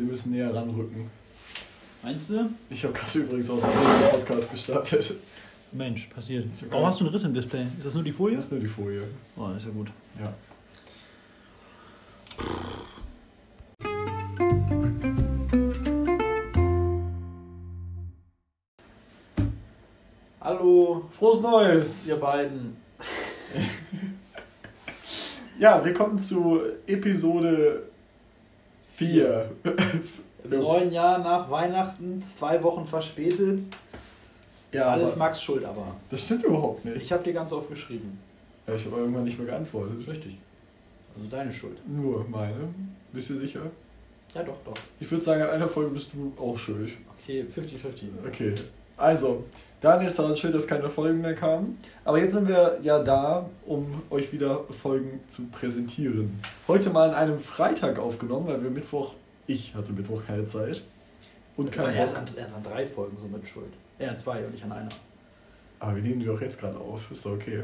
[0.00, 1.10] Sie müssen näher ranrücken.
[2.02, 2.48] Meinst du?
[2.70, 3.70] Ich habe gerade übrigens aus dem
[4.10, 5.14] Podcast gestartet.
[5.72, 6.46] Mensch, passiert.
[6.70, 7.64] Warum hast du einen Riss im Display?
[7.76, 8.36] Ist das nur die Folie?
[8.36, 9.02] Das ist nur die Folie.
[9.36, 9.90] Oh, ist ja gut.
[10.18, 10.32] Ja.
[20.40, 22.08] Hallo, Frohes Neues!
[22.08, 22.74] ihr beiden.
[25.58, 27.89] Ja, wir kommen zu Episode
[29.00, 29.50] 4.
[30.44, 33.60] Im neuen Jahr nach Weihnachten, zwei Wochen verspätet.
[34.72, 35.96] ja, Alles Max Schuld aber.
[36.10, 36.98] das stimmt überhaupt nicht.
[37.00, 38.18] Ich habe dir ganz oft geschrieben.
[38.66, 40.06] Ja, ich habe irgendwann nicht mehr geantwortet.
[40.06, 40.36] Richtig.
[41.16, 41.78] Also deine Schuld.
[41.88, 42.68] Nur meine.
[43.10, 43.62] Bist du sicher?
[44.34, 44.76] Ja, doch, doch.
[45.00, 46.90] Ich würde sagen, an einer Folge bist du auch schuld.
[47.18, 48.28] Okay, 50-50.
[48.28, 48.54] Okay.
[48.98, 49.44] Also,
[49.80, 51.78] Daniel ist daran schuld, dass keine Folgen mehr kamen.
[52.04, 56.38] Aber jetzt sind wir ja da, um euch wieder Folgen zu präsentieren.
[56.68, 59.14] Heute mal an einem Freitag aufgenommen, weil wir Mittwoch,
[59.46, 60.82] ich hatte Mittwoch keine Zeit.
[61.56, 63.72] Und kein er, ist an, er ist an drei Folgen so mit Schuld.
[63.98, 64.88] Er an zwei und ich an einer.
[65.78, 67.62] Aber wir nehmen die doch jetzt gerade auf, ist doch okay.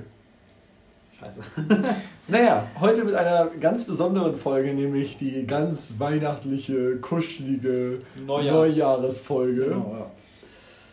[1.21, 1.41] Scheiße.
[2.29, 9.65] Naja, heute mit einer ganz besonderen Folge, nämlich die ganz weihnachtliche, kuschelige Neujahrs- Neujahresfolge.
[9.67, 10.11] Genau, ja.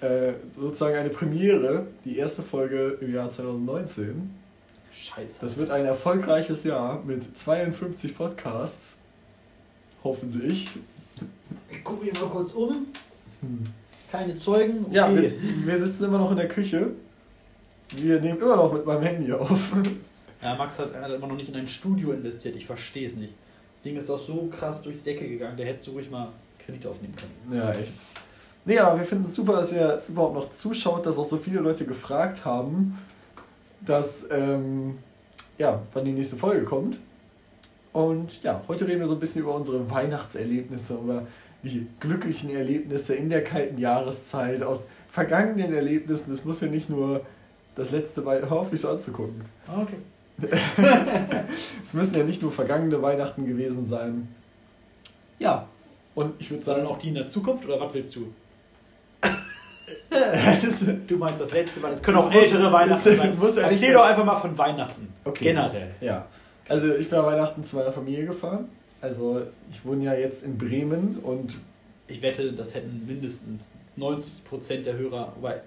[0.04, 4.36] Äh, sozusagen eine Premiere, die erste Folge im Jahr 2019.
[4.94, 5.38] Scheiße.
[5.40, 9.00] Das wird ein erfolgreiches Jahr mit 52 Podcasts.
[10.04, 10.70] Hoffentlich.
[11.72, 12.88] ich gucke mich mal kurz um.
[13.40, 13.64] Hm.
[14.12, 14.86] Keine Zeugen.
[14.88, 14.96] Okay.
[14.96, 16.88] Ja, wir, wir sitzen immer noch in der Küche.
[17.96, 19.72] Wir nehmen immer noch mit meinem Handy auf.
[20.42, 22.58] Ja, Max hat, er hat immer noch nicht in ein Studio investiert.
[22.58, 23.32] Ich verstehe es nicht.
[23.78, 25.56] Das Ding ist doch so krass durch die Decke gegangen.
[25.56, 27.58] Da hättest du ruhig mal Kredite aufnehmen können.
[27.58, 27.94] Ja, echt.
[28.66, 31.60] Nee, aber wir finden es super, dass ihr überhaupt noch zuschaut, dass auch so viele
[31.60, 32.98] Leute gefragt haben,
[33.82, 34.98] dass, ähm,
[35.58, 36.98] ja, wann die nächste Folge kommt.
[37.92, 41.28] Und ja, heute reden wir so ein bisschen über unsere Weihnachtserlebnisse, über
[41.62, 46.32] die glücklichen Erlebnisse in der kalten Jahreszeit, aus vergangenen Erlebnissen.
[46.32, 47.22] Es muss ja nicht nur
[47.76, 49.44] das letzte Weihnachten, hör auf, mich so anzugucken.
[49.68, 49.98] Ah, okay.
[51.84, 54.28] Es müssen ja nicht nur vergangene Weihnachten gewesen sein.
[55.38, 55.68] Ja,
[56.16, 58.34] und ich würde Sondern sagen, auch die in der Zukunft oder was willst du?
[60.10, 61.92] Das, Du meinst das letzte Mal.
[61.92, 63.38] Das können Das auch muss- ältere Weihnachten sein.
[63.40, 65.14] muss ja Erzähl doch einfach mal von Weihnachten.
[65.26, 65.46] Okay.
[65.46, 65.92] Generell.
[66.02, 66.26] Ja,
[66.70, 68.70] also ich bin an Weihnachten zu meiner Familie gefahren.
[69.02, 69.42] Also
[69.72, 71.58] ich wohne ja jetzt in Bremen und
[72.08, 75.62] Ich wette, das hätten mindestens 90% der Hörer, wobei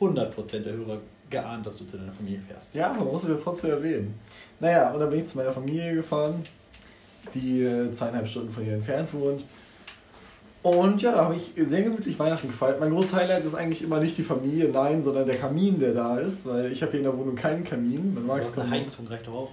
[0.00, 0.98] 100% der Hörer
[1.30, 2.74] geahnt, dass du zu deiner Familie fährst.
[2.74, 4.14] ja, man muss es ja trotzdem erwähnen.
[4.60, 6.42] Naja, und dann bin ich zu meiner Familie gefahren,
[7.34, 9.44] die äh, zweieinhalb Stunden von hier entfernt wohnt.
[10.66, 12.80] Und ja, da habe ich sehr gemütlich Weihnachten gefeiert.
[12.80, 16.18] Mein großes Highlight ist eigentlich immer nicht die Familie, nein, sondern der Kamin, der da
[16.18, 18.12] ist, weil ich habe hier in der Wohnung keinen Kamin.
[18.12, 19.50] Man mag es eine Heizung, reicht doch auch.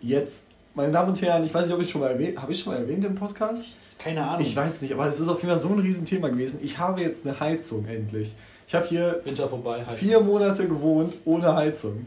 [0.00, 2.60] Jetzt, meine Damen und Herren, ich weiß nicht, ob ich schon mal erwähnt, habe ich
[2.60, 3.66] schon mal erwähnt im Podcast?
[3.98, 4.40] Keine Ahnung.
[4.40, 6.60] Ich weiß nicht, aber es ist auf jeden Fall so ein Riesenthema gewesen.
[6.62, 8.34] Ich habe jetzt eine Heizung endlich.
[8.66, 12.06] Ich habe hier Winter vorbei, vier Monate gewohnt ohne Heizung.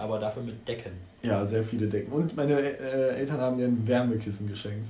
[0.00, 0.92] Aber dafür mit Decken.
[1.22, 2.10] Ja, sehr viele Decken.
[2.10, 4.88] Und meine äh, Eltern haben mir ein Wärmekissen geschenkt.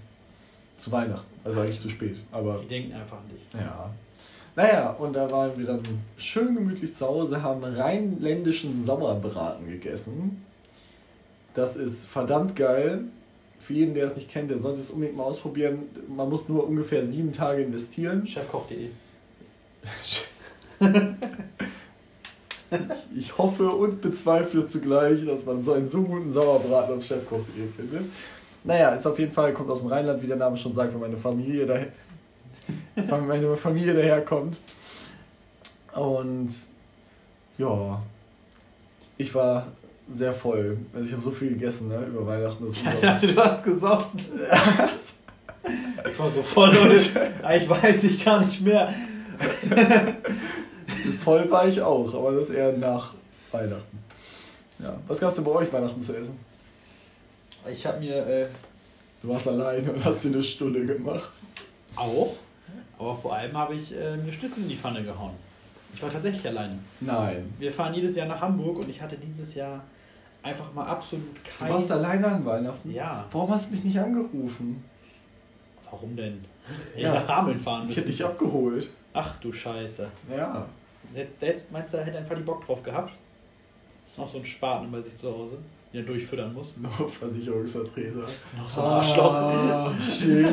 [0.76, 1.26] Zu Weihnachten.
[1.44, 2.16] Also eigentlich zu spät.
[2.32, 3.60] Aber Die denken einfach an dich.
[3.60, 3.90] ja.
[4.56, 5.80] Naja, und da waren wir dann
[6.16, 10.44] schön gemütlich zu Hause, haben rheinländischen Sommerbraten gegessen.
[11.54, 13.00] Das ist verdammt geil.
[13.58, 15.80] Für jeden, der es nicht kennt, der sollte es unbedingt mal ausprobieren.
[16.08, 18.26] Man muss nur ungefähr sieben Tage investieren.
[18.26, 18.90] Chefkoch.de.
[23.16, 28.10] Ich hoffe und bezweifle zugleich, dass man so einen so guten Sauerbraten auf Chefkoch.de findet.
[28.64, 31.00] Naja, ist auf jeden Fall, kommt aus dem Rheinland, wie der Name schon sagt, wenn
[31.00, 31.88] meine Familie daher,
[33.10, 34.58] meine Familie daherkommt.
[35.94, 36.50] Und
[37.58, 38.02] ja,
[39.18, 39.66] ich war
[40.10, 40.78] sehr voll.
[40.94, 42.64] Also ich habe so viel gegessen ne, über Weihnachten.
[42.66, 44.20] Das ist Ich dachte, du hast gesoffen.
[46.10, 46.96] Ich war so voll, Leute.
[47.56, 48.92] Ich weiß ich gar nicht mehr.
[51.24, 53.14] voll war ich auch, aber das eher nach
[53.50, 53.98] Weihnachten.
[54.78, 54.94] Ja.
[55.06, 56.38] Was gab es denn bei euch Weihnachten zu essen?
[57.70, 58.46] Ich habe mir äh,
[59.22, 61.30] Du warst alleine und hast dir eine Stulle gemacht.
[61.96, 62.34] auch,
[62.98, 65.32] aber vor allem habe ich äh, mir Schnitzel in die Pfanne gehauen.
[65.94, 66.78] Ich war tatsächlich alleine.
[67.00, 67.54] Nein.
[67.58, 69.82] Wir fahren jedes Jahr nach Hamburg und ich hatte dieses Jahr
[70.42, 71.72] einfach mal absolut Du kein...
[71.72, 72.90] warst alleine an Weihnachten?
[72.92, 73.24] Ja.
[73.30, 74.84] Warum hast du mich nicht angerufen?
[75.90, 76.44] Warum denn?
[76.96, 77.14] Ja.
[77.14, 78.18] nach Hameln fahren Ich hätte müssen.
[78.18, 78.90] dich abgeholt.
[79.14, 80.06] Ach du Scheiße.
[80.36, 80.66] Ja.
[81.40, 83.12] Jetzt meinst du, er hätte einfach die Bock drauf gehabt?
[84.06, 85.58] Ist noch so ein Spaten bei sich zu Hause,
[85.94, 86.76] er durchfüttern muss.
[86.82, 88.26] Noch Versicherungsvertreter.
[88.56, 89.32] Noch so ein Arschloch.
[89.34, 90.46] Ah, shit.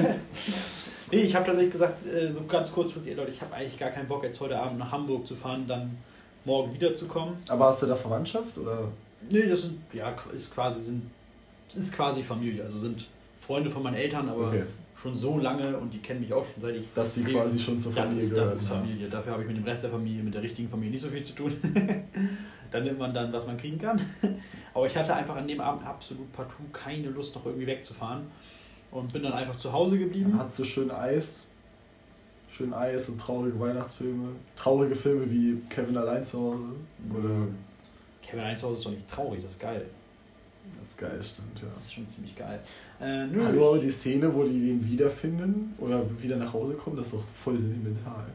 [1.12, 3.90] Nee, ich habe tatsächlich gesagt, äh, so ganz kurzfristig, ey, Leute, ich habe eigentlich gar
[3.90, 5.98] keinen Bock, jetzt heute Abend nach Hamburg zu fahren, dann
[6.46, 7.36] morgen wiederzukommen.
[7.50, 8.88] Aber hast du da Verwandtschaft oder?
[9.30, 11.04] Nee, das sind, ja, ist quasi, sind,
[11.76, 13.08] ist quasi Familie, also sind
[13.40, 14.64] Freunde von meinen Eltern, aber Okay.
[15.00, 16.86] schon so lange und die kennen mich auch schon seit ich.
[16.96, 18.50] Dass die quasi schon zur das Familie ist, gehören.
[18.52, 18.76] Das ist ja.
[18.78, 19.10] Familie.
[19.10, 21.24] Dafür habe ich mit dem Rest der Familie, mit der richtigen Familie nicht so viel
[21.24, 21.52] zu tun.
[22.72, 24.02] dann nimmt man dann, was man kriegen kann.
[24.74, 28.24] Aber ich hatte einfach an dem Abend absolut partout keine Lust, noch irgendwie wegzufahren.
[28.92, 30.32] Und bin dann einfach zu Hause geblieben.
[30.32, 31.48] Dann hattest du schön Eis.
[32.50, 34.30] Schön Eis und traurige Weihnachtsfilme.
[34.56, 36.66] Traurige Filme wie Kevin allein zu Hause.
[37.14, 37.48] Oder
[38.22, 39.86] Kevin allein zu Hause ist doch nicht traurig, das ist geil.
[40.80, 41.68] das ist geil, stimmt, ja.
[41.68, 42.60] Das ist schon ziemlich geil.
[43.00, 46.98] Äh, nö, Hallo, aber die Szene, wo die den wiederfinden oder wieder nach Hause kommen,
[46.98, 48.26] das ist doch voll sentimental.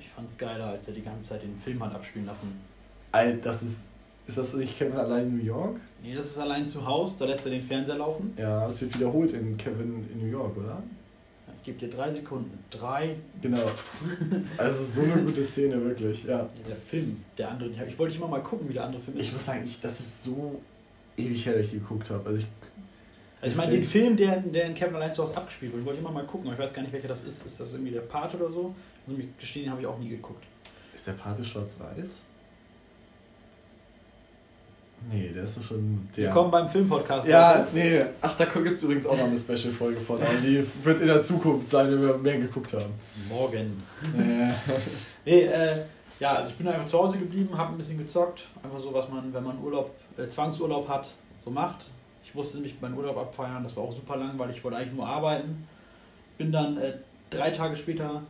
[0.00, 2.67] ich fand's geiler, als er die ganze Zeit den Film hat abspielen lassen.
[3.12, 3.84] Alter, das ist.
[4.26, 5.76] Ist das nicht Kevin allein in New York?
[6.02, 8.34] Nee, das ist allein zu Hause, da lässt er den Fernseher laufen.
[8.36, 10.82] Ja, es wird wiederholt in Kevin in New York, oder?
[11.56, 12.58] Ich gebe dir drei Sekunden.
[12.70, 13.16] Drei.
[13.40, 13.58] Genau.
[14.58, 16.46] Also so eine gute Szene, wirklich, ja.
[16.68, 17.70] Der Film, der andere.
[17.88, 19.26] Ich wollte immer mal gucken, wie der andere Film ist.
[19.28, 20.60] Ich muss sagen, ich, das ist so
[21.16, 22.26] ewig her, dass ich die geguckt habe.
[22.28, 22.46] Also ich,
[23.40, 25.98] Also ich meine, den Film, der, der in Kevin allein zu Hause abgespielt wird, wollte
[26.00, 27.44] ich immer mal gucken, aber ich weiß gar nicht, welcher das ist.
[27.46, 28.74] Ist das irgendwie der Pate oder so?
[29.06, 30.44] Muss ich gestehen, den habe ich auch nie geguckt.
[30.94, 32.24] ist der Pate schwarz-weiß?
[35.10, 36.24] Nee, der ist doch schon der.
[36.26, 37.26] Willkommen beim Filmpodcast.
[37.26, 37.68] Ja, Leute.
[37.72, 38.04] nee.
[38.20, 40.20] Ach, da gibt es übrigens auch noch eine Special-Folge von.
[40.20, 42.92] Aber die wird in der Zukunft sein, wenn wir mehr geguckt haben.
[43.28, 43.82] Morgen.
[44.18, 44.52] Äh,
[45.24, 45.84] Nee, äh,
[46.20, 48.42] ja, also ich bin einfach zu Hause geblieben, habe ein bisschen gezockt.
[48.62, 51.08] Einfach so, was man, wenn man Urlaub, äh, Zwangsurlaub hat,
[51.40, 51.88] so macht.
[52.24, 54.94] Ich musste nämlich meinen Urlaub abfeiern, das war auch super lang, weil ich wollte eigentlich
[54.94, 55.66] nur arbeiten.
[56.36, 56.94] Bin dann äh,
[57.30, 58.22] drei Tage später,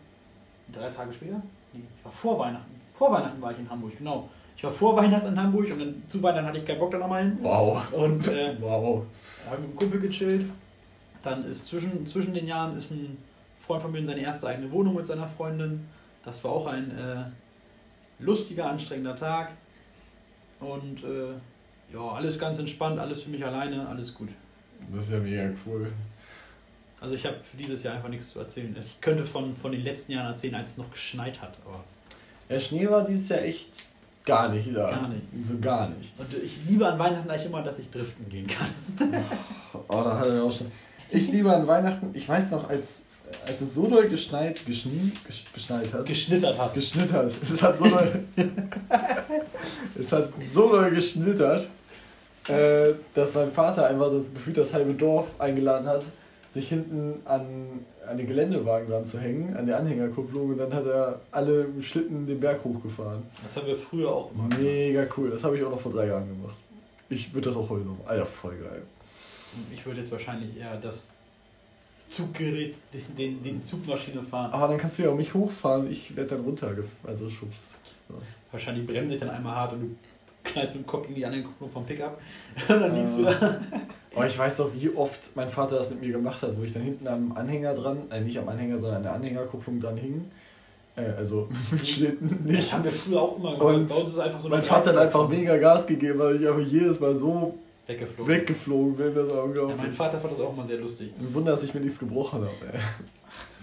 [0.72, 1.40] drei Tage später?
[1.72, 2.80] Nee, ich war vor Weihnachten.
[2.96, 4.28] Vor Weihnachten war ich in Hamburg, genau.
[4.58, 6.98] Ich war vor Weihnachten in Hamburg und dann zu Weihnachten hatte ich keinen Bock da
[6.98, 7.38] nochmal hin.
[7.40, 7.80] wow.
[7.92, 9.04] Und äh, Wow.
[9.48, 10.50] habe mit dem Kumpel gechillt.
[11.22, 13.16] Dann ist zwischen, zwischen den Jahren ist ein
[13.64, 15.86] Freund von mir in seine erste eigene Wohnung mit seiner Freundin.
[16.24, 17.24] Das war auch ein äh,
[18.18, 19.52] lustiger, anstrengender Tag.
[20.58, 24.28] Und äh, ja, alles ganz entspannt, alles für mich alleine, alles gut.
[24.92, 25.90] Das ist ja mega cool.
[27.00, 28.74] Also ich habe für dieses Jahr einfach nichts zu erzählen.
[28.78, 31.56] Ich könnte von, von den letzten Jahren erzählen, als es noch geschneit hat.
[31.64, 31.84] Aber
[32.50, 33.70] Der Schnee war dieses Jahr echt
[34.28, 34.90] gar nicht da.
[34.90, 35.22] Gar nicht.
[35.42, 36.12] So gar nicht.
[36.18, 38.68] und ich liebe an Weihnachten eigentlich immer, dass ich driften gehen kann.
[39.88, 40.70] Oh, da hat er auch schon.
[41.10, 43.06] Ich liebe an Weihnachten, ich weiß noch, als,
[43.46, 46.04] als es so doll geschneit, geschnie, gesch, geschneit hat.
[46.04, 46.74] Geschnittert hat.
[46.74, 47.32] geschnittert.
[47.42, 48.24] Es hat so doll,
[49.98, 51.68] es hat so doll geschnittert,
[52.48, 56.02] äh, dass mein Vater einfach das Gefühl, das halbe Dorf eingeladen hat,
[56.52, 60.86] sich hinten an, an den Geländewagen dran zu hängen, an der Anhängerkupplung und dann hat
[60.86, 63.22] er alle im Schlitten den Berg hochgefahren.
[63.42, 64.58] Das haben wir früher auch gemacht.
[64.58, 66.56] Mega cool, das habe ich auch noch vor drei Jahren gemacht.
[67.10, 67.96] Ich würde das auch heute noch.
[68.06, 68.82] Alter, voll geil.
[69.72, 71.08] Ich würde jetzt wahrscheinlich eher das
[72.08, 74.50] Zuggerät, den, den, den Zugmaschine fahren.
[74.52, 76.86] Aber dann kannst du ja auch mich hochfahren, ich werde dann runtergefahren.
[77.06, 77.60] Also schubst.
[78.08, 78.14] So.
[78.50, 79.96] Wahrscheinlich bremse ich dann einmal hart und du
[80.44, 82.18] knallst mit dem Kopf gegen die anderen Kupplung vom Pickup.
[82.68, 83.34] Und dann liegst du Ah.
[83.34, 83.60] da.
[84.18, 86.72] Aber ich weiß doch, wie oft mein Vater das mit mir gemacht hat, wo ich
[86.72, 90.30] dann hinten am Anhänger dran, äh, nicht am Anhänger, sondern an der Anhängerkupplung dran hing.
[90.96, 92.72] Äh, also mit Schlitten Das nicht.
[92.72, 93.74] haben wir früher auch immer gemacht.
[93.74, 96.48] Und Bei uns ist einfach so Mein Vater hat einfach mega Gas gegeben, weil ich
[96.48, 97.54] einfach jedes Mal so
[97.86, 98.34] weggeflogen.
[98.34, 99.14] weggeflogen bin.
[99.14, 99.76] Das war Ja, unglaublich.
[99.78, 101.12] mein Vater fand das auch immer sehr lustig.
[101.18, 102.50] Ein Wunder, dass ich mir nichts gebrochen habe.
[102.72, 102.78] Ey.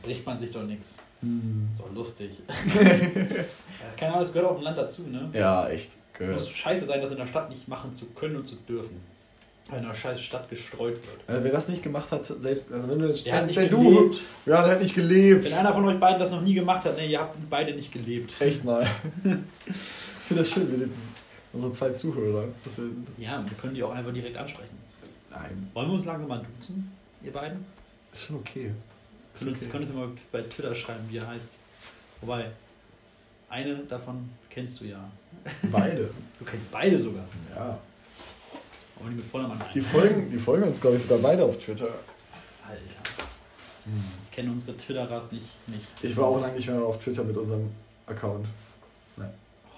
[0.03, 0.97] Bricht man sich doch nichts.
[1.21, 1.67] Hm.
[1.77, 2.39] So lustig.
[2.75, 5.29] Ja, Keine Ahnung, das gehört auch im Land dazu, ne?
[5.33, 5.91] Ja, echt.
[6.19, 9.01] Es muss scheiße sein, das in der Stadt nicht machen zu können und zu dürfen.
[9.69, 11.19] Einer scheiß Stadt gestreut wird.
[11.27, 13.83] Also, wer das nicht gemacht hat, selbst, also wenn du, Der hat nicht wenn du,
[13.83, 14.21] gelebt.
[14.45, 15.43] ja, der hat nicht gelebt.
[15.43, 17.91] Wenn einer von euch beiden das noch nie gemacht hat, ne, ihr habt beide nicht
[17.91, 18.33] gelebt.
[18.39, 18.83] Echt mal.
[19.23, 19.75] ich
[20.27, 20.93] finde das schön, wir leben
[21.55, 22.47] unsere zwei Zuhörer.
[22.63, 22.85] Das wir,
[23.17, 24.77] Ja, wir können die auch einfach direkt ansprechen.
[25.31, 26.91] nein, Wollen wir uns langsam mal duzen,
[27.23, 27.65] ihr beiden?
[28.11, 28.71] ist schon okay.
[29.33, 29.57] Ist okay.
[29.71, 31.51] könntest du mal bei Twitter schreiben, wie er heißt.
[32.21, 32.45] Wobei,
[33.49, 35.09] eine davon kennst du ja.
[35.71, 36.09] Beide.
[36.39, 37.25] Du kennst beide sogar.
[37.55, 37.77] Ja.
[38.99, 39.85] Aber die mit Vordermann Die ein.
[39.85, 41.87] folgen, die folgen uns, glaube ich, sogar beide auf Twitter.
[42.67, 43.27] Alter.
[44.29, 45.85] Ich kenne unsere Twitter-Ras nicht, nicht.
[46.01, 47.69] Ich war auch lange nicht mehr auf Twitter mit unserem
[48.07, 48.47] Account.
[49.17, 49.21] Oh,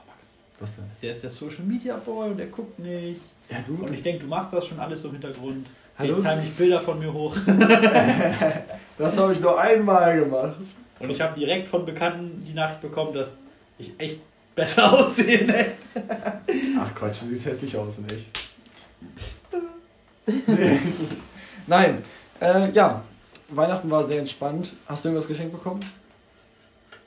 [0.08, 0.38] Max.
[0.60, 0.86] Was denn?
[1.02, 3.22] Der ist der Social Media Boy und der guckt nicht.
[3.50, 3.76] Ja, du.
[3.86, 5.68] Und ich denke, du machst das schon alles so im Hintergrund.
[5.98, 6.16] Hallo?
[6.16, 7.36] Jetzt heimlich Bilder von mir hoch.
[8.98, 10.56] Das habe ich nur einmal gemacht.
[11.00, 13.30] Und ich habe direkt von Bekannten die Nachricht bekommen, dass
[13.78, 14.22] ich echt
[14.56, 15.46] besser aussehe.
[15.46, 15.66] Ne?
[16.80, 18.26] Ach Quatsch, du siehst hässlich aus, in echt.
[21.67, 22.03] Nein.
[22.39, 23.03] Äh, ja,
[23.50, 24.74] Weihnachten war sehr entspannt.
[24.86, 25.79] Hast du irgendwas geschenkt bekommen?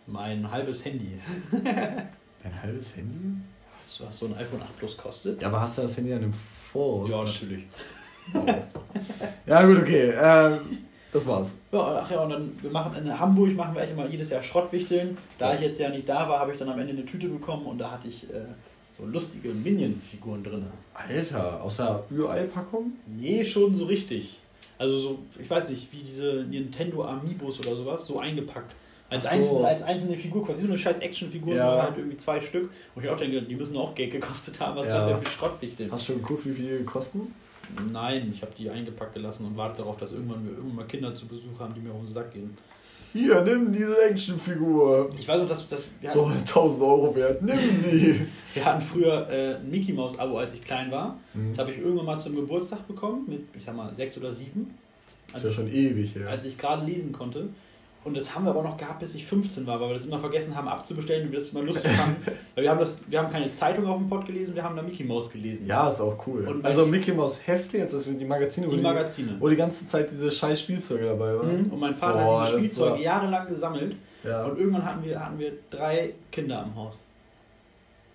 [0.07, 1.21] Mein halbes Handy.
[1.53, 3.37] Dein halbes Handy?
[3.81, 5.41] Was, was so ein iPhone 8 Plus kostet?
[5.41, 7.11] Ja, aber hast du das Handy an dem Voraus?
[7.11, 7.65] Ja, natürlich.
[8.35, 8.47] Oh.
[9.47, 10.13] Ja, gut, okay.
[10.17, 10.79] Ähm,
[11.13, 11.57] das war's.
[11.73, 14.43] Ja, ach ja, und dann, wir machen in Hamburg machen wir eigentlich immer jedes Jahr
[14.43, 15.19] Schrottwichteln.
[15.39, 17.67] Da ich jetzt ja nicht da war, habe ich dann am Ende eine Tüte bekommen
[17.67, 18.45] und da hatte ich äh,
[19.01, 20.67] so lustige Minions-Figuren drin.
[20.95, 22.93] Alter, aus der Ü-Ei-Packung?
[23.07, 24.37] Nee, schon so richtig.
[24.79, 28.73] Also so, ich weiß nicht, wie diese Nintendo Amiibos oder sowas, so eingepackt.
[29.11, 29.31] Als, so.
[29.31, 31.83] einzelne, als einzelne Figur, quasi so eine scheiß Actionfigur, Ja.
[31.83, 32.71] halt irgendwie zwei Stück.
[32.95, 35.01] Und ich auch denke, die müssen auch Geld gekostet haben, was Ja.
[35.01, 35.89] das ja für Schrottwichte.
[35.91, 37.35] Hast du schon geguckt, wie viel die kosten?
[37.93, 41.15] Nein, ich habe die eingepackt gelassen und warte darauf, dass irgendwann wir irgendwann mal Kinder
[41.15, 42.57] zu Besuch haben, die mir auf den Sack gehen.
[43.13, 45.11] Hier, nimm diese Actionfigur.
[45.19, 48.21] Ich weiß noch, dass, dass wir, So 1000 Euro wert, nimm sie.
[48.55, 51.19] wir hatten früher äh, ein Mickey Mouse Abo, als ich klein war.
[51.35, 51.51] Mhm.
[51.51, 54.75] Das habe ich irgendwann mal zum Geburtstag bekommen, mit, ich sag mal, sechs oder sieben.
[55.35, 56.29] ist ja schon ewig her.
[56.29, 57.49] als ich gerade lesen konnte.
[58.03, 60.19] Und das haben wir aber noch gehabt, bis ich 15 war, weil wir das immer
[60.19, 62.17] vergessen haben abzubestellen und wir das immer lustig fanden.
[62.55, 64.81] Weil wir haben, das, wir haben keine Zeitung auf dem Pod gelesen, wir haben da
[64.83, 65.67] Mickey Mouse gelesen.
[65.67, 66.47] Ja, ist auch cool.
[66.49, 69.37] Und also Mickey Mouse Hefte, jetzt das sind die Magazine, wo Die Magazine.
[69.39, 71.67] wo die ganze Zeit diese scheiß Spielzeuge dabei waren.
[71.67, 71.73] Mhm.
[71.73, 73.97] Und mein Vater Boah, hat diese Spielzeuge war- jahrelang gesammelt.
[74.25, 74.45] Ja.
[74.45, 77.03] Und irgendwann hatten wir, hatten wir drei Kinder im Haus.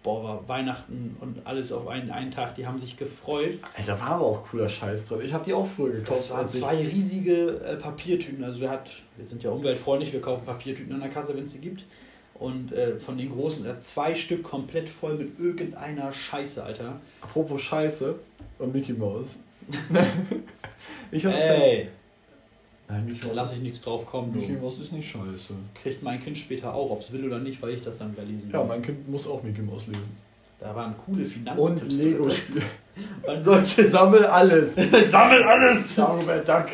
[0.06, 2.54] Boah, war Weihnachten und alles auf einen, einen Tag.
[2.54, 3.58] Die haben sich gefreut.
[3.76, 5.22] Alter, war aber auch cooler Scheiß drin.
[5.24, 6.20] Ich habe die auch früher gekauft.
[6.20, 8.44] Das waren zwei riesige äh, Papiertüten.
[8.44, 11.54] Also wir, hat, wir sind ja umweltfreundlich, wir kaufen Papiertüten an der Kasse, wenn es
[11.54, 11.86] die gibt.
[12.36, 17.02] Und äh, von den großen, äh, zwei Stück komplett voll mit irgendeiner Scheiße, Alter.
[17.22, 18.14] Apropos Scheiße
[18.60, 19.40] und Mickey Mouse.
[21.12, 21.90] ich habe Ey,
[22.88, 24.32] Nein, Mickey da lasse ich nichts drauf kommen.
[24.36, 24.60] Mickey Du.
[24.60, 25.54] Mouse ist nicht scheiße.
[25.82, 28.24] Kriegt mein Kind später auch, ob es will oder nicht, weil ich das dann wieder
[28.24, 28.68] lesen Ja, will.
[28.68, 30.18] mein Kind muss auch Mickey Mouse lesen.
[30.60, 31.98] Da waren coole Und Finanztipps.
[31.98, 32.36] Lego drin.
[32.36, 32.66] spielen.
[33.28, 34.76] Man sollte Sammel alles.
[35.12, 35.96] Sammel alles!
[35.96, 36.66] Dagobert Duck.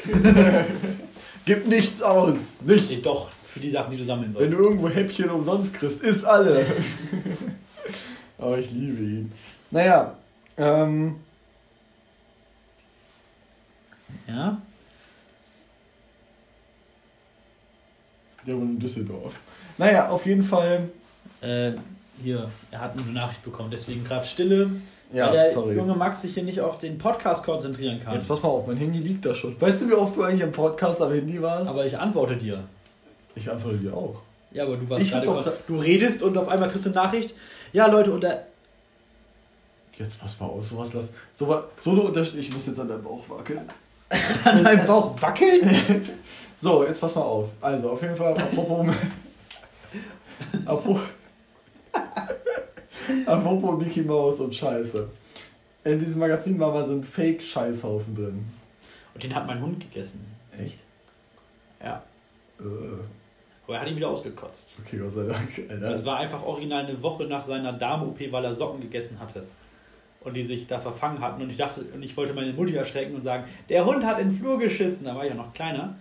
[1.46, 2.36] Gib nichts aus.
[2.66, 2.92] Nichts.
[2.92, 4.54] Ich doch, für die Sachen, die du sammeln Wenn sollst.
[4.54, 6.66] du irgendwo Häppchen umsonst kriegst, iss alle.
[8.38, 9.32] Aber ich liebe ihn.
[9.72, 10.16] Naja,
[10.58, 11.16] ähm,
[14.28, 14.62] Ja?
[18.46, 19.34] Der wohnt in Düsseldorf.
[19.78, 20.90] Naja, auf jeden Fall.
[21.42, 21.72] Äh,
[22.24, 24.70] hier, er hat eine Nachricht bekommen, deswegen gerade Stille.
[25.14, 25.76] Ja, weil der sorry.
[25.76, 28.14] junge Max sich hier nicht auf den Podcast konzentrieren kann.
[28.14, 29.60] Jetzt pass mal auf, mein Handy liegt da schon.
[29.60, 31.70] Weißt du, wie oft du eigentlich im Podcast am Handy warst?
[31.70, 32.64] Aber ich antworte dir.
[33.36, 34.22] ich antworte dir auch.
[34.52, 36.90] Ja, aber du warst Ich gerade doch kon- Du redest und auf einmal kriegst du
[36.92, 37.34] eine Nachricht.
[37.74, 38.46] Ja, Leute, und der.
[39.98, 41.10] Jetzt pass mal auf, sowas lass.
[41.34, 42.40] So, so eine Unterschied.
[42.40, 43.62] Ich muss jetzt an deinem Bauch wackeln.
[44.46, 45.64] An deinem Bauch wackelt?
[46.62, 47.50] So, jetzt pass mal auf.
[47.60, 48.86] Also, auf jeden Fall, apropos.
[50.66, 51.02] apropos,
[53.26, 55.10] apropos Mickey Mouse und Scheiße.
[55.84, 58.46] In diesem Magazin war mal so ein Fake-Scheißhaufen drin.
[59.16, 60.24] Und den hat mein Hund gegessen.
[60.56, 60.78] Echt?
[61.84, 62.04] Ja.
[62.60, 62.64] Äh,
[63.66, 64.78] Aber er hat ihn wieder ausgekotzt.
[64.86, 65.66] okay, Gott sei Dank.
[65.68, 65.90] Alter.
[65.90, 69.44] Das war einfach original eine Woche nach seiner Darm-OP, weil er Socken gegessen hatte.
[70.24, 71.42] Und die sich da verfangen hatten.
[71.42, 74.30] Und ich dachte, und ich wollte meine Mutti erschrecken und sagen, der Hund hat in
[74.30, 75.06] den Flur geschissen.
[75.06, 75.96] Da war ich ja noch kleiner.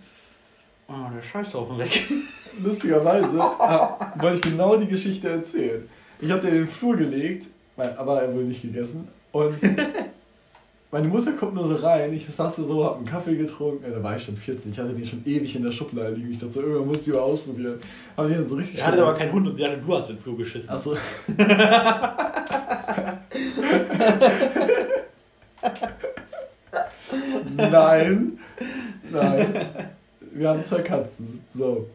[0.91, 2.03] Und dann war der Scheißhaufen weg.
[2.63, 5.87] Lustigerweise ah, wollte ich genau die Geschichte erzählen.
[6.19, 9.07] Ich habe den in den Flur gelegt, aber er wurde nicht gegessen.
[9.31, 9.55] Und
[10.91, 12.11] meine Mutter kommt nur so rein.
[12.13, 13.85] Ich saß da so, hab einen Kaffee getrunken.
[13.85, 14.73] Ja, da war ich schon 14.
[14.73, 16.31] Ich hatte den schon ewig in der Schublade liegen.
[16.31, 17.79] Ich dachte so, irgendwann musste ich mal ausprobieren.
[18.17, 20.09] Hab den dann so richtig Er hatte aber keinen Hund und sie hatte, du hast
[20.09, 20.69] den Flur geschissen.
[20.69, 20.97] Achso.
[27.55, 28.39] Nein.
[29.09, 29.91] Nein.
[30.33, 31.43] Wir haben zwei Katzen.
[31.53, 31.87] So.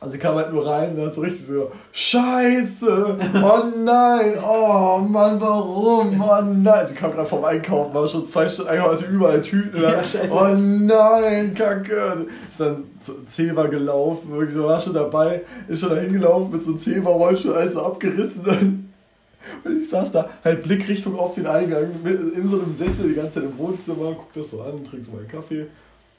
[0.00, 3.16] Also sie kam halt nur rein und hat so richtig so, Scheiße!
[3.34, 4.38] Oh nein!
[4.40, 6.22] Oh Mann, warum?
[6.22, 6.86] Oh nein!
[6.86, 9.82] Sie kam gerade vom Einkaufen, war schon zwei Stunden einkaufen, hatte überall Tüten.
[9.82, 10.32] Ja, scheiße.
[10.32, 12.26] oh nein, Kacke!
[12.48, 16.62] Ist dann zu Zebra gelaufen, wirklich so, war schon dabei, ist schon dahin gelaufen mit
[16.62, 18.44] so einem Zebra-Rollstuhl, alles so abgerissen.
[19.64, 23.40] Und ich saß da, halt Blickrichtung auf den Eingang, in so einem Sessel die ganze
[23.40, 25.66] Zeit im Wohnzimmer, guck das so an, trink so meinen Kaffee,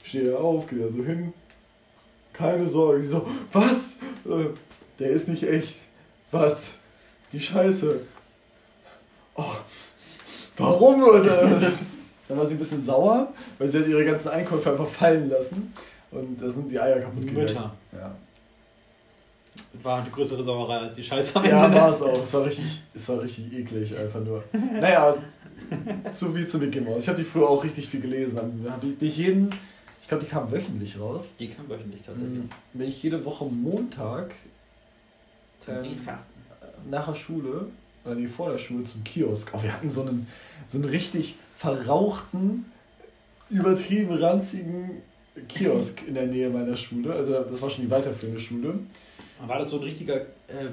[0.02, 1.32] stehe dann auf, gehe da so hin.
[2.32, 3.02] Keine Sorge.
[3.02, 3.98] Die so, was?
[4.24, 4.46] Äh,
[4.98, 5.76] der ist nicht echt.
[6.30, 6.78] Was?
[7.32, 8.00] Die Scheiße.
[9.34, 9.44] Oh,
[10.56, 11.02] warum?
[11.02, 11.60] Oder?
[12.28, 15.72] Dann war sie ein bisschen sauer, weil sie hat ihre ganzen Einkäufe einfach fallen lassen.
[16.12, 17.38] Und da sind die Eier kaputt gegangen.
[17.40, 17.74] Mütter.
[17.92, 18.14] Ja.
[19.82, 21.40] War eine größere Sauerei als die Scheiße.
[21.44, 22.22] Ja, war es auch.
[22.22, 24.44] Es war richtig, es war richtig eklig, einfach nur.
[24.52, 27.02] Naja, aber es, zu wie zu Mickey Mouse.
[27.02, 28.36] Ich habe die früher auch richtig viel gelesen.
[28.36, 29.50] Dann habe ich bin ich jeden,
[30.10, 31.30] glaube, die kamen wöchentlich raus.
[31.38, 32.42] Die kam wöchentlich tatsächlich.
[32.74, 34.34] Bin ich jede Woche Montag
[35.60, 36.32] Zum ähm, Briefkasten.
[36.90, 37.66] nach der Schule,
[38.04, 39.52] oder nee, vor der Schule zum Kiosk.
[39.54, 40.26] Oh, wir hatten so einen,
[40.68, 42.66] so einen richtig verrauchten,
[43.50, 45.02] übertrieben ranzigen
[45.48, 47.12] Kiosk in der Nähe meiner Schule.
[47.14, 48.74] Also das war schon die weiterführende Schule.
[49.46, 50.68] War das so ein richtiger, äh,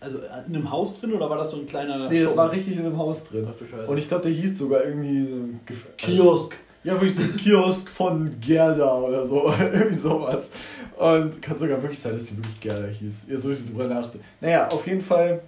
[0.00, 2.08] also in einem Haus drin oder war das so ein kleiner.
[2.08, 3.46] Nee, das war richtig in einem Haus drin.
[3.48, 3.88] Ach.
[3.88, 5.28] Und ich glaube, der hieß sogar irgendwie
[5.66, 6.56] Gef- Kiosk.
[6.82, 9.52] Ja, wirklich der Kiosk von Gerda oder so.
[9.72, 10.52] irgendwie sowas.
[10.96, 13.26] Und kann sogar wirklich sein, dass die wirklich Gerda hieß.
[13.28, 14.24] Jetzt, wo ich drüber nachdenke.
[14.40, 15.40] Naja, auf jeden Fall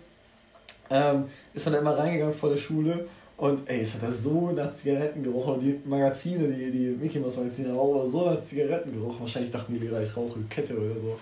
[0.90, 1.24] ähm,
[1.54, 3.06] ist man da immer reingegangen vor der Schule.
[3.38, 5.54] Und ey, es hat da so nach Zigaretten gerochen.
[5.54, 9.20] Und die Magazine, die, die Mickey Mouse Magazine haben auch so nach Zigaretten gerochen.
[9.20, 11.18] Wahrscheinlich dachten die, ich rauche Kette oder so.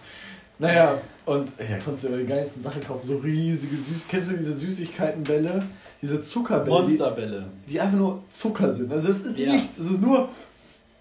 [0.58, 3.06] Naja, und ja, konntest du über die geilsten Sachen kaufen.
[3.06, 4.04] So riesige Süß.
[4.08, 5.62] Kennst du diese Süßigkeitenbälle?
[6.02, 6.70] Diese Zuckerbälle.
[6.78, 7.44] Monsterbälle.
[7.66, 8.90] Die, die einfach nur Zucker sind.
[8.92, 9.52] Also es ist Ja.
[9.52, 9.78] nichts.
[9.78, 10.28] Es ist nur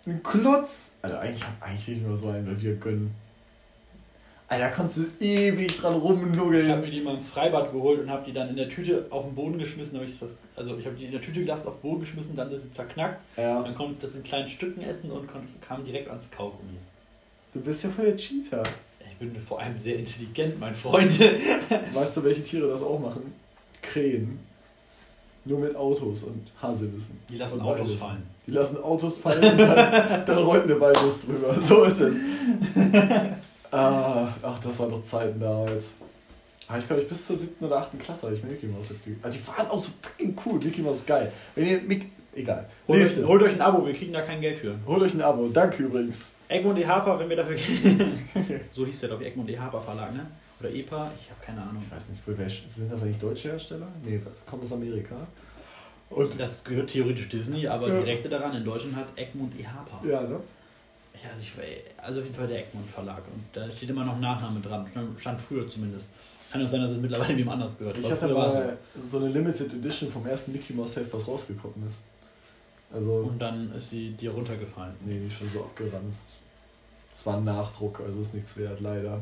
[0.06, 0.98] ein Klotz.
[1.02, 3.12] Alter, eigentlich hab eigentlich nicht nur so einen, weil wir gönnen.
[4.48, 6.82] Alter, da konntest du ewig dran Ich habe rumnuggeln.
[6.82, 9.36] mir die mal im Freibad geholt und habe die dann in der Tüte auf den
[9.36, 10.02] Boden geschmissen.
[10.02, 12.50] Ich das, also ich habe die in der Tüte gelassen, auf den Boden geschmissen, dann
[12.50, 13.20] sind sie zerknackt.
[13.38, 13.62] Ja.
[13.62, 16.78] Dann konnte ich das in kleinen Stücken essen und kon- kam direkt ans Kaugummi.
[17.54, 18.64] Du bist ja voll der Cheater.
[19.12, 21.14] Ich bin vor allem sehr intelligent, mein Freund.
[21.94, 23.34] Weißt du, welche Tiere das auch machen?
[23.84, 24.40] Krähen.
[25.50, 27.20] Nur mit Autos und Haselnüssen.
[27.28, 27.98] Die lassen Autos Walnüssen.
[27.98, 28.24] fallen.
[28.46, 31.56] Die lassen Autos fallen und dann, dann rollt eine Walnuss drüber.
[31.60, 32.22] So ist es.
[33.72, 35.98] ah, ach, das waren doch Zeiten damals.
[36.68, 38.90] Ah, ich glaube, ich bis zur siebten oder achten Klasse habe ich mir Mickey Mouse
[38.90, 39.26] gekriegt.
[39.26, 40.60] Ah, die waren auch so fucking cool.
[40.64, 41.32] Mickey Mouse ist geil.
[41.56, 42.70] Wenn ihr Mick egal.
[42.88, 44.76] Holt euch, holt euch ein Abo, wir kriegen da kein Geld für.
[44.86, 45.48] Holt euch ein Abo.
[45.48, 46.32] Danke übrigens.
[46.48, 46.86] Egmont E.
[46.86, 47.58] Harper, wenn wir dafür.
[48.72, 49.58] so hieß der, glaube ich, Egmont E.
[49.58, 50.28] Harper Verlag, ne?
[50.60, 51.82] Oder EPA, ich habe keine Ahnung.
[51.82, 52.22] Ich weiß nicht,
[52.76, 53.88] sind das eigentlich deutsche Hersteller?
[54.04, 55.16] Nee, was kommt aus Amerika?
[56.10, 58.00] Und das gehört theoretisch Disney, aber Ja.
[58.00, 59.66] die Rechte daran in Deutschland hat Egmont E.
[59.66, 60.06] Harper.
[60.08, 60.40] Ja, ne?
[61.24, 61.54] Ja, also, ich,
[62.02, 63.22] also auf jeden Fall der Egmont Verlag.
[63.34, 64.88] Und da steht immer noch Nachname dran.
[65.18, 66.08] Stand früher zumindest.
[66.52, 67.98] Kann auch sein, dass es mittlerweile wem anders gehört.
[67.98, 72.00] Ich hatte mal so eine Limited Edition vom ersten Mickey Mouse Heft, was rausgekommen ist.
[72.92, 73.30] Also, so.
[73.30, 74.96] Und dann ist sie dir runtergefallen.
[75.06, 76.38] nee, die ist schon so abgeranzt.
[77.14, 79.22] Es war ein Nachdruck, also ist nichts wert, leider.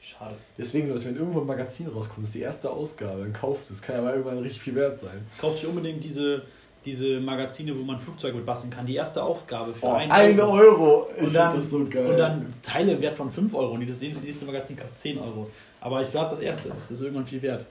[0.00, 0.36] Schade.
[0.58, 3.80] Deswegen, Leute, wenn irgendwo ein Magazin rauskommt, ist die erste Ausgabe, dann kauft es.
[3.80, 5.26] Kann ja mal irgendwann richtig viel wert sein.
[5.40, 6.42] Kauft dir unbedingt diese,
[6.84, 8.84] diese Magazine, wo man Flugzeuge mit basteln kann.
[8.86, 10.52] Die erste Aufgabe für Oh, einen ein Euro.
[10.52, 11.08] Euro!
[11.16, 12.06] Ich Und dann, das so geil.
[12.06, 13.72] und dann Teile im Wert von 5 Euro.
[13.72, 15.50] Und das nächste Magazin kostet 10 Euro.
[15.80, 16.68] Aber ich war das erste.
[16.68, 17.64] Das ist irgendwann viel wert.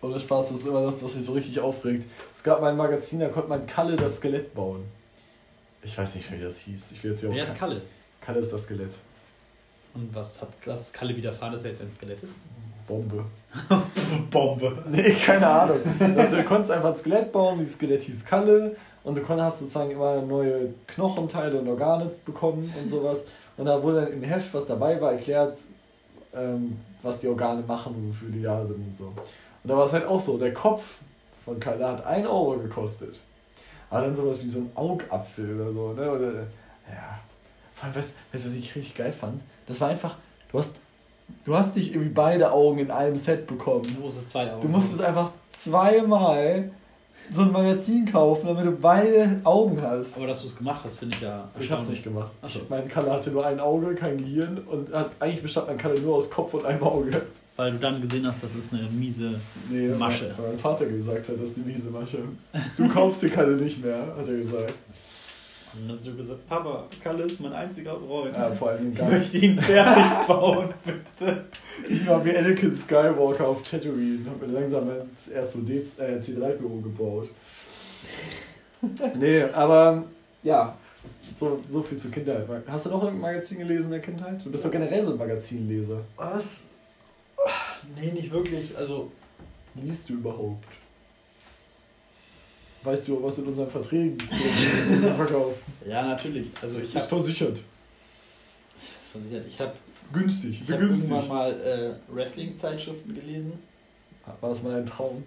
[0.00, 2.06] Ohne Spaß, das ist immer das, was mich so richtig aufregt.
[2.34, 4.84] Es gab mal ein Magazin, da konnte man Kalle das Skelett bauen.
[5.82, 6.92] Ich weiß nicht, wie das hieß.
[6.92, 7.82] Ich will jetzt hier auch Wer ist Kalle?
[8.20, 8.96] Kalle ist das Skelett.
[9.94, 12.34] Und was hat was ist Kalle widerfahren, dass er jetzt ein Skelett ist?
[12.86, 13.24] Bombe.
[14.30, 14.82] Bombe.
[14.90, 15.78] Nee, keine Ahnung.
[15.98, 20.22] Du konntest einfach ein Skelett bauen, dieses Skelett hieß Kalle und du konntest sozusagen immer
[20.22, 23.24] neue Knochenteile und Organe bekommen und sowas.
[23.56, 25.58] Und da wurde dann im Heft, was dabei war, erklärt,
[26.34, 29.04] ähm, was die Organe machen und wofür die da sind und so.
[29.04, 29.14] Und
[29.64, 30.98] da war es halt auch so, der Kopf
[31.44, 33.18] von Kalle hat 1 Euro gekostet.
[33.90, 36.10] Aber dann sowas wie so ein Augapfel oder so, ne?
[36.10, 36.32] Oder,
[36.88, 37.18] ja.
[37.74, 39.40] Vor allem, weißt weißt du, was ich richtig geil fand?
[39.68, 40.16] Das war einfach,
[40.50, 40.72] du hast,
[41.44, 43.82] du hast nicht irgendwie beide Augen in einem Set bekommen.
[43.82, 44.60] Du musstest zwei Euro.
[44.60, 46.70] Du musstest einfach zweimal
[47.30, 50.16] so ein Magazin kaufen, damit du beide Augen hast.
[50.16, 51.48] Aber dass du es gemacht hast, finde ich ja.
[51.60, 52.32] ich hab's nicht gemacht.
[52.40, 52.60] Ach so.
[52.60, 56.00] Ich, mein Kalle hatte nur ein Auge, kein Gehirn und hat eigentlich bestand mein Kalle
[56.00, 57.22] nur aus Kopf und einem Auge.
[57.56, 59.34] Weil du dann gesehen hast, das ist eine miese.
[59.68, 60.32] Nee, Masche.
[60.38, 62.18] Weil mein Vater gesagt hat, das ist die miese Masche.
[62.76, 64.74] Du kaufst dir Kalle nicht mehr, hat er gesagt.
[65.80, 68.34] Und dann hast du gesagt, Papa, Kalle ist mein einziger Freund.
[68.34, 71.44] Ja, vor allem ich möchte ihn fertig bauen, bitte.
[71.88, 77.28] Ich war wie Anakin Skywalker auf Tatooine, hab mir langsam ein R2D, äh, C3PO gebaut.
[79.18, 80.04] nee, aber
[80.42, 80.76] ja,
[81.32, 82.46] so, so viel zur Kindheit.
[82.66, 84.44] Hast du noch irgendein Magazin gelesen in der Kindheit?
[84.44, 86.00] Du bist doch generell so ein Magazinleser.
[86.16, 86.64] Was?
[87.96, 88.76] Nee, nicht wirklich.
[88.76, 89.10] Also,
[89.82, 90.64] Liest du überhaupt?
[92.88, 94.16] Weißt du, was in unseren Verträgen
[95.02, 95.56] wir verkaufen?
[95.86, 96.46] ja, natürlich.
[96.62, 97.22] Also, ich Ist habe.
[97.22, 97.60] versichert.
[98.78, 99.46] versichert.
[99.46, 99.72] Ich habe
[100.10, 101.10] Günstig, ich hab günstig.
[101.10, 103.52] irgendwann mal äh, Wrestling-Zeitschriften gelesen.
[104.40, 105.22] War das mal ein Traum?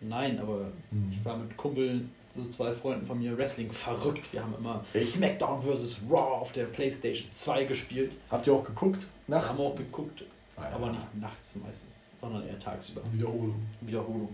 [0.00, 0.68] Nein, aber
[1.10, 4.32] ich war mit Kumpeln, so zwei Freunden von mir, Wrestling verrückt.
[4.32, 5.14] Wir haben immer Echt?
[5.14, 5.98] SmackDown vs.
[6.08, 8.12] Raw auf der Playstation 2 gespielt.
[8.30, 9.06] Habt ihr auch geguckt?
[9.26, 9.48] Wir Nachts?
[9.48, 10.22] haben auch geguckt,
[10.56, 10.76] Ah, ja.
[10.76, 13.00] aber nicht nachts meistens, sondern eher tagsüber.
[13.12, 13.60] Wiederholung.
[13.80, 14.28] Wiederholung.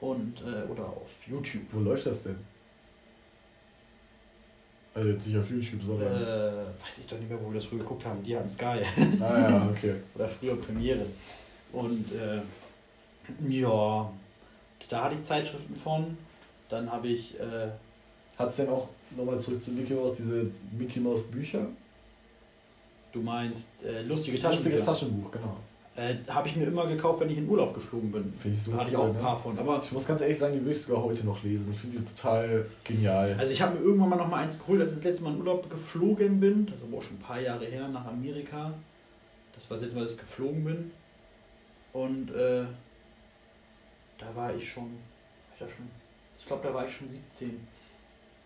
[0.00, 1.62] Und, äh, oder auf YouTube.
[1.72, 2.36] Wo läuft das denn?
[4.94, 6.12] Also jetzt nicht auf YouTube, Äh, sondern.
[6.86, 8.22] weiß ich doch nicht mehr, wo wir das früher geguckt haben.
[8.22, 8.80] Die hatten Sky.
[9.20, 9.96] ah ja, okay.
[10.14, 11.06] oder früher Premiere.
[11.72, 12.40] Und äh,
[13.48, 14.10] ja,
[14.88, 16.16] da hatte ich Zeitschriften von.
[16.68, 17.68] Dann habe ich, äh,
[18.38, 21.66] Hat es denn auch nochmal zurück zu Mickey Mouse diese Mickey Mouse Bücher?
[23.10, 24.84] du meinst, äh, lustige Lustiges Taschenbücher.
[24.84, 25.56] Taschenbuch, genau.
[25.98, 28.32] Äh, habe ich mir immer gekauft, wenn ich in Urlaub geflogen bin.
[28.34, 29.18] Finde ich so Da hatte ich auch ein ne?
[29.18, 29.58] paar von.
[29.58, 31.72] Aber Ich muss ganz ehrlich sagen, die würde ich sogar heute noch lesen.
[31.72, 33.34] Ich finde die total genial.
[33.36, 35.32] also ich habe mir irgendwann mal noch mal eins geholt, als ich das letzte Mal
[35.32, 36.66] in Urlaub geflogen bin.
[36.66, 38.72] Das ist aber auch schon ein paar Jahre her nach Amerika.
[39.52, 40.90] Das war das letzte Mal, dass ich geflogen bin.
[41.92, 42.64] Und äh,
[44.18, 44.84] da war ich schon,
[45.58, 45.88] war ich schon,
[46.38, 47.58] ich glaube, da war ich schon 17.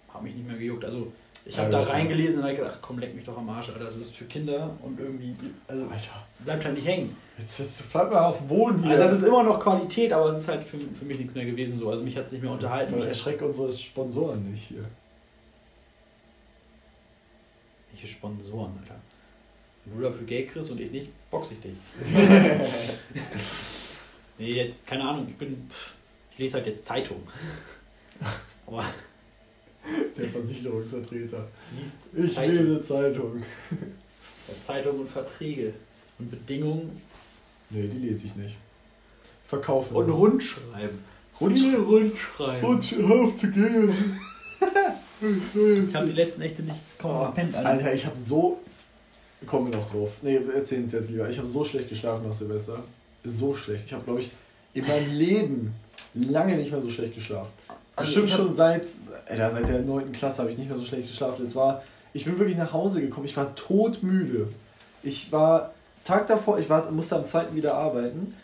[0.08, 0.86] Hab mich nicht mehr gejuckt.
[0.86, 1.12] Also
[1.44, 3.84] Ich habe da reingelesen und habe gedacht, komm, leck mich doch am Arsch, Alter.
[3.84, 5.34] Das ist für Kinder und irgendwie,
[5.66, 6.26] also Alter.
[6.38, 7.16] bleibt halt nicht hängen.
[7.36, 8.92] Jetzt, jetzt bleib mal auf dem Boden hier.
[8.92, 11.44] Also das ist immer noch Qualität, aber es ist halt für, für mich nichts mehr
[11.44, 11.90] gewesen so.
[11.90, 12.96] Also mich hat es nicht mehr unterhalten.
[12.98, 14.84] Ich erschrecke unsere Sponsoren nicht hier.
[17.90, 19.00] Welche Sponsoren, Alter?
[19.84, 21.72] Wenn du dafür Geld kriegst und ich nicht, boxe ich dich.
[24.38, 25.68] nee, jetzt, keine Ahnung, ich bin.
[26.30, 27.20] Ich lese halt jetzt Zeitung.
[28.66, 28.84] Aber.
[30.16, 31.48] Der Versicherungsvertreter.
[31.78, 32.56] Liest ich Zeitung.
[32.56, 33.42] lese Zeitung.
[34.66, 35.72] Zeitung und Verträge.
[36.18, 36.90] Und Bedingungen.
[37.70, 38.56] Nee, die lese ich nicht.
[39.46, 39.96] Verkaufen.
[39.96, 40.98] Und Rundschreiben.
[41.40, 41.84] Rundschreiben.
[41.84, 43.38] Rundschreiben.
[43.38, 44.18] Zu gehen.
[45.88, 47.68] ich habe die letzten Nächte nicht kaum oh, verpennt, Alter.
[47.68, 48.60] Alter, ich habe so.
[49.46, 50.10] Kommen wir noch drauf.
[50.22, 51.28] Nee, erzählen es jetzt lieber.
[51.28, 52.84] Ich habe so schlecht geschlafen nach Silvester.
[53.24, 53.86] So schlecht.
[53.86, 54.30] Ich habe, glaube ich,
[54.74, 55.74] in meinem Leben
[56.14, 57.50] lange nicht mehr so schlecht geschlafen.
[57.94, 58.86] Also Bestimmt schon seit,
[59.28, 60.12] Alter, seit der 9.
[60.12, 61.42] Klasse habe ich nicht mehr so schlecht geschlafen.
[61.42, 61.82] Es war,
[62.14, 63.26] ich bin wirklich nach Hause gekommen.
[63.26, 64.48] Ich war todmüde.
[65.02, 65.72] Ich war,
[66.04, 67.54] Tag davor, ich war, musste am 2.
[67.54, 68.34] wieder arbeiten.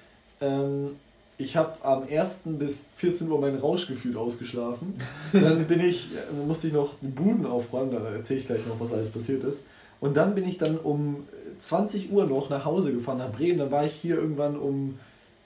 [0.40, 0.96] Ähm,
[1.38, 2.40] ich habe am 1.
[2.44, 5.00] bis 14 Uhr mein Rauschgefühl ausgeschlafen.
[5.32, 8.80] Dann bin ich, äh, musste ich noch die Buden aufräumen, da erzähle ich gleich noch,
[8.80, 9.64] was alles passiert ist.
[10.00, 11.26] Und dann bin ich dann um
[11.60, 13.58] 20 Uhr noch nach Hause gefahren, nach Bremen.
[13.58, 14.98] Dann war ich hier irgendwann um,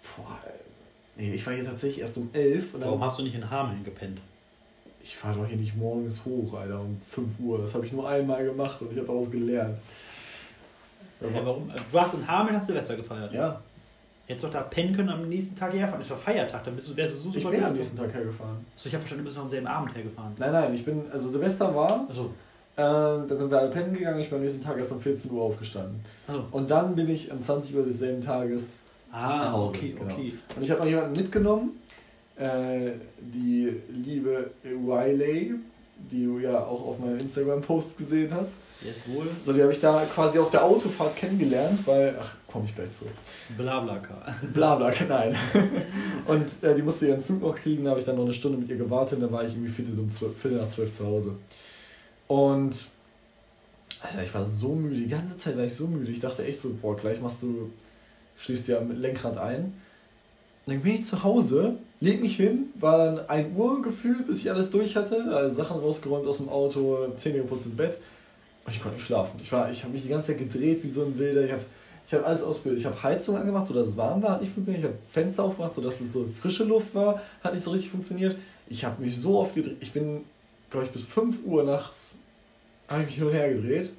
[0.02, 0.38] boah,
[1.16, 2.74] Nee, ich war hier tatsächlich erst um 11.
[2.78, 4.18] Warum hast du nicht in Hameln gepennt?
[5.02, 7.58] Ich fahre doch hier nicht morgens hoch, Alter, um 5 Uhr.
[7.58, 9.76] Das habe ich nur einmal gemacht und ich habe daraus gelernt.
[11.20, 11.68] Ja, warum?
[11.68, 13.32] Du warst in Hameln, hast Silvester gefeiert?
[13.32, 13.60] Ja.
[14.26, 16.00] Hättest doch da pennen können am nächsten Tag herfahren.
[16.00, 18.14] Es war Feiertag, dann bist du, wärst du so super Ich bin am nächsten Tag
[18.14, 18.64] hergefahren.
[18.74, 20.32] Achso, ich habe verstanden, du bist noch am selben Abend hergefahren.
[20.38, 22.06] Nein, nein, ich bin, also Silvester war.
[22.08, 22.26] Achso.
[22.74, 25.30] Äh, da sind wir alle pennen gegangen, ich bin am nächsten Tag erst um 14
[25.32, 26.00] Uhr aufgestanden.
[26.26, 26.44] Also.
[26.52, 28.81] Und dann bin ich um 20 Uhr desselben Tages
[29.12, 30.12] Ah, okay, genau.
[30.14, 30.34] okay.
[30.56, 31.80] Und ich habe noch jemanden mitgenommen,
[32.36, 35.54] äh, die liebe Riley,
[36.10, 38.52] die du ja auch auf meinem Instagram-Post gesehen hast.
[38.82, 39.28] Yes, wohl.
[39.44, 42.90] So, die habe ich da quasi auf der Autofahrt kennengelernt, weil, ach, komme ich gleich
[42.92, 43.04] zu.
[43.56, 44.14] Blablaka.
[44.52, 45.36] Blablaka, nein.
[46.26, 48.58] und äh, die musste ihren Zug noch kriegen, da habe ich dann noch eine Stunde
[48.58, 51.34] mit ihr gewartet, dann war ich irgendwie viertel, um zwölf, viertel nach zwölf zu Hause.
[52.26, 52.88] Und,
[54.00, 56.10] Alter, ich war so müde, die ganze Zeit war ich so müde.
[56.10, 57.70] Ich dachte echt so, boah, gleich machst du
[58.42, 59.72] schließt ja mit Lenkrad ein.
[60.66, 64.50] dann bin ich zu Hause, leg mich hin, war dann 1 Uhr gefühlt, bis ich
[64.50, 67.98] alles durch hatte, also Sachen rausgeräumt aus dem Auto, Zähne geputzt im Bett.
[68.64, 69.38] Und ich konnte nicht schlafen.
[69.40, 69.52] Ich, ich
[69.82, 71.44] habe mich die ganze Zeit gedreht wie so ein Wilder.
[71.44, 71.64] Ich habe
[72.06, 72.80] ich hab alles ausgebildet.
[72.80, 74.84] Ich habe Heizung angemacht, sodass es warm war, hat nicht funktioniert.
[74.84, 78.36] Ich habe Fenster aufgemacht, sodass es so frische Luft war, hat nicht so richtig funktioniert.
[78.68, 79.78] Ich habe mich so oft gedreht.
[79.80, 80.22] Ich bin,
[80.70, 82.18] glaube ich, bis 5 Uhr nachts
[82.88, 83.90] habe ich mich hin und her gedreht.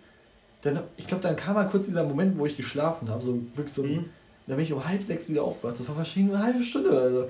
[0.61, 3.21] Dann, ich glaube, dann kam mal kurz dieser Moment, wo ich geschlafen habe.
[3.21, 3.95] So wirklich so ein.
[3.95, 4.05] Mhm
[4.47, 5.79] da bin ich um halb sechs wieder aufgewacht.
[5.79, 6.97] Das war wahrscheinlich eine halbe Stunde.
[6.97, 7.27] Also,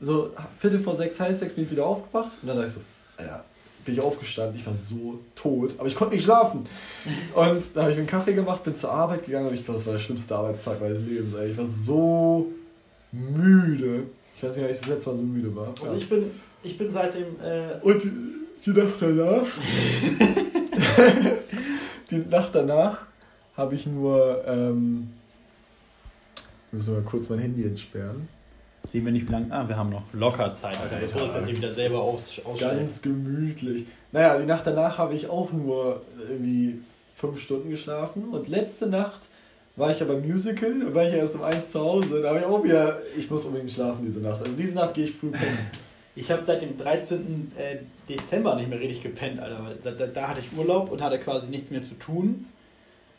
[0.00, 2.32] so Viertel vor sechs, halb sechs bin ich wieder aufgewacht.
[2.42, 2.80] Und dann dachte ich so,
[3.16, 3.44] Alter,
[3.84, 4.56] bin ich aufgestanden.
[4.56, 6.66] Ich war so tot, aber ich konnte nicht schlafen.
[7.34, 9.78] Und dann habe ich mir einen Kaffee gemacht, bin zur Arbeit gegangen und ich glaube,
[9.78, 11.34] das war der schlimmste Arbeitstag meines Lebens.
[11.50, 12.52] Ich war so
[13.12, 14.04] müde.
[14.36, 15.68] Ich weiß nicht, ob ich das letzte Mal so müde war.
[15.80, 15.98] Also ja.
[15.98, 16.30] ich bin,
[16.62, 17.26] ich bin seitdem.
[17.42, 18.10] Äh und die,
[18.64, 19.46] die Nacht danach.
[22.10, 23.06] die Nacht danach
[23.56, 24.44] habe ich nur.
[24.46, 25.10] Ähm,
[26.74, 28.28] Müssen wir mal kurz mein Handy entsperren.
[28.90, 29.46] Sehen wir nicht, wie lange.
[29.50, 30.96] Ah, wir haben noch locker Zeit, Alter.
[31.00, 33.86] Bevor ich das hier wieder selber aus, Ganz gemütlich.
[34.12, 36.80] Naja, die Nacht danach habe ich auch nur irgendwie
[37.14, 38.24] fünf Stunden geschlafen.
[38.30, 39.20] Und letzte Nacht
[39.76, 42.20] war ich ja beim Musical, da war ich ja erst um eins zu Hause.
[42.20, 44.40] Da habe ich auch wieder, ich muss unbedingt schlafen diese Nacht.
[44.40, 45.58] Also diese Nacht gehe ich früh pennen.
[46.16, 47.50] Ich habe seit dem 13.
[47.58, 49.74] Äh, Dezember nicht mehr richtig gepennt, Alter.
[49.82, 52.46] Da, da, da hatte ich Urlaub und hatte quasi nichts mehr zu tun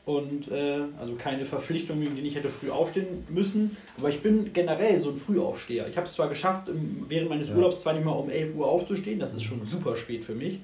[0.06, 3.76] und äh, also keine Verpflichtung, wegen denen ich hätte früh aufstehen müssen.
[3.98, 5.88] Aber ich bin generell so ein Frühaufsteher.
[5.88, 6.70] Ich habe es zwar geschafft,
[7.10, 7.56] während meines ja.
[7.56, 10.60] Urlaubs zwar nicht mal um 11 Uhr aufzustehen, das ist schon super spät für mich.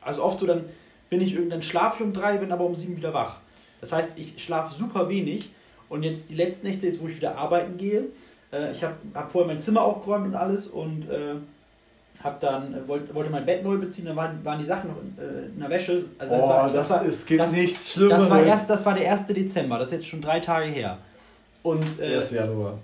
[0.00, 0.64] Also oft so, dann
[1.10, 3.38] bin ich irgendwann schlafe ich um drei, bin aber um sieben wieder wach.
[3.80, 5.50] Das heißt, ich schlafe super wenig
[5.88, 8.06] und jetzt die letzten Nächte, jetzt wo ich wieder arbeiten gehe,
[8.52, 11.34] äh, ich habe hab vorher mein Zimmer aufgeräumt und alles und äh,
[12.26, 15.00] hab dann, äh, wollte, wollte mein Bett neu beziehen, dann waren, waren die Sachen noch
[15.00, 16.04] in, äh, in der Wäsche.
[16.18, 18.18] Also das, oh, war, das, das war, es gibt das, nichts Schlimmeres.
[18.20, 19.26] Das war, erst, das war der 1.
[19.26, 20.98] Dezember, das ist jetzt schon drei Tage her.
[21.62, 22.32] Und, äh, 1.
[22.32, 22.78] Januar.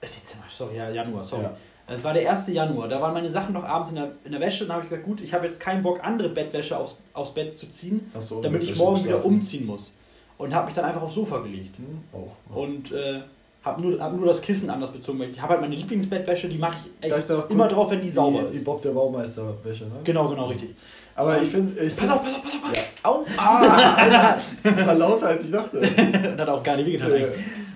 [0.00, 1.44] Äh, Dezember, sorry, ja, Januar, sorry.
[1.44, 1.56] Ja.
[1.90, 2.48] Es war der 1.
[2.48, 4.90] Januar, da waren meine Sachen noch abends in der, in der Wäsche und habe ich
[4.90, 8.42] gesagt, gut, ich habe jetzt keinen Bock, andere Bettwäsche aufs, aufs Bett zu ziehen, so,
[8.42, 9.92] damit ich morgen wieder umziehen muss.
[10.36, 11.76] Und habe mich dann einfach aufs Sofa gelegt.
[11.78, 12.56] Hm, auch, auch.
[12.62, 13.22] Und äh,
[13.62, 15.20] habe nur, hab nur das Kissen anders bezogen.
[15.22, 18.46] Ich habe halt meine Lieblingsbettwäsche, die mache ich echt immer drauf, wenn die sauber die,
[18.46, 18.54] ist.
[18.54, 19.92] Die Bob der Baumeister-Wäsche, ne?
[20.04, 20.70] Genau, genau, richtig.
[21.14, 21.90] Aber um, ich finde.
[21.96, 22.76] Pass auf, pass auf, pass auf, pass auf!
[22.76, 23.10] Ja.
[23.10, 23.26] Au!
[23.36, 24.38] Ah!
[24.62, 25.78] das war lauter, als ich dachte.
[26.32, 27.10] Und hat auch gar nicht wehgetan.
[27.10, 27.26] Ja.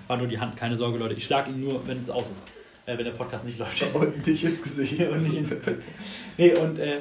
[0.07, 1.15] War nur die Hand, keine Sorge, Leute.
[1.15, 2.43] Ich schlage ihn nur, wenn es aus ist.
[2.85, 3.83] Äh, wenn der Podcast nicht läuft.
[3.93, 4.99] Und nicht ins Gesicht.
[5.09, 5.77] und nicht ins Gesicht.
[6.37, 6.97] Nee, und äh,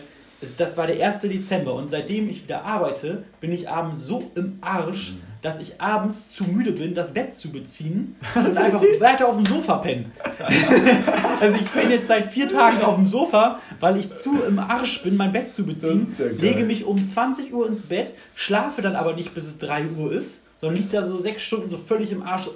[0.57, 1.21] Das war der 1.
[1.23, 5.32] Dezember und seitdem ich wieder arbeite, bin ich abends so im Arsch, mhm.
[5.43, 9.45] Dass ich abends zu müde bin, das Bett zu beziehen und einfach weiter auf dem
[9.45, 10.13] Sofa pennen.
[11.41, 15.03] also ich bin jetzt seit vier Tagen auf dem Sofa, weil ich zu im Arsch
[15.03, 18.95] bin, mein Bett zu beziehen, ja lege mich um 20 Uhr ins Bett, schlafe dann
[18.95, 22.13] aber nicht bis es 3 Uhr ist, sondern liegt da so sechs Stunden so völlig
[22.13, 22.55] im Arsch, so, äh,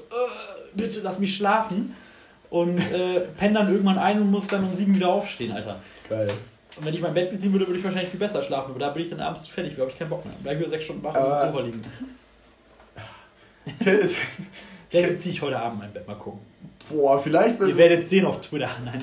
[0.75, 1.95] bitte lass mich schlafen
[2.51, 5.77] und äh, penne dann irgendwann ein und muss dann um sieben wieder aufstehen, Alter.
[6.09, 6.31] Geil.
[6.79, 8.71] Und wenn ich mein Bett beziehen würde, würde ich wahrscheinlich viel besser schlafen.
[8.71, 10.35] Aber da bin ich dann abends fertig, habe ich keinen Bock mehr.
[10.43, 11.83] Bleib wieder sechs Stunden wach und auf dem Sofa liegen.
[14.89, 16.41] vielleicht beziehe ich heute Abend mein Bett, mal gucken.
[16.89, 17.61] Boah, vielleicht.
[17.61, 18.71] Ihr werdet sehen auf Twitter.
[18.85, 19.03] Nein.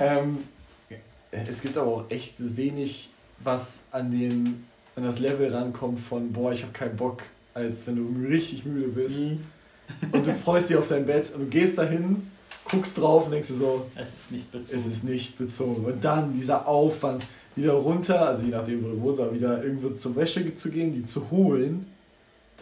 [0.00, 0.38] ähm,
[1.30, 4.64] es gibt aber auch echt wenig, was an, den,
[4.96, 7.22] an das Level rankommt von, boah, ich habe keinen Bock,
[7.54, 9.18] als wenn du richtig müde bist.
[9.18, 9.40] Mhm.
[10.12, 12.30] und du freust dich auf dein Bett und du gehst dahin
[12.64, 14.76] guckst drauf und denkst dir so, es ist nicht bezogen.
[14.80, 15.84] Es ist nicht bezogen.
[15.84, 19.90] Und dann dieser Aufwand, wieder runter, also je nachdem, wo du wohnst, aber wieder irgendwo
[19.90, 21.86] zur Wäsche zu gehen, die zu holen,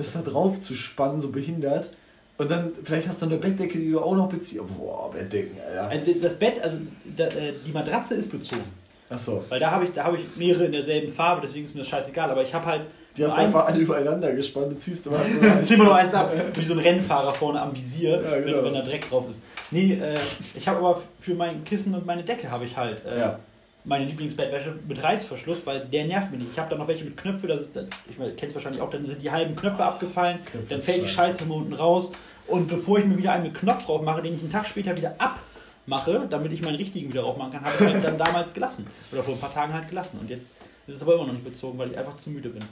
[0.01, 1.91] das da drauf zu spannen, so behindert.
[2.39, 4.63] Und dann, vielleicht hast du eine Bettdecke, die du auch noch beziehst.
[4.79, 5.89] Boah, Bettdecken, ja.
[5.89, 6.77] Also das Bett, also
[7.19, 8.65] äh, die Matratze ist bezogen.
[9.11, 9.45] Ach so.
[9.49, 12.31] Weil da habe ich, hab ich mehrere in derselben Farbe, deswegen ist mir das scheißegal.
[12.31, 12.83] Aber ich habe halt
[13.17, 14.73] die hast du einfach alle übereinander gespannt.
[14.73, 15.21] Du ziehst immer
[15.65, 16.33] Zieh mal nur eins ab.
[16.55, 18.59] Wie so ein Rennfahrer vorne am Visier, ja, genau.
[18.59, 19.43] wenn, wenn da Dreck drauf ist.
[19.71, 20.17] Nee, äh,
[20.55, 23.39] ich habe aber für mein Kissen und meine Decke habe ich halt äh, ja.
[23.85, 26.53] Meine Lieblingsbettwäsche mit Reißverschluss, weil der nervt mich nicht.
[26.53, 29.07] Ich habe da noch welche mit Knöpfen, das ist, ich meine, kennst wahrscheinlich auch, dann
[29.07, 32.13] sind die halben Knöpfe abgefallen, Knöpfe dann fällt die Scheiße immer unten raus.
[32.47, 34.97] Und bevor ich mir wieder einen mit Knopf drauf mache, den ich einen Tag später
[34.97, 38.53] wieder abmache, damit ich meinen richtigen wieder drauf machen kann, habe ich halt dann damals
[38.53, 38.87] gelassen.
[39.13, 40.19] Oder vor ein paar Tagen halt gelassen.
[40.21, 42.63] Und jetzt ist es aber immer noch nicht bezogen, weil ich einfach zu müde bin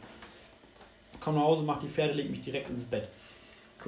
[1.21, 3.09] komm nach Hause, mach die Pferde, leg mich direkt ins Bett.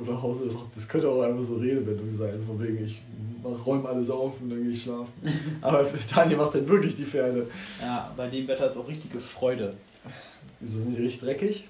[0.00, 3.02] Komm nach Hause, das könnte auch einfach so Redewendung sein, von wegen ich
[3.44, 5.12] räume alles auf und dann gehe ich schlafen.
[5.60, 7.46] Aber Daniel macht dann wirklich die Pferde.
[7.80, 9.74] Ja, bei dem Wetter ist auch richtige Freude.
[10.60, 11.68] Ist es nicht richtig dreckig?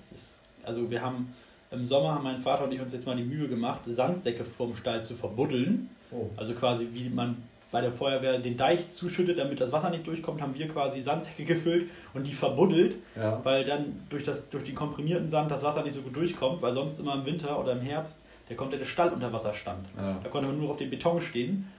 [0.00, 1.34] Es ist, also wir haben
[1.70, 4.74] im Sommer haben mein Vater und ich uns jetzt mal die Mühe gemacht, Sandsäcke vorm
[4.74, 5.90] Stall zu verbuddeln.
[6.10, 6.26] Oh.
[6.36, 7.36] Also quasi wie man
[7.70, 11.44] bei der Feuerwehr den Deich zuschüttet, damit das Wasser nicht durchkommt, haben wir quasi Sandsäcke
[11.44, 13.40] gefüllt und die verbuddelt, ja.
[13.44, 16.72] weil dann durch, das, durch den komprimierten Sand das Wasser nicht so gut durchkommt, weil
[16.72, 19.86] sonst immer im Winter oder im Herbst der komplette Stall unter Wasser stand.
[19.96, 20.18] Ja.
[20.22, 21.70] Da konnte man nur auf dem Beton stehen.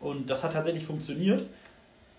[0.00, 1.46] Und das hat tatsächlich funktioniert.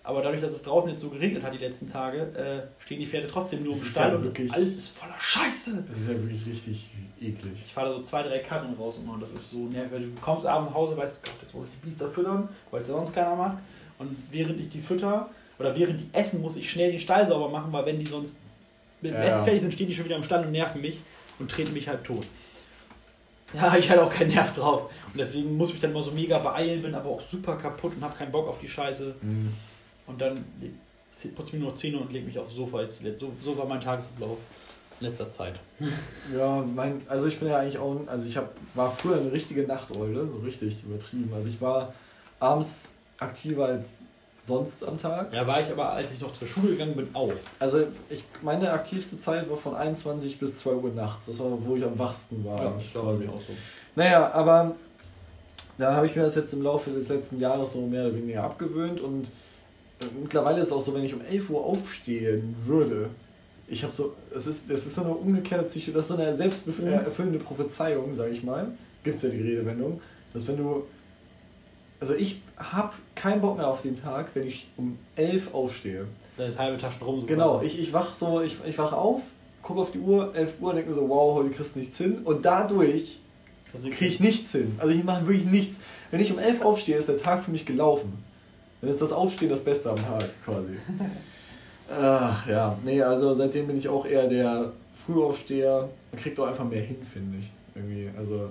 [0.04, 3.06] Aber dadurch, dass es draußen jetzt so geregnet hat die letzten Tage, äh, stehen die
[3.06, 5.84] Pferde trotzdem nur im Stall ja und alles ist voller Scheiße.
[5.88, 7.52] Das ist ja wirklich richtig eklig.
[7.66, 10.00] Ich fahre da so zwei, drei Karren raus und das ist so nervig.
[10.00, 12.88] Du kommst abends nach Hause, weißt Gott, jetzt muss ich die Biester füttern, weil es
[12.88, 13.58] ja sonst keiner macht.
[13.98, 17.48] Und während ich die fütter oder während die essen, muss ich schnell den Stall sauber
[17.48, 18.38] machen, weil wenn die sonst
[19.00, 20.98] mit dem ja, Essen fertig sind, stehen die schon wieder im Stall und nerven mich
[21.38, 22.26] und treten mich halt tot.
[23.54, 24.90] Ja, ich hatte auch keinen Nerv drauf.
[25.12, 28.02] Und deswegen muss ich dann immer so mega beeilen, bin aber auch super kaputt und
[28.02, 29.14] habe keinen Bock auf die Scheiße.
[29.20, 29.52] Mhm.
[30.06, 30.44] Und dann
[31.34, 33.02] putze ich mir noch Zähne und lege mich aufs Sofa jetzt.
[33.18, 34.38] So, so war mein Tagesablauf
[35.00, 35.54] in letzter Zeit.
[36.36, 39.62] Ja, mein, also ich bin ja eigentlich auch, also ich hab, war früher eine richtige
[39.64, 41.30] Nachteule, so richtig übertrieben.
[41.34, 41.92] Also ich war
[42.40, 44.04] abends aktiver als
[44.44, 45.32] sonst am Tag.
[45.32, 47.32] Ja, war ich aber, als ich noch zur Schule gegangen bin, auch.
[47.58, 51.26] Also ich, meine aktivste Zeit war von 21 bis 2 Uhr nachts.
[51.26, 52.62] Das war, wo ich am wachsten war.
[52.62, 53.52] Ja, ich glaube, mir auch so.
[53.94, 54.74] Naja, aber
[55.78, 58.44] da habe ich mir das jetzt im Laufe des letzten Jahres so mehr oder weniger
[58.44, 59.30] abgewöhnt und
[60.20, 63.10] mittlerweile ist es auch so, wenn ich um 11 Uhr aufstehen würde,
[63.68, 66.34] ich habe so, das ist, das ist so eine umgekehrte Psyche, das ist so eine
[66.34, 68.68] selbsterfüllende Prophezeiung, sage ich mal.
[69.02, 70.00] Gibt es ja die Redewendung,
[70.32, 70.84] dass wenn du,
[71.98, 76.06] also ich habe keinen Bock mehr auf den Tag, wenn ich um 11 aufstehe.
[76.36, 77.20] Da ist halbe Taschen rum.
[77.20, 79.22] So genau, ich, ich wach so, ich, ich wach auf,
[79.62, 82.18] gucke auf die Uhr, 11 Uhr, denke mir so, wow, heute kriegst du nichts hin.
[82.24, 83.20] Und dadurch
[83.72, 84.74] kriege ich nichts hin.
[84.78, 85.80] Also ich mache wirklich nichts.
[86.10, 88.22] Wenn ich um 11 aufstehe, ist der Tag für mich gelaufen.
[88.82, 90.76] Dann ist das Aufstehen das Beste am Tag quasi.
[91.88, 94.72] Ach ja, nee, also seitdem bin ich auch eher der
[95.06, 95.88] Frühaufsteher.
[96.10, 97.50] Man kriegt doch einfach mehr hin, finde ich.
[97.74, 98.50] Irgendwie, also.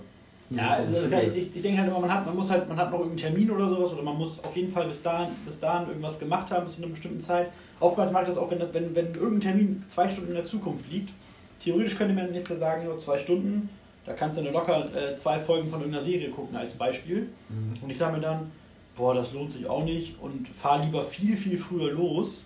[0.50, 3.00] Ja, also, ich, ich denke halt immer, man hat, man muss halt, man hat noch
[3.00, 6.20] irgendeinen Termin oder sowas oder man muss auf jeden Fall bis dahin, bis dahin irgendwas
[6.20, 7.48] gemacht haben, bis zu einer bestimmten Zeit.
[7.80, 11.10] Oftmals ich das auch, wenn, wenn, wenn irgendein Termin zwei Stunden in der Zukunft liegt.
[11.64, 13.70] Theoretisch könnte man jetzt ja sagen, nur zwei Stunden,
[14.06, 17.30] da kannst du eine locker äh, zwei Folgen von irgendeiner Serie gucken als Beispiel.
[17.50, 17.82] Mhm.
[17.82, 18.52] Und ich sage mir dann,
[19.02, 22.44] boah, das lohnt sich auch nicht und fahre lieber viel, viel früher los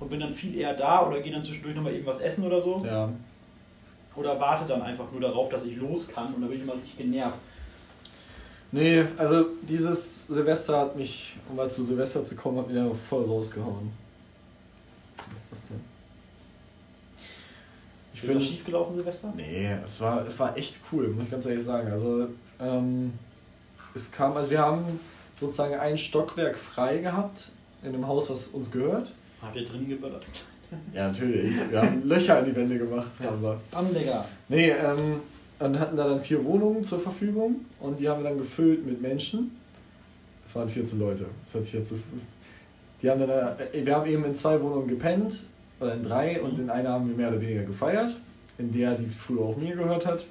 [0.00, 2.80] und bin dann viel eher da oder gehe dann zwischendurch nochmal irgendwas essen oder so.
[2.84, 3.08] Ja.
[4.16, 6.74] Oder warte dann einfach nur darauf, dass ich los kann und dann bin ich immer
[6.74, 7.38] richtig genervt.
[8.72, 13.24] Nee, also dieses Silvester hat mich, um mal zu Silvester zu kommen, hat mir voll
[13.24, 13.92] rausgehauen.
[15.30, 15.80] Was ist das denn?
[18.12, 19.32] Ich bin schief gelaufen, Silvester?
[19.36, 21.92] Nee, es war, es war echt cool, muss ich ganz ehrlich sagen.
[21.92, 22.26] Also,
[22.58, 23.12] ähm,
[23.94, 24.98] es kam, also wir haben
[25.38, 27.50] sozusagen ein Stockwerk frei gehabt
[27.82, 29.08] in dem Haus, was uns gehört.
[29.40, 30.24] Habt ihr drin geböllert?
[30.92, 31.54] Ja, natürlich.
[31.70, 33.10] Wir haben Löcher in die Wände gemacht.
[33.22, 33.60] Haben wir.
[33.72, 34.24] Am Digga.
[34.48, 35.20] Nee, ähm,
[35.58, 39.00] und hatten da dann vier Wohnungen zur Verfügung und die haben wir dann gefüllt mit
[39.00, 39.56] Menschen.
[40.44, 41.26] Es waren 14 Leute.
[41.44, 41.98] Das hört sich jetzt so.
[43.00, 45.46] Die haben dann, äh, wir haben eben in zwei Wohnungen gepennt,
[45.80, 48.14] oder in drei, und in einer haben wir mehr oder weniger gefeiert,
[48.58, 50.26] in der die früher auch mir gehört hat.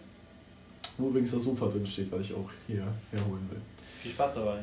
[0.98, 3.60] Wo übrigens das Sofa drin steht, was ich auch hier herholen will.
[4.02, 4.60] Viel Spaß dabei.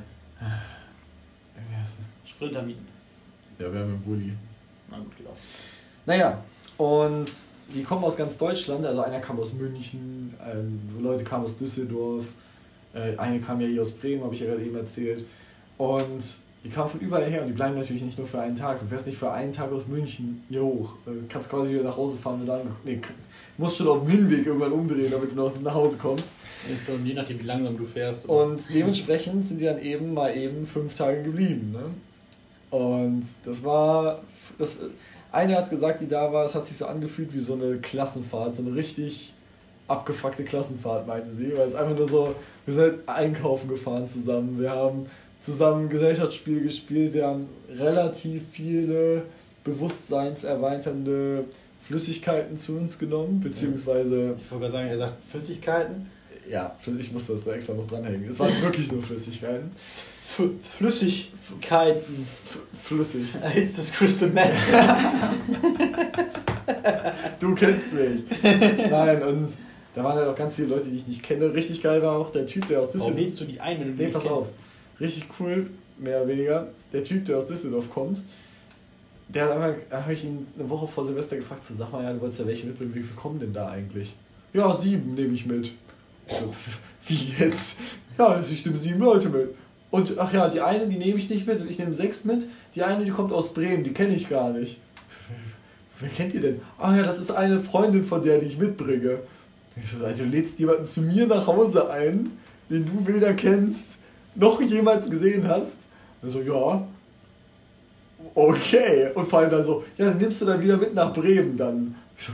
[2.27, 2.87] Sprinter mieten.
[3.59, 4.33] Ja, wir haben einen Bulli.
[4.91, 5.37] Na gut, geht auch.
[6.07, 6.43] Naja,
[6.77, 7.29] und
[7.75, 8.85] die kommen aus ganz Deutschland.
[8.85, 12.27] Also einer kam aus München, ähm, Leute kamen aus Düsseldorf,
[12.95, 15.25] äh, eine kam ja hier aus Bremen, habe ich ja gerade eben erzählt.
[15.79, 16.23] Und
[16.65, 18.79] die kamen von überall her und die bleiben natürlich nicht nur für einen Tag.
[18.79, 20.95] Du fährst nicht für einen Tag aus München hier hoch.
[21.05, 22.61] Du kannst quasi wieder nach Hause fahren und dann.
[22.85, 23.01] Nee,
[23.59, 26.31] musst schon auf dem Hinweg irgendwann umdrehen, damit du noch nach Hause kommst.
[26.87, 28.27] Und je nachdem, wie langsam du fährst.
[28.27, 31.73] Und dementsprechend sind die dann eben mal eben fünf Tage geblieben.
[31.73, 32.77] Ne?
[32.79, 34.23] Und das war.
[34.59, 34.79] Das,
[35.33, 38.55] eine hat gesagt, die da war, es hat sich so angefühlt wie so eine Klassenfahrt,
[38.55, 39.33] so eine richtig
[39.89, 41.57] abgefuckte Klassenfahrt, meinte sie.
[41.57, 42.35] Weil es einfach nur so,
[42.67, 45.07] wir sind halt einkaufen gefahren zusammen, wir haben
[45.43, 49.25] zusammen Gesellschaftsspiele gespielt, wir haben relativ viele
[49.65, 51.45] bewusstseinserweiternde
[51.83, 56.07] Flüssigkeiten zu uns genommen, beziehungsweise Ich wollte gerade sagen, er sagt Flüssigkeiten.
[56.49, 58.29] ja, ich musste das da extra noch dranhängen.
[58.29, 59.73] Es waren wirklich nur Flüssigkeiten.
[60.25, 60.43] F
[60.79, 62.27] Flüssigkeiten.
[62.45, 63.27] F flüssig.
[63.57, 64.51] It's das Crystal Meth.
[67.41, 68.23] Du kennst mich.
[68.43, 69.49] Nein, und
[69.95, 71.53] da waren halt auch ganz viele Leute, die ich nicht kenne.
[71.53, 73.25] Richtig geil war auch der Typ, der aus Warum Düsseldorf.
[73.25, 74.37] lädst du die ein, wenn du die Nee, pass kennst?
[74.37, 74.49] auf.
[75.03, 76.69] Richtig cool, mehr oder weniger.
[76.93, 78.19] Der Typ, der aus Düsseldorf kommt,
[79.29, 82.13] der hat einmal, habe ich ihn eine Woche vor Silvester gefragt, so, sag mal, ja,
[82.13, 84.15] du wolltest ja welche mitbringen, wie viel kommen denn da eigentlich?
[84.53, 85.73] Ja, sieben nehme ich mit.
[86.29, 86.55] So,
[87.07, 87.81] wie jetzt?
[88.17, 89.55] Ja, ich nehme sieben Leute mit.
[89.91, 92.47] Und ach ja, die eine, die nehme ich nicht mit, ich nehme sechs mit.
[92.77, 94.81] Die eine, die kommt aus Bremen, die kenne ich gar nicht.
[96.01, 96.61] Wer kennt ihr denn?
[96.79, 99.19] Ach ja, das ist eine Freundin von der, die ich mitbringe.
[99.77, 102.31] Ich so, du lädst jemanden zu mir nach Hause ein,
[102.71, 103.99] den du weder kennst,
[104.35, 105.79] noch jemals gesehen hast.
[106.23, 106.87] Also ja.
[108.35, 109.11] Okay.
[109.15, 111.95] Und vor allem dann so, ja, dann nimmst du dann wieder mit nach Bremen dann.
[112.17, 112.33] Ich so,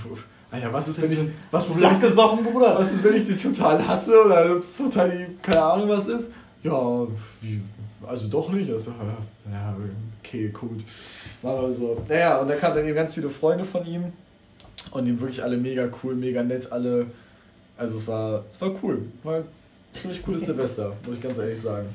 [0.51, 1.21] Alter, was ist, wenn ich.
[1.51, 2.79] Was ist, wenn gesoffen, Bruder.
[2.79, 6.31] was ist, wenn ich die total hasse oder total die, keine Ahnung was ist?
[6.63, 7.07] Ja,
[7.41, 7.61] wie,
[8.07, 8.71] also doch nicht.
[8.71, 8.93] Also,
[9.51, 9.77] ja,
[10.23, 10.85] okay, gut.
[11.43, 12.03] War aber so.
[12.09, 14.13] Naja, und da kamen dann eben ganz viele Freunde von ihm
[14.91, 17.07] und die wirklich alle mega cool, mega nett, alle.
[17.77, 19.03] Also es war, es war cool.
[19.23, 19.43] War
[19.93, 21.89] ziemlich cooles Silvester, muss ich ganz ehrlich sagen.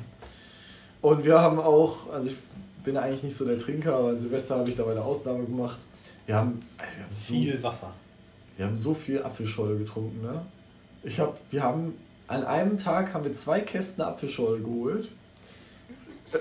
[1.01, 2.35] Und wir haben auch, also ich
[2.83, 5.77] bin eigentlich nicht so der Trinker, aber an Silvester habe ich da eine Ausnahme gemacht.
[6.25, 7.93] Wir haben, wir haben so Viel Wasser.
[8.57, 10.41] wir haben so viel Apfelschorle getrunken, ne?
[11.03, 11.93] Ich hab, wir haben
[12.27, 15.09] an einem Tag haben wir zwei Kästen Apfelschorle geholt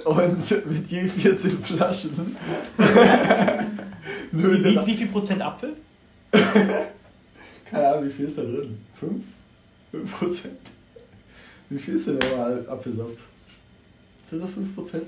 [0.04, 2.36] und mit je 14 Flaschen.
[4.32, 5.74] Nö, Wie, der- wie viel Prozent Apfel?
[7.70, 8.78] keine Ahnung, wie viel ist da drin?
[8.94, 9.24] Fünf?
[9.90, 10.58] Fünf Prozent?
[11.72, 13.18] Wie viel ist denn normal Apfelsaft?
[14.28, 15.04] Sind das fünf Prozent?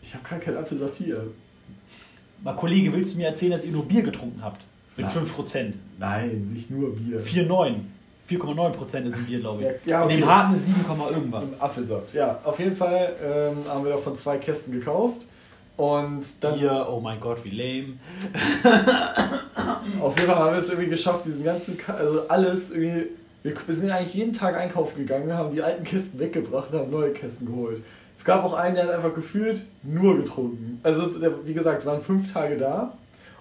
[0.00, 1.26] Ich habe gerade keinen Apfelsaft hier.
[2.42, 4.62] Mal Kollege, willst du mir erzählen, dass ihr nur Bier getrunken habt?
[4.96, 5.26] Mit Nein.
[5.26, 5.72] 5%.
[5.98, 7.20] Nein, nicht nur Bier.
[7.22, 7.74] 4,9.
[8.30, 9.68] 4,9% ist ein Bier, glaube ich.
[9.68, 10.16] Ja, ja, Und okay.
[10.16, 10.78] dem harten ist 7,
[11.14, 11.42] irgendwas.
[11.42, 12.38] Also Apfelsaft, ja.
[12.44, 15.26] Auf jeden Fall ähm, haben wir davon zwei Kästen gekauft.
[15.76, 17.94] Und dann Bier, oh mein Gott, wie lame.
[20.00, 23.08] auf jeden Fall haben wir es irgendwie geschafft, diesen ganzen, Ka also alles irgendwie.
[23.42, 26.90] Wir, wir sind eigentlich jeden Tag einkaufen gegangen, haben die alten Kisten weggebracht und haben
[26.90, 27.82] neue Kästen geholt.
[28.16, 30.78] Es gab auch einen, der hat einfach gefühlt nur getrunken.
[30.82, 32.96] Also, der, wie gesagt, wir waren fünf Tage da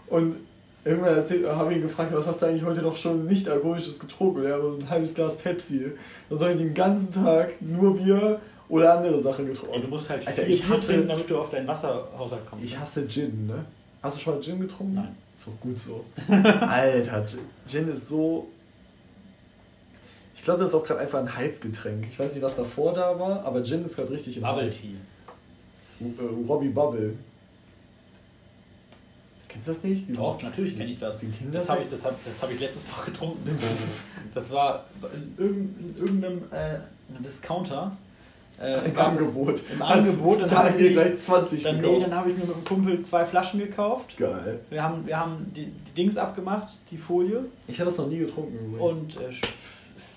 [0.07, 0.37] und
[0.83, 3.99] irgendwann erzählt, habe ich ihn gefragt, was hast du eigentlich heute noch schon nicht alkoholisches
[3.99, 4.43] getrunken?
[4.43, 5.91] Ja, ein halbes Glas Pepsi.
[6.29, 9.75] Dann soll ich den ganzen Tag nur Bier oder andere Sachen getrunken.
[9.75, 12.65] Und du musst halt Alter, ich hasse- trinken, damit du auf deinen Wasserhaushalt kommst.
[12.65, 12.79] Ich ne?
[12.79, 13.65] hasse Gin, ne?
[14.01, 14.95] Hast du schon mal Gin getrunken?
[14.95, 15.15] Nein.
[15.35, 16.03] Ist doch gut so.
[16.33, 18.47] Alter, Gin, Gin ist so.
[20.41, 22.08] Ich glaube, das ist auch gerade einfach ein Hype-Getränk.
[22.10, 24.71] Ich weiß nicht, was davor da war, aber Gin ist gerade richtig im Bubble Hype.
[24.71, 24.95] Tea.
[26.01, 27.13] Äh, Robbie Bubble.
[29.47, 30.08] Kennst du das nicht?
[30.08, 31.19] Diesen- Doch, natürlich kenne ich das.
[31.19, 33.56] Den Kinder Das habe ich, das hab, das hab ich letztes Tag getrunken.
[34.34, 36.80] Das war in, irgend, in irgendeinem äh,
[37.23, 37.95] Discounter.
[38.60, 39.62] Äh, Im Angebot.
[39.71, 40.42] Im Angebot.
[40.42, 43.00] Dann Da hier ich, gleich 20 dann, nee, dann habe ich mir mit einem Kumpel
[43.02, 44.17] zwei Flaschen gekauft.
[44.17, 44.62] Geil.
[44.71, 47.46] Wir haben, wir haben die, die Dings abgemacht, die Folie.
[47.67, 48.79] Ich habe das noch nie getrunken.
[48.79, 49.29] Und äh,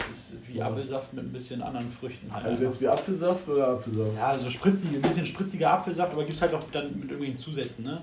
[0.00, 0.68] ist wie Ja.
[0.68, 2.44] Apfelsaft mit ein bisschen anderen Früchten halt.
[2.44, 2.72] also einfach.
[2.72, 4.16] jetzt wie Apfelsaft oder Apfelsaft?
[4.16, 7.38] Ja, also spritzig, ein bisschen spritziger Apfelsaft, aber gibt es halt auch dann mit irgendwelchen
[7.38, 8.02] Zusätzen, ne?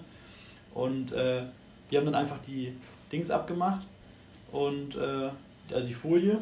[0.73, 1.43] Und äh,
[1.89, 2.73] wir haben dann einfach die
[3.11, 3.85] Dings abgemacht
[4.51, 5.29] und äh,
[5.73, 6.37] also die Folie,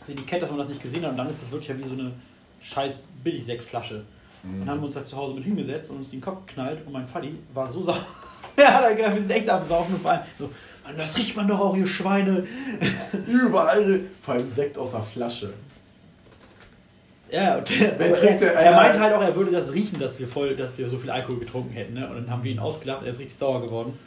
[0.00, 1.88] das Etikett, dass man das nicht gesehen hat und dann ist das wirklich ja wie
[1.88, 2.12] so eine
[2.60, 4.04] scheiß Billigsektflasche.
[4.44, 6.84] Und dann haben wir uns halt zu Hause mit hingesetzt und uns den Kopf geknallt
[6.84, 8.04] und mein Vati war so sauer.
[8.56, 10.50] er hat halt gedacht, wir sind echt am Saufen und vor allem so,
[10.84, 12.44] Mann, das riecht man doch auch, ihr Schweine.
[13.26, 14.00] Überall.
[14.22, 15.52] Vor allem Sekt aus der Flasche.
[17.30, 20.18] Ja, und der, Wer trinkt er, er meint halt auch, er würde das riechen, dass
[20.18, 21.94] wir voll, dass wir so viel Alkohol getrunken hätten.
[21.94, 22.06] Ne?
[22.06, 23.98] Und dann haben wir ihn ausgelacht, er ist richtig sauer geworden.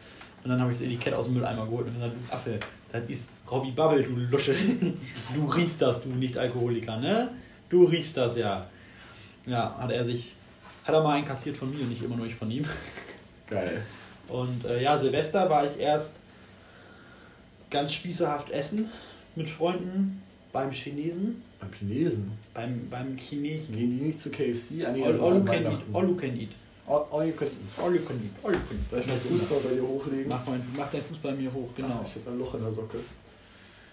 [0.43, 2.59] Und dann habe ich das Etikett aus dem Mülleimer geholt und gesagt, du Affe,
[2.91, 4.55] das ist Robbie Bubble, du Lusche.
[5.35, 7.29] Du riechst das, du Nicht-Alkoholiker, ne?
[7.67, 8.67] Du riechst das ja.
[9.47, 10.35] Ja, hat er sich,
[10.83, 12.65] hat er mal einen kassiert von mir, nicht immer nur ich von ihm.
[13.49, 13.81] Geil.
[14.27, 16.19] Und äh, ja, Silvester war ich erst
[17.75, 18.89] ganz spießerhaft essen
[19.35, 20.21] mit Freunden
[20.53, 22.31] beim Chinesen, Beim Chinesen.
[22.53, 23.75] beim, beim Chinesen.
[23.75, 24.85] Gehen die nicht zu KFC?
[24.85, 26.49] Ah, nee, All, das all, you an can eat, all you can eat.
[26.87, 27.79] All, all you can eat.
[27.83, 28.31] All you can eat.
[28.43, 28.89] All you can eat.
[28.89, 30.27] Soll ich mal Fußball bei dir hochlegen?
[30.29, 32.01] Mach, mein, mach deinen Fuß bei mir hoch, genau.
[32.05, 32.99] Ich habe ein Loch in der Socke.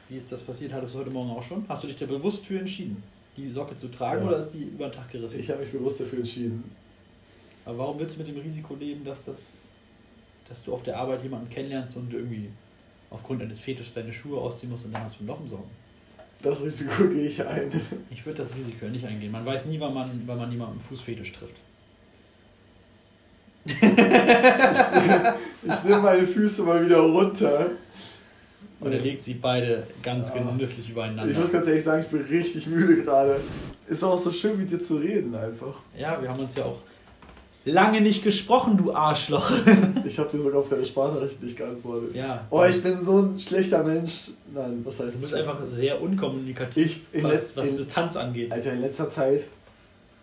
[0.09, 0.73] Wie ist das passiert?
[0.73, 1.65] Hattest du heute Morgen auch schon?
[1.69, 3.03] Hast du dich da bewusst für entschieden,
[3.37, 4.29] die Socke zu tragen Ja.
[4.29, 5.41] oder ist die über den Tag gerissen?
[5.41, 6.63] Ich habe mich bewusst dafür entschieden.
[7.65, 9.63] Aber warum willst du mit dem Risiko leben, dass, das,
[10.49, 12.51] dass du auf der Arbeit jemanden kennenlernst und irgendwie
[13.13, 15.71] aufgrund eines Fetischs deine Schuhe ausziehen musst und dann hast du ein Loch im Socken?
[16.43, 17.71] Das Risiko gehe ich ein.
[18.11, 19.31] Ich würde das Risiko nicht eingehen.
[19.31, 21.55] Man weiß nie, wann man, wann man jemanden Fußfetisch trifft.
[23.65, 23.81] Ich
[25.85, 27.71] nehme meine Füße mal wieder runter.
[28.81, 30.39] Und er Das- legt sie beide ganz Ah.
[30.39, 31.31] genüsslich übereinander.
[31.31, 33.41] Ich muss ganz ehrlich sagen, ich bin richtig müde gerade.
[33.89, 35.79] Ist auch so schön mit dir zu reden einfach.
[35.97, 36.79] ja, wir haben uns ja auch
[37.65, 39.51] lange nicht gesprochen, du Arschloch.
[40.05, 42.15] Ich habe dir sogar auf deine Sprachnachricht nicht geantwortet.
[42.15, 42.45] Ja.
[42.51, 44.31] Oh, ich bin so ein schlechter Mensch.
[44.53, 45.47] Nein, was heißt Du bist das?
[45.47, 48.51] einfach sehr unkommunikativ, Ich, was, was in, Distanz angeht.
[48.53, 49.47] Alter, in letzter Zeit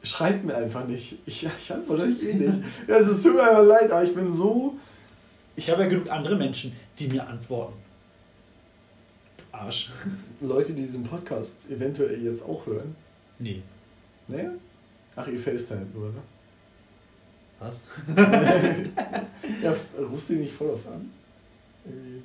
[0.04, 1.16] schreibt mir einfach nicht.
[1.26, 2.60] Ich, ich antworte euch eh nicht.
[2.88, 4.76] Ja, es ist tut mir einfach leid, aber ich bin so.
[5.56, 7.74] Ich habe ja genug andere Menschen, die mir antworten.
[9.38, 9.92] Du Arsch.
[10.42, 12.96] Leute, die diesen Podcast eventuell jetzt auch hören.
[13.40, 13.62] Nee.
[14.28, 14.52] Ne?
[15.16, 16.22] Ach, ihr FaceTime nur, ne?
[17.60, 17.84] Was?
[19.64, 19.76] ja,
[20.10, 21.12] rufst du die nicht voll oft an?
[21.86, 22.24] Irgendwie.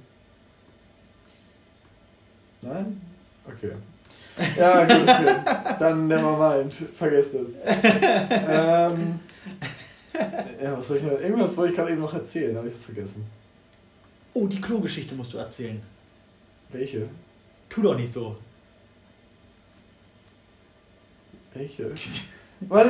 [2.62, 3.00] Nein?
[3.46, 3.72] Okay.
[4.56, 5.76] Ja, gut, okay.
[5.78, 6.74] Dann never mind.
[6.94, 7.54] Vergesst es.
[7.64, 9.20] ähm,
[10.62, 11.12] ja, was soll ich noch?
[11.12, 13.26] Irgendwas wollte ich gerade eben noch erzählen, habe ich das vergessen.
[14.32, 15.80] Oh, die Klogeschichte musst du erzählen.
[16.70, 17.08] Welche?
[17.68, 18.36] Tu doch nicht so.
[21.54, 21.92] Welche?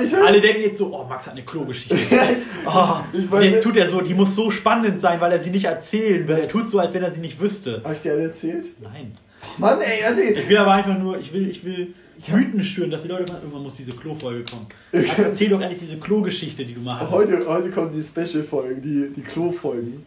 [0.02, 1.96] Ich Alle denken jetzt so, oh, Max hat eine Klogeschichte.
[2.66, 5.50] Oh, ich weiß jetzt tut er so, die muss so spannend sein, weil er sie
[5.50, 6.38] nicht erzählen will.
[6.38, 7.82] Er tut so, als wenn er sie nicht wüsste.
[7.84, 8.66] Habe ich dir alle erzählt?
[8.80, 9.12] Nein.
[9.58, 10.38] Mann, ey, was ich.
[10.38, 13.26] Ich will aber einfach nur, ich will, ich will Ich Mythen schüren, dass die Leute
[13.30, 14.66] sagen, irgendwann muss diese Klo-Folge kommen.
[14.92, 17.12] Also erzähl doch eigentlich diese Klo-Geschichte, die du mal hattest.
[17.12, 20.06] Heute, heute kommen die Special-Folgen, die, die Klo-Folgen.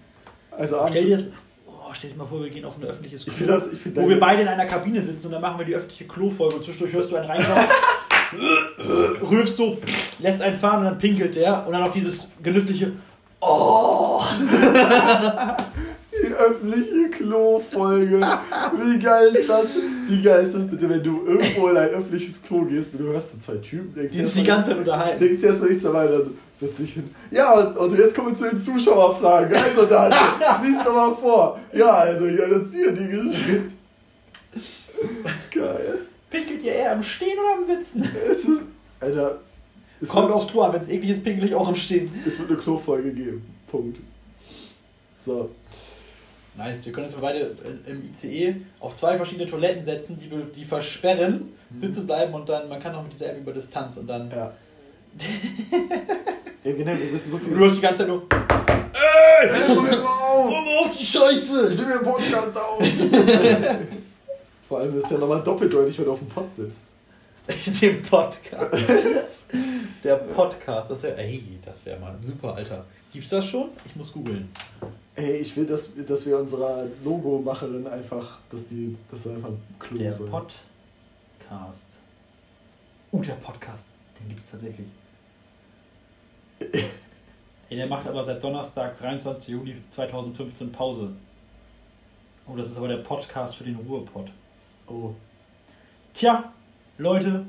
[0.49, 1.26] Also Stell dir das,
[1.68, 3.72] oh, stell dir mal vor, wir gehen auf ein öffentliches Klo, Ich das.
[3.72, 6.55] Ich wo wir beide in einer Kabine sitzen und dann machen wir die öffentliche Klo-Folge
[6.55, 7.65] und zwischendurch hörst du einen reinkommen,
[9.30, 9.78] rülpst so,
[10.19, 12.91] lässt einen fahren und dann pinkelt der und dann noch dieses genüssliche
[13.39, 14.21] Oh!
[16.11, 18.19] Die öffentliche Klo-Folge.
[18.19, 19.67] Wie geil ist das?
[20.07, 23.11] Wie geil ist das bitte, wenn du irgendwo in ein öffentliches Klo gehst und du
[23.11, 25.19] hörst so zwei Typen, denkst Die sich die ganze Zeit unterhalten.
[25.19, 27.11] denkst dir erstmal nichts dabei, dann setzt dich hin.
[27.30, 29.55] Ja, und, und jetzt kommen wir zu den Zuschauerfragen.
[29.55, 30.09] Also da,
[30.63, 31.59] lies doch mal vor.
[31.71, 33.61] Ja, also ich jetzt dir die Geschichte.
[35.53, 36.07] Geil.
[36.30, 38.03] Pinkelt ihr eher im Stehen oder im Sitzen?
[38.30, 38.63] Es ist,
[38.99, 39.39] Alter,
[40.01, 42.11] es Kommt wird, aufs Klo an, wenn es eklig ist, pinkel ich auch im Stehen.
[42.25, 43.45] es wird eine Klo-Folge geben.
[43.67, 43.99] Punkt.
[45.19, 45.49] So.
[46.55, 47.55] Nice, wir können uns beide
[47.86, 52.80] im ICE auf zwei verschiedene Toiletten setzen, die, die versperren, sitzen bleiben und dann, man
[52.80, 54.30] kann auch mit dieser App über Distanz und dann.
[54.32, 54.53] Ja.
[56.63, 57.53] ja, genau, wir wissen so viel.
[57.53, 58.23] Du hörst die ganze Zeit nur.
[58.32, 60.88] Ey, hör mal auf!
[60.88, 61.69] auf die Scheiße!
[61.71, 62.82] Ich nehme mir einen Podcast auf!
[64.68, 66.91] Vor allem ist der nochmal doppeldeutig, wenn du auf dem Pott sitzt.
[67.82, 69.47] Den Podcast.
[70.03, 71.18] Der Podcast, das wäre.
[71.18, 72.84] Ey, das wäre mal super, Alter.
[73.13, 73.70] Gibt's das schon?
[73.86, 74.49] Ich muss googeln.
[75.15, 79.63] Ey, ich will, dass, dass wir unserer Logomacherin einfach, dass die, dass sie einfach ein
[79.80, 80.30] Klo Der soll.
[80.30, 81.88] Podcast.
[83.13, 83.86] Uh, der Podcast.
[84.20, 84.88] Den gibt's tatsächlich.
[86.59, 89.47] Ey, der macht aber seit Donnerstag, 23.
[89.47, 91.13] Juli 2015 Pause.
[92.45, 94.30] Oh, das ist aber der Podcast für den Ruhrpott.
[94.88, 95.11] Oh.
[96.13, 96.51] Tja,
[96.97, 97.45] Leute,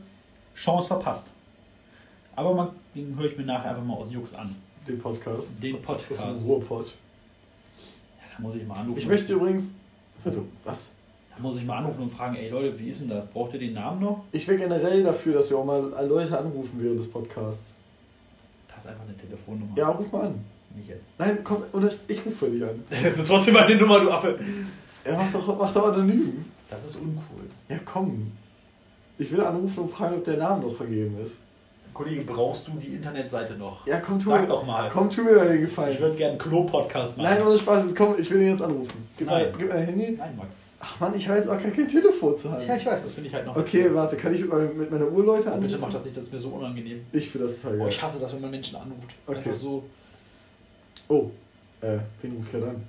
[0.54, 1.30] Chance verpasst.
[2.36, 4.54] Aber man, den höre ich mir nachher einfach mal aus Jux an.
[4.86, 5.62] Den Podcast.
[5.62, 6.10] Den Das Podcast.
[6.10, 6.94] ist ein Ja, Ruhrpott.
[8.36, 8.98] da muss ich mal anrufen.
[8.98, 9.74] Ich möchte übrigens.
[10.24, 10.94] Warte, was?
[11.36, 13.26] Da muss ich mal anrufen und fragen, ey Leute, wie ist denn das?
[13.28, 14.24] Braucht ihr den Namen noch?
[14.32, 17.76] Ich wäre generell dafür, dass wir auch mal Leute anrufen während des Podcasts.
[18.68, 19.76] Das ist einfach eine Telefonnummer.
[19.76, 20.44] Ja, ruf mal an.
[20.74, 21.10] Nicht jetzt.
[21.18, 22.82] Nein, komm, oder ich, ich rufe dich an.
[22.90, 24.38] Das ist trotzdem meine Nummer, du Affe.
[25.04, 26.44] Er macht doch, macht doch anonym.
[26.70, 27.44] Das ist uncool.
[27.68, 28.32] Ja, komm.
[29.18, 31.38] Ich will anrufen und fragen, ob der Name noch vergeben ist.
[31.94, 33.84] Kollege, brauchst du die Internetseite noch?
[33.84, 34.88] Ja, komm, tu Sag mir, doch mal.
[34.88, 35.94] Komm, tu mir mal den Gefallen.
[35.94, 37.28] Ich würde gerne einen Klo-Podcast machen.
[37.28, 39.08] Nein, ohne Spaß, jetzt komm, ich will ihn jetzt anrufen.
[39.16, 39.50] Gib, Nein.
[39.50, 40.10] Mal, gib mir ein Handy.
[40.16, 40.58] Nein, Max.
[40.78, 42.64] Ach man, ich habe jetzt auch gar kein Telefon zu haben.
[42.64, 43.56] Ja, ich weiß, das finde ich halt noch.
[43.56, 45.62] Okay, warte, kann ich mit, meinem- mit meiner Uhrleute Oh, anrufen?
[45.62, 47.00] bitte mach das nicht, das ist mir so unangenehm.
[47.12, 49.08] Ich finde das total Oh, ich hasse das, wenn man Menschen anruft.
[49.26, 49.38] Okay.
[49.38, 49.82] Einfach so.
[51.08, 51.30] Oh,
[51.80, 52.82] äh, wen ruft gerade an?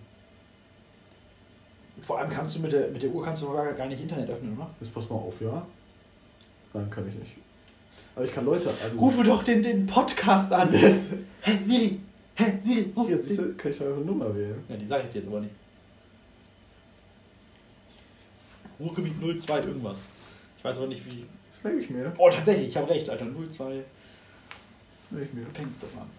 [2.01, 4.29] Vor allem kannst du mit der, mit der Uhr kannst du gar gar nicht Internet
[4.29, 4.69] öffnen, oder?
[4.79, 5.65] Jetzt pass mal auf, ja?
[6.73, 7.37] Nein, kann ich nicht.
[8.15, 8.99] Aber ich kann Leute anrufen.
[8.99, 10.71] Rufe doch den, den Podcast an.
[10.73, 11.15] Jetzt.
[11.41, 11.99] Hä, Siri!
[12.35, 12.91] Hä, Siri!
[12.95, 14.63] ruf Hier, siehst du, kann ich eure Nummer wählen.
[14.67, 15.53] Ja, die sage ich dir jetzt aber nicht.
[18.79, 19.99] Ruhrgebiet 02 irgendwas.
[20.57, 21.25] Ich weiß aber nicht wie.
[21.51, 22.13] Das merke ich mir.
[22.17, 23.25] Oh, tatsächlich, ich habe recht, Alter.
[23.25, 23.83] 02
[24.97, 25.45] Das merke ich mir.
[25.53, 26.09] fängt das an.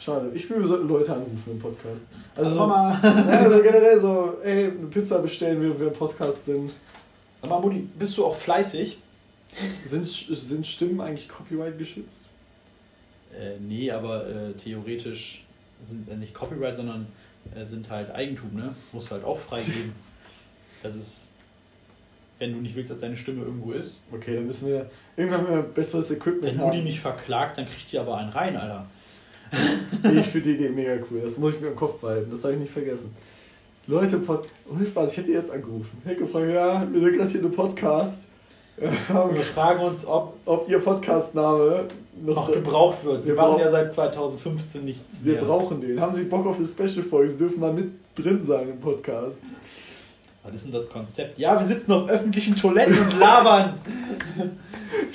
[0.00, 0.30] Schade.
[0.34, 2.06] Ich finde, wir sollten Leute anrufen im Podcast.
[2.34, 2.98] Also, Also, so, Mama.
[3.30, 6.72] also generell so, ey, eine Pizza bestellen, während wir im Podcast sind.
[7.46, 8.98] Mal, Mutti, bist du auch fleißig?
[9.86, 12.22] Sind, sind Stimmen eigentlich Copyright geschützt?
[13.38, 15.44] Äh, nee, aber äh, theoretisch
[15.88, 17.06] sind äh, nicht Copyright, sondern
[17.54, 18.74] äh, sind halt Eigentum, ne?
[18.92, 19.92] Musst halt auch freigeben.
[20.82, 21.32] Das ist,
[22.38, 24.00] wenn du nicht willst, dass deine Stimme irgendwo ist.
[24.12, 26.84] Okay, dann müssen wir irgendwann mal besseres Equipment Wenn Mutti haben.
[26.84, 28.86] mich verklagt, dann kriegt die aber einen rein, Alter.
[30.14, 31.20] Ich finde die Idee mega cool.
[31.22, 32.30] Das muss ich mir im Kopf behalten.
[32.30, 33.14] Das darf ich nicht vergessen.
[33.86, 35.90] Leute, Pod ohne Spaß, ich hätte jetzt angerufen.
[36.04, 38.22] Ich hätte gefragt, ja, wir sind gerade hier in einem Podcast.
[38.80, 41.84] Äh, Und wir fragen uns, ob ob ihr Podcastname
[42.22, 43.22] noch, noch gebraucht wird.
[43.24, 45.42] Sie Wir machen ja seit 2015 nichts Wir mehr.
[45.42, 46.00] brauchen den.
[46.00, 47.28] Haben Sie Bock auf eine Special-Folge?
[47.28, 49.42] Sie dürfen mal mit drin sein im Podcast.
[50.42, 51.38] Was ist denn das Konzept?
[51.38, 53.80] Ja, wir sitzen auf öffentlichen Toiletten und labern.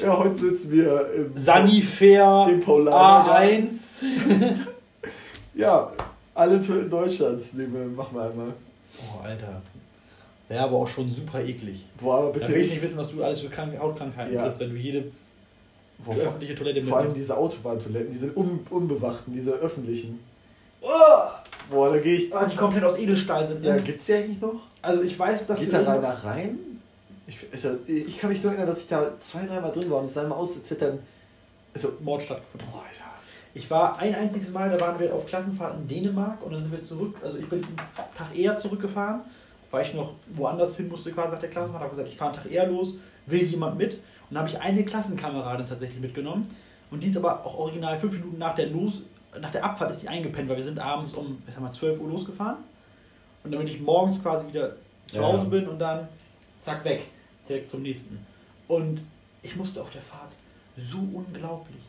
[0.00, 3.30] Ja, heute sitzen wir im Sanifair Im Paulaner.
[3.38, 4.02] A1.
[5.54, 5.92] Ja,
[6.34, 8.52] alle Toiletten Deutschlands nehmen wir, machen wir einmal.
[8.98, 9.62] Oh, Alter.
[10.48, 11.84] Wäre aber auch schon super eklig.
[12.00, 12.82] Boah, aber Da bitte will ich nicht.
[12.82, 14.42] wissen, was du alles für Krank Hautkrankheiten Ja.
[14.42, 15.04] kriegst, wenn du jede
[16.04, 20.18] Boah, öffentliche Toilette vor allem diese Autobahntoiletten, die sind un, unbewachten, diese öffentlichen.
[20.82, 20.88] Oh,
[21.70, 22.34] Boah, da gehe ich.
[22.34, 23.64] ah, die komplett aus Edelstahl sind.
[23.64, 23.82] Ja, ne?
[23.82, 24.66] gibt's die eigentlich noch?
[24.82, 26.58] Also ich weiß, dass Geht da nach rein?
[27.26, 30.06] Ich, also, ich kann mich nur erinnern, dass ich da zwei, dreimal drin war und
[30.06, 30.98] es sah immer aus, als hätte dann.
[31.72, 32.68] Also, Mord stattgefunden.
[32.70, 33.04] boah, Alter.
[33.54, 36.72] Ich war ein einziges Mal, da waren wir auf Klassenfahrt in Dänemark und dann sind
[36.72, 37.76] wir zurück, also ich bin einen
[38.16, 39.20] Tag eher zurückgefahren,
[39.70, 42.42] weil ich noch woanders hin musste quasi nach der Klassenfahrt, habe gesagt, ich fahre einen
[42.42, 42.96] Tag eher los,
[43.26, 44.00] will jemand mit und
[44.30, 46.52] dann habe ich eine Klassenkameradin tatsächlich mitgenommen
[46.90, 49.02] und die ist aber auch original fünf Minuten nach der los,
[49.40, 52.00] nach der Abfahrt ist die eingepennt, weil wir sind abends um, ich sag mal, 12
[52.00, 52.56] Uhr losgefahren
[53.44, 54.74] und damit ich morgens quasi wieder
[55.06, 55.22] zu Ja.
[55.22, 56.08] Hause bin und dann
[56.58, 57.06] zack weg,
[57.48, 58.18] direkt zum nächsten.
[58.68, 59.00] Und
[59.42, 60.32] ich musste auf der Fahrt
[60.76, 61.82] so unglaublich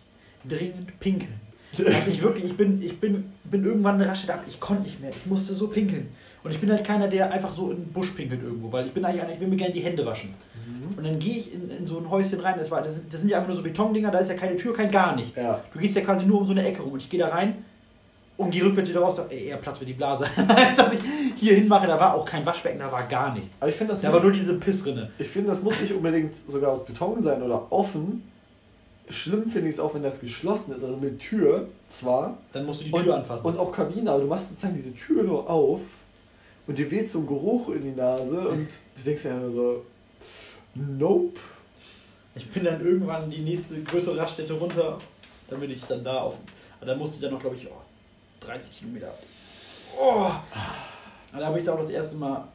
[0.47, 1.39] dringend pinkeln.
[1.77, 5.01] Dass ich wirklich, ich bin, ich bin, bin irgendwann eine Rasche da, ich konnte nicht
[5.01, 6.07] mehr, ich musste so pinkeln.
[6.43, 8.93] Und ich bin halt keiner, der einfach so in den Busch pinkelt irgendwo, weil ich
[8.93, 10.33] bin eigentlich einer, ich will mir gerne die Hände waschen.
[10.53, 10.97] Mhm.
[10.97, 13.29] Und dann gehe ich in, in so ein Häuschen rein, das, war, das, das sind
[13.29, 15.41] ja einfach nur so Betondinger, da ist ja keine Tür, kein gar nichts.
[15.41, 15.61] Ja.
[15.73, 17.65] Du gehst ja quasi nur um so eine Ecke rum und ich gehe da rein
[18.37, 20.27] und gehe rückwärts wieder raus, ey, eher Platz für die Blase.
[20.35, 20.99] Als dass ich
[21.37, 23.55] hier hinmache, da war auch kein Waschbecken, da war gar nichts.
[23.61, 25.11] Aber ich finde, das, Da muss- war nur diese Pissrinne.
[25.17, 28.29] ich finde, das muss nicht unbedingt sogar aus Beton sein oder offen.
[29.09, 32.37] Schlimm finde ich es auch, wenn das geschlossen ist, also mit Tür zwar.
[32.53, 33.45] Dann musst du die Und, Tür anfassen.
[33.45, 35.81] und auch Kabine, aber du machst sozusagen diese Tür nur auf
[36.65, 38.67] und dir weht so ein Geruch in die Nase und
[38.97, 39.85] du denkst dir einfach so,
[40.73, 41.39] nope.
[42.33, 44.97] Ich bin dann irgendwann die nächste größere Raststätte runter,
[45.49, 46.37] dann bin ich dann da auf.
[46.85, 47.81] Da musste ich dann noch, glaube ich, oh,
[48.45, 49.13] 30 Kilometer.
[49.99, 50.31] Oh.
[51.33, 52.47] Und da habe ich da auch das erste Mal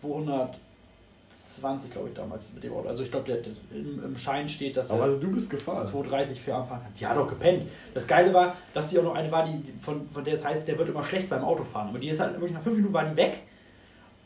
[0.00, 2.88] 220, glaube ich, damals mit dem Auto.
[2.88, 3.30] Also ich glaube,
[3.70, 5.86] im, im Schein steht, dass Aber er du bist gefahren.
[5.86, 6.92] 230 für anfahren kann.
[6.98, 7.68] Die hat doch gepennt.
[7.92, 10.66] Das Geile war, dass die auch noch eine war, die, von, von der es heißt,
[10.68, 11.88] der wird immer schlecht beim Autofahren.
[11.88, 13.40] Aber die ist halt wirklich nach 5 Minuten war die weg.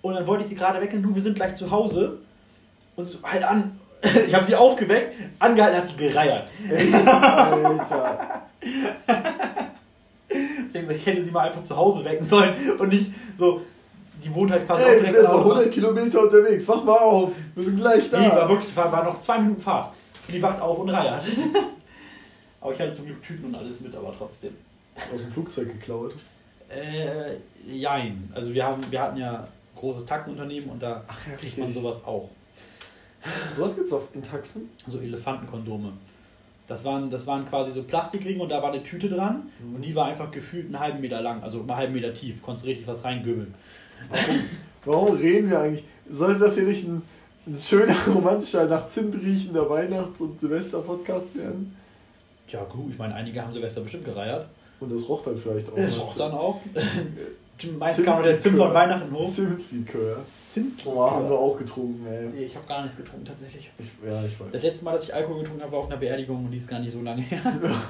[0.03, 2.19] Und dann wollte ich sie gerade wegnehmen, du, wir sind gleich zu Hause.
[2.97, 3.79] Und so, halt an.
[4.29, 6.49] Ich habe sie aufgeweckt, angehalten, hat die gereiert.
[7.05, 8.43] Alter.
[10.81, 13.63] Ich denke, ich hätte sie mal einfach zu Hause wecken sollen und nicht so.
[14.23, 15.59] Die wohnt halt quasi Ey, wir sind jetzt noch Autobahn.
[15.59, 16.67] 100 Kilometer unterwegs.
[16.67, 17.33] Wach mal auf.
[17.55, 18.21] Wir sind gleich da.
[18.21, 19.93] Nee, war wirklich, war, war noch zwei Minuten Fahrt.
[20.29, 21.23] Die wacht auf und reiert.
[22.61, 24.55] aber ich hatte zum Glück Tüten und alles mit, aber trotzdem.
[25.15, 26.15] Aus dem Flugzeug geklaut.
[26.69, 28.29] Äh, jein.
[28.35, 32.05] Also wir haben, wir hatten ja großes Taxenunternehmen und da Ach ja, kriegt man sowas
[32.05, 32.29] auch.
[33.55, 34.69] Sowas gibt's auf in Taxen?
[34.87, 35.93] So Elefantenkondome.
[36.69, 39.95] Das waren, das waren quasi so Plastikringe und da war eine Tüte dran und die
[39.95, 42.43] war einfach gefühlt einen halben Meter lang, also einen halben Meter tief.
[42.43, 43.55] Konntest du richtig was reingübeln.
[44.11, 44.41] Warum,
[44.85, 45.85] warum reden wir eigentlich?
[46.11, 47.03] Sollte das hier nicht ein,
[47.47, 51.75] ein schöner, romantischer, nach Zimt riechender Weihnachts- und Silvester-Podcast werden?
[52.47, 54.47] Tja, gut, ich meine, einige haben Silvester bestimmt gereiert.
[54.81, 55.75] Und das roch dann vielleicht auch.
[55.75, 56.61] Das roch dann auch.
[57.79, 59.29] Meist kam der Zimt von Weihnachten hoch.
[59.29, 60.19] Zimtlikör.
[60.59, 60.93] Zimtlikör.
[60.93, 62.45] Boah, haben wir auch getrunken, ey.
[62.45, 63.71] Ich habe gar nichts getrunken tatsächlich.
[63.79, 64.49] Ich, ja, ich weiß.
[64.53, 66.69] Das letzte Mal, dass ich Alkohol getrunken habe, war auf einer Beerdigung und die ist
[66.69, 67.41] gar nicht so lange her.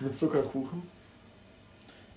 [0.00, 0.82] Mit Zuckerkuchen.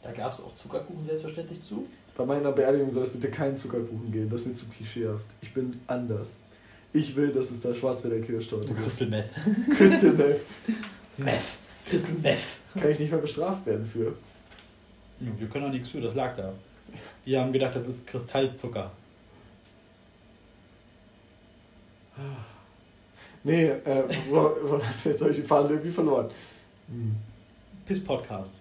[0.01, 1.87] Da gab es auch Zuckerkuchen selbstverständlich zu.
[2.15, 4.29] Bei meiner Beerdigung soll es bitte keinen Zuckerkuchen geben.
[4.29, 5.25] Das ist mir zu klischeehaft.
[5.41, 6.37] Ich bin anders.
[6.93, 8.81] Ich will, dass es da Schwarzwälder Kirschtorte gibt.
[8.81, 9.29] Crystal Meth.
[9.75, 10.41] Crystal Meth.
[11.17, 11.57] Meth.
[11.87, 12.39] Crystal Meth.
[12.79, 14.13] Kann ich nicht mehr bestraft werden für.
[15.19, 16.53] Wir können auch nichts für, das lag da.
[17.25, 18.91] Wir haben gedacht, das ist Kristallzucker.
[23.43, 24.03] Nee, äh,
[25.03, 26.29] jetzt habe ich die Faden irgendwie verloren.
[26.87, 27.15] Hm.
[27.85, 28.55] Piss-Podcast.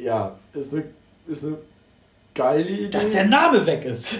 [0.00, 0.84] Ja, ist eine,
[1.26, 1.58] ist eine
[2.34, 2.88] geile Idee.
[2.88, 4.16] Dass der Name weg ist.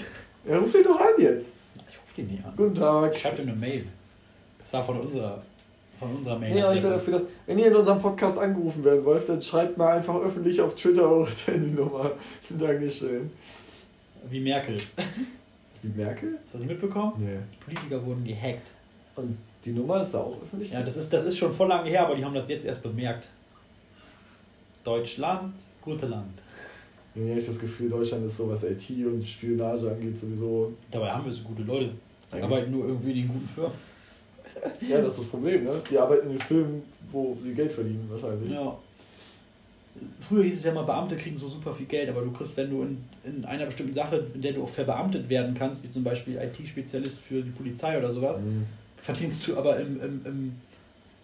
[0.47, 1.57] Ja, ruf ihn doch an jetzt.
[1.89, 2.53] Ich rufe den nicht an.
[2.57, 3.15] Guten Tag.
[3.15, 3.87] Ich schreibe dir eine Mail.
[4.59, 5.43] Das war von unserer,
[5.99, 6.55] von unserer Mail.
[6.55, 7.07] Nee, ich dass,
[7.47, 11.09] wenn ihr in unserem Podcast angerufen werden wollt, dann schreibt mal einfach öffentlich auf Twitter
[11.09, 12.13] eure Handynummer.
[12.51, 13.31] Dankeschön.
[14.29, 14.79] Wie Merkel.
[15.83, 16.39] Wie Merkel?
[16.45, 17.13] Hast du das mitbekommen?
[17.19, 17.39] Nee.
[17.53, 18.69] Die Politiker wurden gehackt.
[19.15, 20.71] Und die Nummer ist da auch öffentlich?
[20.71, 22.83] Ja, das ist, das ist schon voll lange her, aber die haben das jetzt erst
[22.83, 23.29] bemerkt.
[24.85, 26.39] Deutschland, gute Land.
[27.15, 30.73] Irgendwie habe ich das Gefühl, Deutschland ist so, was IT und Spionage angeht, sowieso.
[30.91, 31.91] Dabei haben wir so gute Leute.
[32.33, 33.73] Die arbeiten nur irgendwie in den guten Firmen.
[34.89, 35.73] Ja, das ist das Problem, ne?
[35.91, 38.51] Die arbeiten in Filmen, wo sie Geld verdienen, wahrscheinlich.
[38.53, 38.77] Ja.
[40.29, 42.69] Früher hieß es ja mal, Beamte kriegen so super viel Geld, aber du kriegst, wenn
[42.71, 46.05] du in, in einer bestimmten Sache, in der du auch verbeamtet werden kannst, wie zum
[46.05, 48.67] Beispiel IT-Spezialist für die Polizei oder sowas, Mhm.
[48.99, 50.53] verdienst du aber im, im, im,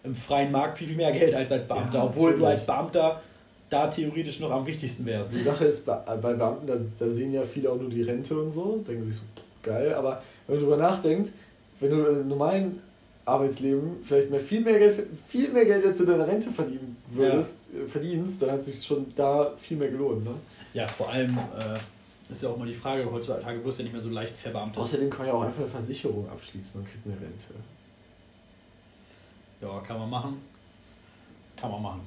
[0.05, 3.20] im freien Markt viel, viel mehr Geld als als Beamter, Ja, obwohl du als Beamter
[3.68, 5.35] da theoretisch noch am wichtigsten wärst.
[5.35, 8.51] Die Sache ist, bei Beamten, da, da sehen ja viele auch nur die Rente und
[8.51, 9.22] so, denken sich so,
[9.62, 11.30] geil, aber wenn du darüber nachdenkst,
[11.80, 12.80] wenn du im normalen
[13.24, 17.56] Arbeitsleben vielleicht mehr viel mehr Geld viel mehr Geld als du deine Rente verdienen würdest,
[17.72, 20.34] äh, verdienst, dann hat es sich schon da viel mehr gelohnt, ne?
[20.74, 21.78] Ja, vor allem äh,
[22.30, 24.78] ist ja auch mal die Frage, heutzutage wirst du ja nicht mehr so leicht verbeamtet.
[24.78, 27.54] Außerdem kann man ja auch einfach eine Versicherung abschließen und kriegt eine Rente.
[29.60, 30.40] Ja, kann man machen.
[31.56, 32.00] Kann man machen.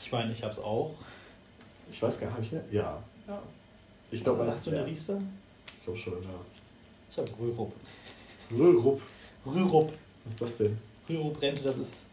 [0.00, 0.94] Ich meine, ich hab's auch.
[1.90, 2.64] Ich weiß gar nicht, habe ich eine?
[2.70, 3.02] Ja.
[3.26, 3.42] ja.
[4.12, 4.84] Ich glaube, Hast du eine ja.
[4.84, 5.20] Riester?
[5.66, 6.28] Ich glaube schon, ja.
[7.10, 7.72] Ich habe Rürup.
[8.50, 9.00] Rürup.
[9.46, 9.92] Rürup.
[10.24, 10.78] Was ist das denn?
[11.08, 12.06] Rürup-Rente, das ist,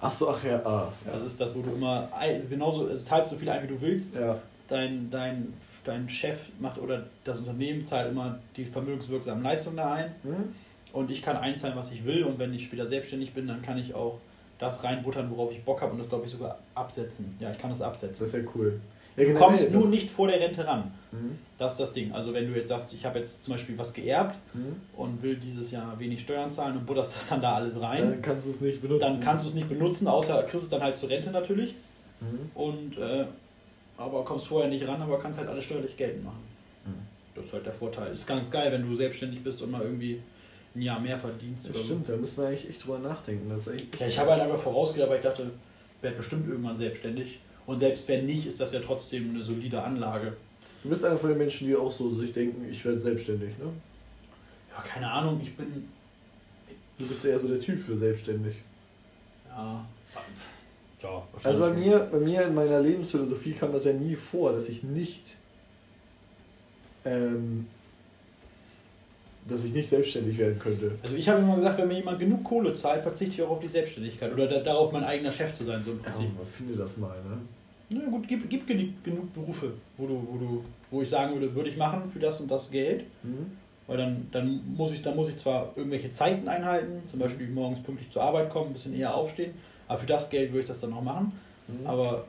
[0.00, 0.92] Ach so, ach ja, ah.
[1.04, 2.08] das ist das, wo du immer
[2.48, 4.14] genauso also zahlst so viel ein, wie du willst.
[4.14, 4.38] Ja.
[4.68, 5.52] Dein, dein,
[5.84, 10.14] dein Chef macht oder das Unternehmen zahlt immer die vermögenswirksamen Leistungen da ein.
[10.22, 10.54] Hm?
[10.92, 12.22] Und ich kann einzahlen, was ich will.
[12.24, 14.18] Und wenn ich später selbstständig bin, dann kann ich auch
[14.58, 17.36] das reinbuttern, worauf ich Bock habe und das, glaube ich, sogar absetzen.
[17.40, 18.26] Ja, ich kann das Das absetzen.
[18.26, 18.80] ist ja cool.
[19.18, 20.92] Ja, kommst nur nicht vor der Rente ran.
[21.12, 21.38] Mhm.
[21.58, 22.12] Das ist das Ding.
[22.12, 24.76] Also wenn du jetzt sagst, ich habe jetzt zum Beispiel was geerbt Mhm.
[24.96, 28.22] und will dieses Jahr wenig Steuern zahlen und butterst das dann da alles rein, Dann
[28.22, 29.00] kannst du es nicht benutzen.
[29.00, 31.74] dann kannst du es nicht benutzen, außer kriegst es dann halt zur Rente natürlich.
[32.20, 32.50] Mhm.
[32.54, 33.24] Und äh,
[33.96, 36.42] aber kommst vorher nicht ran, aber kannst halt alles steuerlich geltend machen.
[36.86, 36.92] Mhm.
[37.34, 38.12] Das ist halt der Vorteil.
[38.12, 40.20] Ist ganz geil, wenn du selbstständig bist und mal irgendwie
[40.76, 41.68] ein Jahr mehr verdienst.
[41.68, 43.48] Das stimmt, da müssen wir eigentlich echt drüber nachdenken.
[43.50, 43.72] Das So.
[43.72, 45.50] Ja, ich habe halt einfach vorausgedacht, weil ich dachte,
[45.96, 47.40] ich werde bestimmt irgendwann selbstständig.
[47.68, 50.32] Und selbst wenn nicht, ist das ja trotzdem eine solide Anlage.
[50.82, 53.66] Du bist einer von den Menschen, die auch so sich denken, ich werde selbstständig, ne?
[54.74, 55.86] Ja, keine Ahnung, ich bin.
[56.98, 58.54] Du bist eher so der Typ für selbstständig.
[59.50, 59.84] Ja.
[61.02, 64.52] Ja, Also bei wahrscheinlich mir, bei mir in meiner Lebensphilosophie kam das ja nie vor,
[64.52, 65.36] dass ich nicht
[67.04, 67.66] ähm,
[69.46, 70.92] dass ich nicht selbstständig werden könnte.
[71.02, 73.60] Also ich habe immer gesagt, wenn mir jemand genug Kohle zahlt, verzichte ich auch auf
[73.60, 76.36] die Selbstständigkeit oder da, darauf mein eigener Chef zu sein, so im Ja, Prinzip.
[76.36, 77.38] man finde das mal, ne?
[77.90, 81.54] Na gut, gibt, gibt genu- genug Berufe, wo du, wo du, wo ich sagen würde,
[81.54, 83.04] würde ich machen für das und das Geld.
[83.22, 83.52] Mhm.
[83.86, 87.82] Weil dann, dann muss ich, dann muss ich zwar irgendwelche Zeiten einhalten, zum Beispiel morgens
[87.82, 89.52] pünktlich zur Arbeit kommen, ein bisschen eher aufstehen,
[89.86, 91.32] aber für das Geld würde ich das dann auch machen.
[91.68, 91.86] Mhm.
[91.86, 92.26] Aber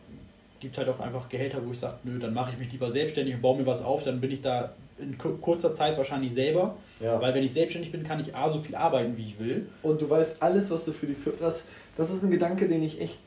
[0.61, 3.35] gibt halt auch einfach Gehälter, wo ich sage, nö, dann mache ich mich lieber selbstständig
[3.35, 6.75] und baue mir was auf, dann bin ich da in ku- kurzer Zeit wahrscheinlich selber.
[7.01, 7.19] ja.
[7.21, 9.67] Weil wenn ich selbstständig bin, kann ich A so viel arbeiten, wie ich will.
[9.83, 11.37] Und du weißt alles, was du für die Firma.
[11.41, 13.19] Das, das ist ein Gedanke, den ich echt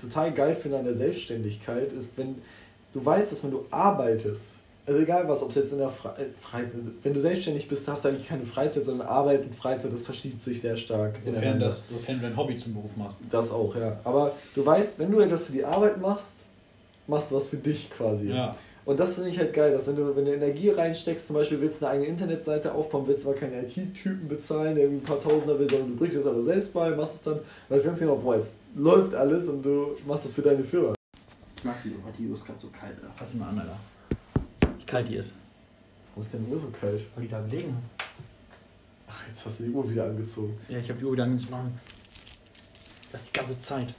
[0.00, 2.36] total geil finde an der Selbstständigkeit, ist, wenn
[2.92, 6.14] du weißt, dass wenn du arbeitest, also egal was, ob es jetzt in der Fre
[6.18, 9.92] äh, Freizeit, wenn du selbstständig bist, hast du eigentlich keine Freizeit, sondern Arbeit und Freizeit,
[9.92, 11.18] das verschiebt sich sehr stark.
[11.24, 13.18] Sofern, das, sofern du ein Hobby zum Beruf machst.
[13.30, 14.00] Das auch, ja.
[14.04, 16.46] Aber du weißt, wenn du etwas für die Arbeit machst,
[17.06, 18.28] machst du was für dich quasi.
[18.30, 18.56] Ja.
[18.88, 21.60] Und das finde ich halt geil, dass wenn du, wenn du Energie reinsteckst, zum Beispiel
[21.60, 25.20] willst du eine eigene Internetseite aufbauen, willst aber keinen IT-Typen bezahlen, der irgendwie ein paar
[25.20, 28.16] Tausender will, sondern du bringst es aber selbst bei, machst es dann, weißt ganz genau,
[28.16, 30.94] boah, jetzt läuft alles und du machst es für deine Firma.
[31.64, 32.94] Mag die Uhr, die Uhr ist gerade so kalt.
[32.94, 33.12] Alter.
[33.14, 33.78] Fass sie mal an, Alter.
[34.78, 35.34] Wie kalt die ist.
[36.14, 37.04] Warum ist denn die Uhr so kalt?
[37.14, 37.76] Weil die da gelegen.
[39.06, 40.58] Ach, jetzt hast du die Uhr wieder angezogen.
[40.66, 41.78] Ja, ich habe die Uhr wieder angezogen.
[43.12, 43.92] Das ist die ganze Zeit.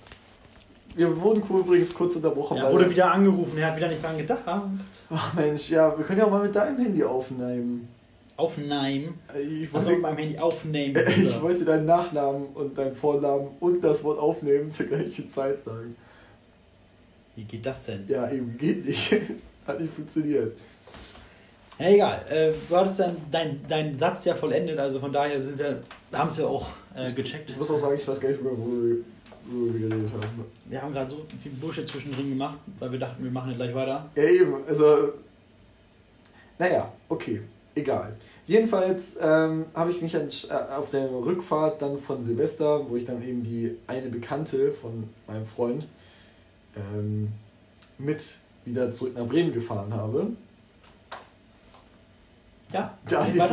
[0.95, 2.57] Wir wurden übrigens kurz unterbrochen.
[2.57, 4.41] Er wurde wieder angerufen, er hat wieder nicht dran gedacht.
[4.45, 7.87] Ach Mensch, ja, wir können ja auch mal mit deinem Handy aufnehmen.
[8.37, 9.19] Aufnehmen?
[9.37, 10.95] Ich wollte mit meinem Handy aufnehmen.
[11.07, 15.95] ich wollte deinen Nachnamen und deinen Vornamen und das Wort aufnehmen zur gleichen Zeit sagen.
[17.35, 18.05] Wie geht das denn?
[18.07, 19.13] Ja, eben, geht nicht.
[19.67, 20.57] Hat nicht funktioniert.
[21.79, 22.25] Ja, egal.
[22.29, 25.81] Äh, du hattest deinen dein, dein Satz ja vollendet, also von daher sind wir,
[26.11, 27.49] haben es ja auch äh, gecheckt.
[27.49, 28.97] Ich muss auch sagen, ich weiß gar nicht mehr, wo wir.
[30.66, 34.10] Wir haben gerade so viel Bullshit zwischendrin gemacht, weil wir dachten, wir machen gleich weiter.
[34.16, 34.56] Ja, eben.
[34.68, 35.14] Also,
[36.58, 37.41] naja, okay.
[37.76, 38.18] Egal.
[38.45, 43.24] Jedenfalls ähm, habe ich mich äh, auf der Rückfahrt dann von Silvester, wo ich dann
[43.24, 45.88] eben die eine Bekannte von meinem Freund
[46.76, 47.30] ähm,
[47.97, 50.28] mit wieder zurück nach Bremen gefahren habe.
[52.74, 52.97] Ja.
[53.10, 53.50] Dann ist,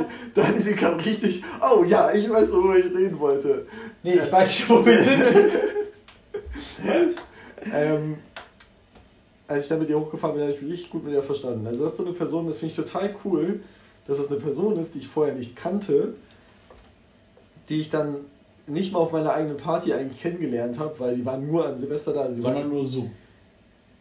[0.56, 1.42] sie, sie gerade richtig.
[1.62, 3.66] Oh ja, ich weiß, worüber ich reden wollte.
[4.02, 5.26] Nee, ich weiß nicht, wo wir sind.
[7.72, 8.18] ähm,
[9.48, 11.66] als ich dann mit ihr hochgefahren bin, habe ich mich richtig gut mit ihr verstanden.
[11.66, 13.60] Also das ist so eine Person, das finde ich total cool,
[14.06, 16.14] dass es eine Person ist, die ich vorher nicht kannte,
[17.68, 18.16] die ich dann
[18.66, 22.12] nicht mal auf meiner eigenen Party eigentlich kennengelernt habe, weil die war nur an Silvester
[22.12, 22.22] da.
[22.22, 23.10] Also die Sondern war nur so.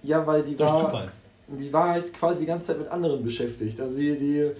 [0.03, 0.85] Ja, weil die Durch war.
[0.85, 1.11] Zufall.
[1.47, 3.79] Die war halt quasi die ganze Zeit mit anderen beschäftigt.
[3.79, 4.51] Also die, die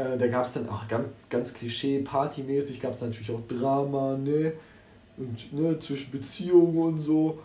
[0.00, 4.16] äh, da gab es dann auch ganz, ganz Klischee, partymäßig gab es natürlich auch Drama,
[4.16, 4.52] ne?
[5.16, 7.38] Und ne, zwischen Beziehungen und so.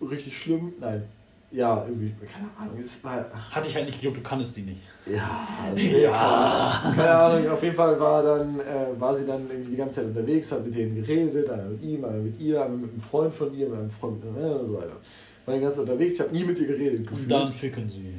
[0.00, 0.74] Richtig schlimm.
[0.80, 1.04] Nein,
[1.52, 2.82] ja, irgendwie, keine Ahnung.
[2.82, 4.82] Es war, Hatte ich halt nicht geglaubt, du kannst sie nicht.
[5.06, 6.92] Ja, ja.
[6.94, 10.06] Keine Ahnung, auf jeden Fall war, dann, äh, war sie dann irgendwie die ganze Zeit
[10.06, 13.32] unterwegs, hat mit denen geredet, einmal mit ihm, einmal mit ihr, einmal mit einem Freund
[13.32, 14.96] von ihr, mit einem Freund äh, und so weiter.
[15.46, 17.06] War die ganze Zeit unterwegs, ich habe nie mit ihr geredet.
[17.06, 17.22] Gefühlt.
[17.22, 18.14] Und dann ficken sie.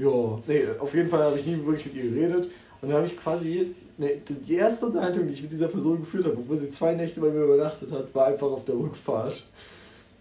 [0.00, 2.48] Ja, nee, auf jeden Fall habe ich nie wirklich mit ihr geredet.
[2.80, 6.26] Und dann habe ich quasi, nee, die erste Unterhaltung, die ich mit dieser Person geführt
[6.26, 9.44] habe, obwohl sie zwei Nächte bei mir übernachtet hat, war einfach auf der Rückfahrt.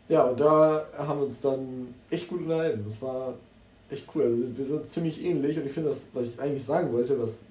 [0.09, 2.83] Ja, und da haben wir uns dann echt gut unterhalten.
[2.85, 3.35] Das war
[3.89, 4.23] echt cool.
[4.23, 7.43] Also wir sind ziemlich ähnlich und ich finde das, was ich eigentlich sagen wollte, was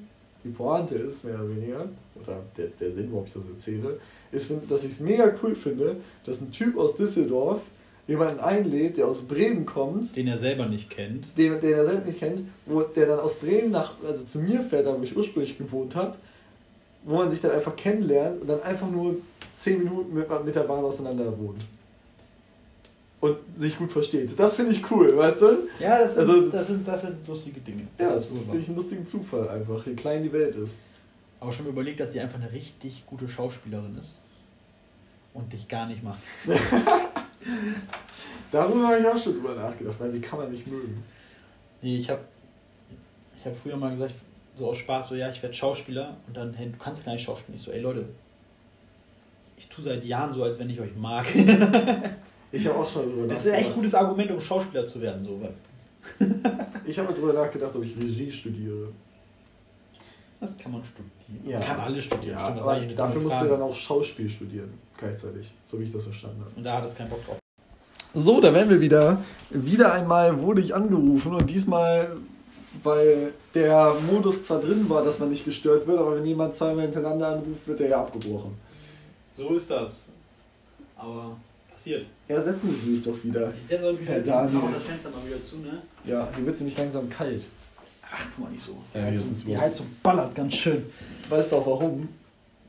[0.45, 1.89] die Pointe ist, mehr oder weniger,
[2.21, 4.01] oder der, der Sinn, warum ich das erzähle,
[4.33, 7.61] ist, dass ich es mega cool finde, dass ein Typ aus Düsseldorf
[8.09, 10.17] jemanden einlädt, der aus Bremen kommt.
[10.17, 11.27] Den er selber nicht kennt.
[11.39, 14.61] Den, den er selber nicht kennt, wo der dann aus Bremen nach, also zu mir
[14.63, 16.17] fährt, da wo ich ursprünglich gewohnt habe,
[17.05, 19.17] wo man sich dann einfach kennenlernt und dann einfach nur
[19.55, 21.59] 10 Minuten mit, mit der Bahn auseinander wohnt
[23.23, 24.37] und sich gut versteht.
[24.37, 25.69] Das finde ich cool, weißt du?
[25.79, 27.87] Ja, das sind, also, das sind, das sind lustige Dinge.
[27.97, 30.77] Ja, das, das finde ich einen lustigen Zufall einfach, wie klein die Welt ist.
[31.39, 34.17] Aber schon überlegt, dass sie einfach eine richtig gute Schauspielerin ist
[35.35, 36.19] und dich gar nicht macht.
[38.51, 41.05] Darüber habe ich auch schon drüber nachgedacht, weil wie kann man nicht mögen?
[41.81, 42.23] Nee, ich habe
[43.39, 44.15] ich hab früher mal gesagt,
[44.57, 47.23] so aus Spaß, so ja, ich werde Schauspieler und dann, hey, du kannst gar nicht
[47.23, 47.57] Schauspielen.
[47.57, 48.05] Ich so, ey Leute,
[49.57, 51.25] ich tue seit Jahren so, als wenn ich euch mag.
[52.53, 53.39] Ich habe auch schon drüber nachgedacht.
[53.39, 55.25] Das ist ein echt gutes Argument, um Schauspieler zu werden.
[55.25, 55.41] So.
[56.85, 58.89] ich habe drüber nachgedacht, ob ich Regie studiere.
[60.39, 61.11] Das kann man studieren.
[61.45, 61.59] Ja.
[61.61, 62.39] Man kann alles studieren.
[62.39, 66.41] Ja, Stimmt, dafür musst du dann auch Schauspiel studieren, gleichzeitig, so wie ich das verstanden
[66.41, 66.51] habe.
[66.57, 67.39] Und da hat es keinen Bock drauf.
[68.15, 69.19] So, da wären wir wieder.
[69.51, 72.17] Wieder einmal wurde ich angerufen und diesmal,
[72.83, 76.83] weil der Modus zwar drin war, dass man nicht gestört wird, aber wenn jemand zweimal
[76.83, 78.53] hintereinander anruft, wird er ja abgebrochen.
[79.37, 80.09] So ist das.
[80.97, 81.37] Aber
[81.83, 82.07] passiert.
[82.29, 83.53] Ja, setzen Sie sich doch wieder.
[83.57, 84.45] Ich setze mich wieder.
[84.45, 85.83] Machen wir das Fenster mal wieder zu, ne?
[86.05, 87.45] Ja, hier wird es nämlich langsam kalt.
[88.03, 88.77] Ach, tu mal nicht so.
[88.95, 90.85] Die, ja, Heizung, die Heizung ballert ganz schön.
[91.29, 92.09] Weißt du auch warum?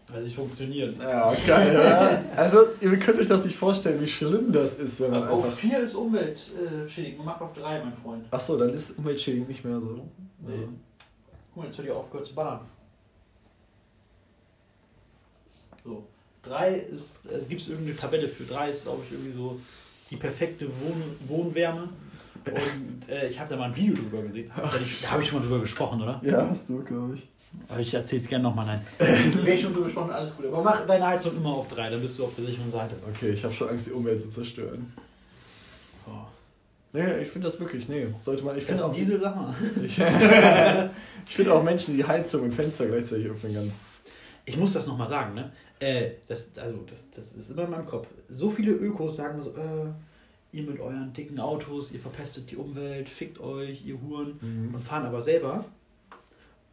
[0.08, 0.98] Weil es funktioniert.
[1.00, 1.74] Ja, geil.
[1.74, 2.24] ja.
[2.36, 5.80] Also, ihr könnt euch das nicht vorstellen, wie schlimm das ist, wenn man Auf 4
[5.80, 8.26] ist umweltschädigend, mach auf 3, mein Freund.
[8.32, 10.08] Achso, dann ist umweltschädigend nicht mehr so.
[10.46, 10.68] Nee.
[11.54, 12.62] Guck mal, jetzt wird hier aufgehört zu ballern.
[15.84, 16.04] So.
[16.44, 18.44] 3 ist, also gibt es irgendeine Tabelle für.
[18.44, 19.60] 3 ist, glaube ich, irgendwie so
[20.10, 21.90] die perfekte Wohn Wohnwärme.
[22.46, 24.52] Und äh, ich habe da mal ein Video drüber gesehen.
[24.56, 26.20] Ach, da habe ich schon mal drüber gesprochen, oder?
[26.24, 27.28] Ja, hast du, glaube ich.
[27.70, 28.82] Aber ich erzähle es gerne nochmal, nein.
[29.46, 30.48] Ich schon drüber gesprochen, alles gut.
[30.48, 32.96] Aber mach deine Heizung immer auf 3, dann bist du auf der sicheren Seite.
[33.10, 34.92] Okay, ich habe schon Angst, die Umwelt zu zerstören.
[36.08, 36.28] Oh.
[36.92, 38.08] Nee, ich finde das wirklich, nee.
[38.22, 39.56] Sollte man, ich das ist auch Diesel, sag mal.
[39.84, 40.00] Ich,
[41.28, 43.74] ich finde auch Menschen, die Heizung und Fenster gleichzeitig öffnen, ganz.
[44.46, 45.52] Ich muss das nochmal sagen, ne?
[45.84, 48.08] Äh, das, also, das, das ist immer in meinem Kopf.
[48.30, 49.88] So viele Ökos sagen so, äh,
[50.54, 54.76] ihr mit euren dicken Autos, ihr verpestet die Umwelt, fickt euch, ihr Huren mhm.
[54.76, 55.66] und fahren aber selber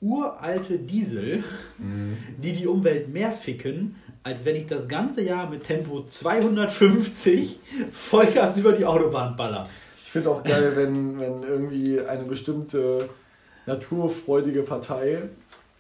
[0.01, 1.45] uralte Diesel,
[1.79, 2.17] mhm.
[2.39, 7.59] die die Umwelt mehr ficken, als wenn ich das ganze Jahr mit Tempo 250
[7.93, 9.69] Vollgas über die Autobahn baller.
[10.05, 13.09] Ich finde auch geil, wenn, wenn irgendwie eine bestimmte
[13.67, 15.19] naturfreudige Partei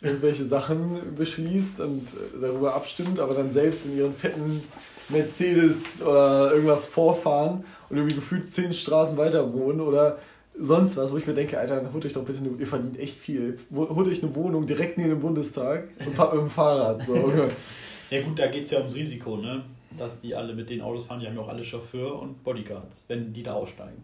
[0.02, 4.62] irgendwelche Sachen beschließt und äh, darüber abstimmt, aber dann selbst in ihren fetten
[5.08, 10.18] Mercedes oder irgendwas vorfahren und irgendwie gefühlt zehn Straßen weiter wohnen oder
[10.58, 13.18] sonst was, wo ich mir denke, Alter, holt euch doch bitte, eine, ihr verdient echt
[13.18, 13.58] viel.
[13.74, 17.04] Holt euch eine Wohnung direkt neben dem Bundestag und fahrt mit dem Fahrrad.
[17.06, 17.14] So.
[18.10, 19.64] ja gut, da geht es ja ums Risiko, ne?
[19.98, 23.04] Dass die alle mit den Autos fahren, die haben ja auch alle Chauffeur und Bodyguards,
[23.08, 24.02] wenn die da aussteigen.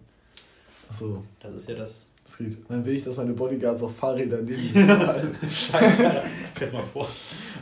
[0.89, 1.23] Achso.
[1.41, 2.07] Das ist ja das.
[2.27, 2.59] Das geht.
[2.69, 5.35] Dann will ich, dass meine Bodyguards auf Fahrrädern neben mir fahren.
[5.49, 6.23] Scheiße,
[6.57, 7.09] stell mal vor.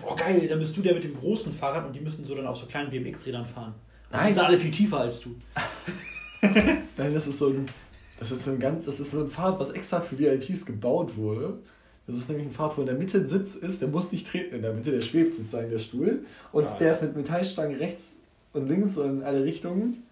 [0.03, 2.47] Oh geil, dann bist du der mit dem großen Fahrrad und die müssen so dann
[2.47, 3.75] auf so kleinen BMX-Rädern fahren.
[4.11, 4.29] Nein.
[4.29, 5.35] Die sind alle viel tiefer als du.
[6.97, 7.67] Nein, das ist so ein
[8.19, 11.17] das ist so ein ganz, das ist so ein Fahrrad, was extra für VIPs gebaut
[11.17, 11.59] wurde.
[12.07, 14.29] Das ist nämlich ein Fahrrad, wo in der Mitte ein Sitz ist, der muss nicht
[14.29, 16.25] treten in der Mitte, der schwebt sozusagen der Stuhl.
[16.53, 20.03] Und ah, der ist mit Metallstangen rechts und links und in alle Richtungen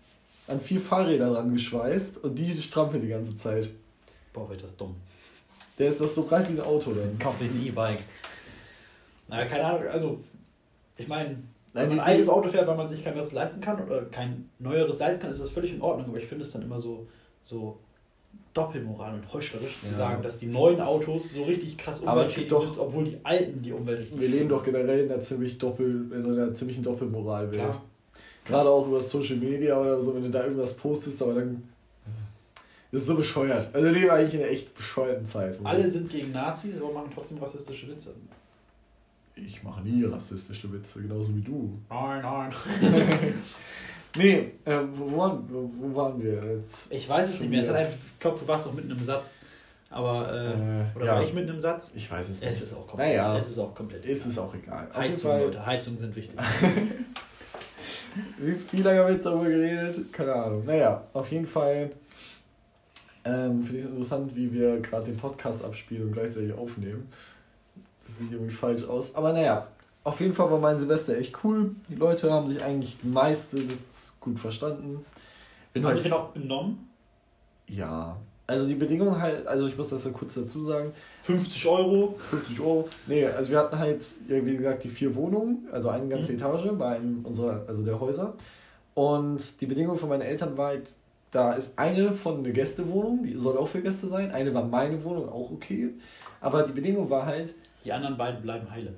[0.49, 3.71] an vier Fahrräder dran geschweißt und die strampeln die ganze Zeit.
[4.33, 4.97] Boah, wird das dumm.
[5.79, 7.19] Der ist das so breit wie ein Auto dann.
[7.19, 8.01] Kauf dich ein E-Bike.
[9.29, 10.21] Naja, keine Ahnung, also
[10.97, 11.37] ich meine,
[11.73, 14.49] wenn man ein eigenes Auto fährt, weil man sich kein besseres leisten kann oder kein
[14.59, 16.09] neueres leisten kann, ist das völlig in Ordnung.
[16.09, 17.07] Aber ich finde es dann immer so,
[17.43, 17.79] so
[18.53, 19.89] Doppelmoral und heuchlerisch ja.
[19.89, 23.73] zu sagen, dass die neuen Autos so richtig krass umweltschädlich sind, obwohl die alten die
[23.73, 27.79] Umwelt richtig Wir leben doch generell in einer ziemlich Doppel, in einer ziemlichen Doppelmoralwelt.
[28.45, 31.63] Gerade auch über Social Media oder so, wenn du da irgendwas postest, aber dann
[32.93, 33.69] das ist so bescheuert.
[33.73, 35.59] Also wir leben eigentlich in einer echt bescheuerten Zeit.
[35.65, 38.15] Alle sind gegen Nazis, aber machen trotzdem rassistische Witze.
[39.35, 41.79] Ich mache nie rassistische Witze, genauso wie du.
[41.89, 42.53] Nein, nein.
[44.15, 46.93] Nee, äh, wo, waren, wo, waren wir jetzt?
[46.93, 47.61] Ich weiß es nicht mehr.
[47.61, 49.37] Einfach, ich glaube, du warst doch mitten im Satz.
[49.89, 51.15] Aber, äh, äh, oder ja.
[51.15, 51.93] war ich mitten im Satz?
[51.95, 52.53] Ich weiß es nicht.
[52.53, 53.09] Es ist auch komplett.
[53.09, 54.05] Naja, es ist auch komplett.
[54.05, 54.87] Ist es auch egal.
[54.95, 56.39] Heizung, Leute, Heizungen sind wichtig.
[58.39, 60.13] wie, wie lange haben wir jetzt darüber geredet?
[60.13, 60.67] Keine Ahnung.
[60.67, 61.89] Naja, auf jeden Fall
[63.25, 67.09] ähm, finde ich es interessant, wie wir gerade den Podcast abspielen und gleichzeitig aufnehmen.
[68.05, 69.15] Das sieht irgendwie falsch aus.
[69.15, 69.69] Aber naja,
[70.05, 71.77] auf jeden Fall war mein Silvester echt cool.
[71.89, 75.05] Die Leute haben sich eigentlich meistens gut verstanden.
[75.73, 76.89] Bin haben halt auch benommen?
[77.69, 78.17] Ja.
[78.47, 80.93] Also die Bedingung halt, also ich muss das ja kurz dazu sagen.
[81.23, 82.17] 50 Euro?
[82.19, 82.89] 50 Euro.
[83.07, 86.39] Nee, also wir hatten halt, wie gesagt, die vier Wohnungen, also eine ganze mhm.
[86.39, 88.35] Etage bei einem unserer, also der Häuser.
[88.95, 90.93] Und die Bedingung von meinen Eltern war halt,
[91.33, 94.31] da ist eine von eine Gästewohnung, die soll auch für Gäste sein.
[94.31, 95.91] Eine war meine Wohnung, auch okay.
[96.41, 97.55] Aber die Bedingung war halt.
[97.85, 98.95] Die anderen beiden bleiben heile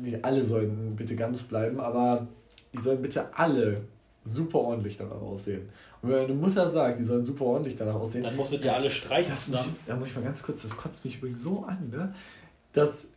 [0.00, 2.26] nicht alle sollen bitte ganz bleiben, aber
[2.72, 3.82] die sollen bitte alle
[4.24, 5.68] super ordentlich danach aussehen.
[6.00, 8.90] Und wenn eine Mutter sagt, die sollen super ordentlich danach aussehen, dann musstet ihr alle
[8.90, 11.64] streiten das muss ich, Da muss ich mal ganz kurz, das kotzt mich übrigens so
[11.64, 12.14] an, ne?
[12.72, 13.08] dass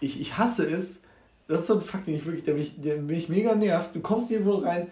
[0.00, 1.02] ich, ich hasse es,
[1.48, 3.94] das ist so ein Fakt, den ich wirklich, der mich, der mich mega nervt.
[3.94, 4.88] Du kommst irgendwo rein,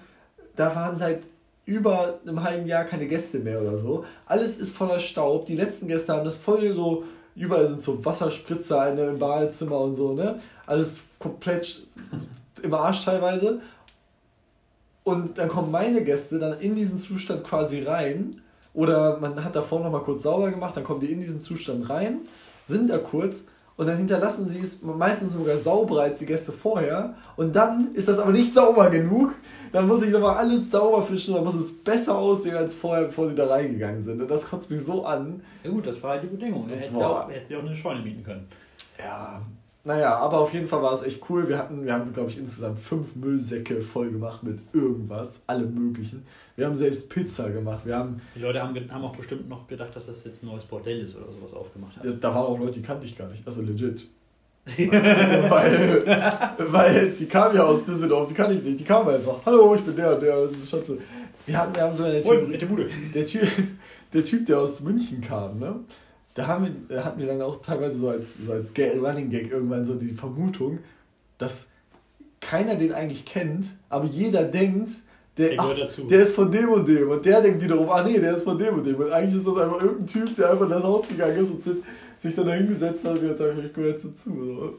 [0.56, 1.20] da waren seit
[1.66, 4.04] über einem halben Jahr keine Gäste mehr oder so.
[4.24, 5.46] Alles ist voller Staub.
[5.46, 7.04] Die letzten Gäste haben das voll so
[7.36, 10.40] Überall sind so Wasserspritzer in im Badezimmer und so, ne?
[10.64, 11.86] Alles komplett
[12.62, 13.60] im Arsch teilweise.
[15.04, 18.40] Und dann kommen meine Gäste dann in diesen Zustand quasi rein.
[18.72, 22.20] Oder man hat davor nochmal kurz sauber gemacht, dann kommen die in diesen Zustand rein,
[22.66, 23.46] sind da kurz
[23.76, 27.14] und dann hinterlassen sie es meistens sogar sauberer als die Gäste vorher.
[27.36, 29.34] Und dann ist das aber nicht sauber genug.
[29.70, 33.28] Dann muss ich nochmal alles sauber fischen, dann muss es besser aussehen als vorher, bevor
[33.28, 34.22] sie da reingegangen sind.
[34.22, 35.42] Und das kotzt mich so an.
[35.62, 36.68] Ja gut, das war halt die Bedingung.
[36.68, 38.48] Da hätte sie auch, hätte auch eine Scheune mieten können.
[38.98, 39.42] Ja,
[39.86, 41.48] naja, aber auf jeden Fall war es echt cool.
[41.48, 46.26] Wir hatten, wir haben, glaube ich, insgesamt fünf Müllsäcke voll gemacht mit irgendwas, alle möglichen.
[46.56, 47.86] Wir haben selbst Pizza gemacht.
[47.86, 50.64] Wir haben die Leute haben, haben auch bestimmt noch gedacht, dass das jetzt ein neues
[50.64, 52.04] Bordell ist oder sowas aufgemacht hat.
[52.04, 53.46] Ja, da waren auch Leute, die kannte ich gar nicht.
[53.46, 54.08] Also legit.
[54.66, 56.02] also, weil,
[56.58, 58.80] weil die kam ja aus Düsseldorf, die kann ich nicht.
[58.80, 59.36] Die kam einfach.
[59.46, 60.98] Hallo, ich bin der, der, Schatze.
[61.46, 62.88] Wir, hatten, wir haben so eine Theorie.
[63.14, 63.48] Der typ,
[64.12, 65.76] der Typ, der aus München kam, ne?
[66.36, 69.84] Da haben wir, hatten wir dann auch teilweise so als, so als Running Gag irgendwann
[69.84, 70.78] so die Vermutung,
[71.38, 71.66] dass
[72.40, 74.90] keiner den eigentlich kennt, aber jeder denkt,
[75.38, 75.74] der, ach,
[76.08, 77.10] der ist von dem und dem.
[77.10, 78.96] Und der denkt wiederum, ah nee, der ist von dem und dem.
[78.96, 81.62] Und eigentlich ist das einfach irgendein Typ, der einfach in das Haus gegangen ist und
[82.18, 84.30] sich dann da hingesetzt hat und gesagt hat, ich gehöre jetzt dazu.
[84.30, 84.74] So.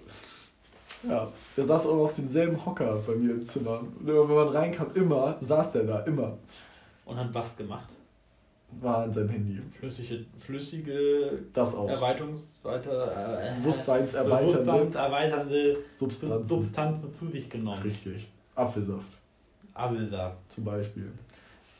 [1.08, 3.82] Ja, der saß auch auf demselben Hocker bei mir im Zimmer.
[3.99, 6.38] Und immer, wenn man reinkam, immer saß der da, immer.
[7.05, 7.89] Und hat was gemacht?
[8.70, 9.61] War an seinem Handy.
[9.80, 11.89] Flüssige, flüssige das auch.
[11.89, 16.45] Erweiterungs weiter, äh, Bewusstseinserweiternde Bewusstseinserweiternde Substanzen.
[16.45, 17.82] Substanzen zu sich genommen.
[17.82, 18.28] Richtig.
[18.55, 19.07] Apfelsaft.
[19.74, 20.51] Apfelsaft.
[20.51, 21.11] Zum Beispiel.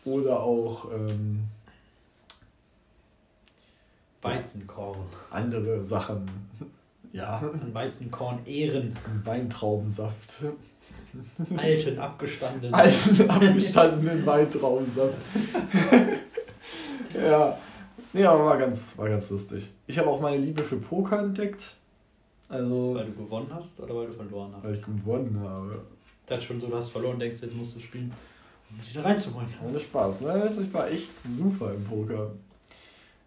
[0.06, 1.44] Oder auch ähm,
[4.22, 5.00] Weizenkorn.
[5.30, 6.26] Andere Sachen.
[7.12, 7.38] Ja.
[7.40, 8.94] Ein Weizenkorn Ehren.
[9.24, 10.36] Weintraubensaft.
[11.58, 12.74] Alten abgestandenen.
[12.74, 15.18] Alten abgestandenen Weintraubensaft.
[17.18, 17.58] ja.
[18.14, 19.70] Nee, aber war ganz, war ganz lustig.
[19.86, 21.76] Ich habe auch meine Liebe für Poker entdeckt.
[22.50, 24.64] Also, weil du gewonnen hast oder weil du verloren hast?
[24.64, 25.82] Weil ich gewonnen habe.
[26.26, 28.14] Das ist schon so, du hast verloren, denkst, jetzt musst du spielen,
[28.70, 29.48] um es wieder reinzuholen.
[29.66, 30.52] Ohne Spaß, ne?
[30.62, 32.32] Ich war echt super im Poker.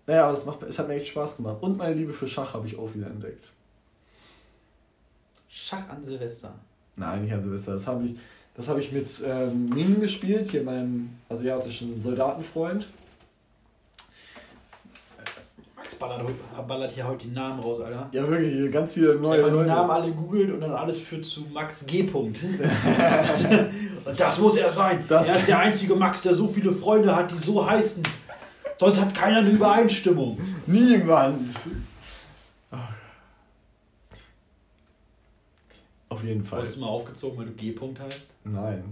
[0.06, 1.58] Naja, aber es, macht, es hat mir echt Spaß gemacht.
[1.60, 3.50] Und meine Liebe für Schach habe ich auch wieder entdeckt.
[5.48, 6.54] Schach an Silvester.
[6.96, 7.74] Nein, nicht an Silvester.
[7.74, 8.16] Das habe ich,
[8.54, 12.88] das hab ich mit ähm, Ming gespielt, hier meinem asiatischen Soldatenfreund.
[15.76, 16.26] Max ballert,
[16.66, 18.08] ballert hier heute die Namen raus, Alter.
[18.12, 19.70] Ja, wirklich, hier ganz viele neue Wenn man die.
[19.70, 22.02] Namen alle googelt und dann alles führt zu Max G.
[22.02, 22.38] Punkt.
[24.04, 25.04] und das muss er sein.
[25.06, 28.02] Das- er ist der einzige Max, der so viele Freunde hat, die so heißen.
[28.78, 30.40] Sonst hat keiner eine Übereinstimmung.
[30.66, 31.54] Niemand!
[32.72, 32.78] Ach.
[36.08, 36.62] Auf jeden Fall.
[36.62, 37.72] Hast du mal aufgezogen, weil du G.
[37.72, 38.26] Punkt heißt?
[38.44, 38.82] Nein,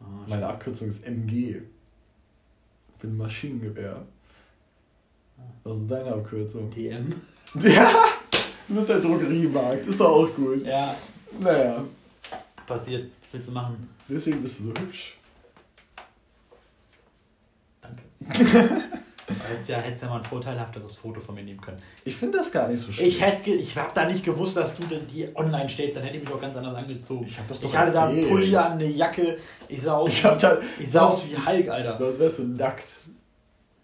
[0.00, 1.56] Ah, meine Abkürzung ist MG.
[1.58, 4.02] Ich bin Maschinengewehr.
[5.64, 6.70] Was ist deine Abkürzung?
[6.70, 7.12] DM.
[7.62, 7.90] Ja!
[8.68, 10.64] Du bist der Drogeriemarkt, ist doch auch gut.
[10.64, 10.94] Ja,
[11.38, 11.84] Naja,
[12.66, 13.10] passiert.
[13.22, 13.88] Was willst du machen?
[14.08, 15.16] deswegen bist du so hübsch.
[17.80, 18.02] Danke.
[19.48, 21.78] Hättest ja, hättest ja mal ein vorteilhafteres Foto von mir nehmen können.
[22.04, 23.08] Ich finde das gar nicht so schlimm.
[23.08, 26.16] Ich hätte, ich habe da nicht gewusst, dass du denn die online stellst, dann hätte
[26.16, 27.24] ich mich doch ganz anders angezogen.
[27.26, 28.28] Ich hab das doch Ich hatte da einen.
[28.28, 29.38] Pulli an, eine Jacke.
[29.68, 31.96] Ich sah aus, Ich hab da- ich sah aus wie Hulk, Alter.
[31.96, 32.84] So als wärst du nackt.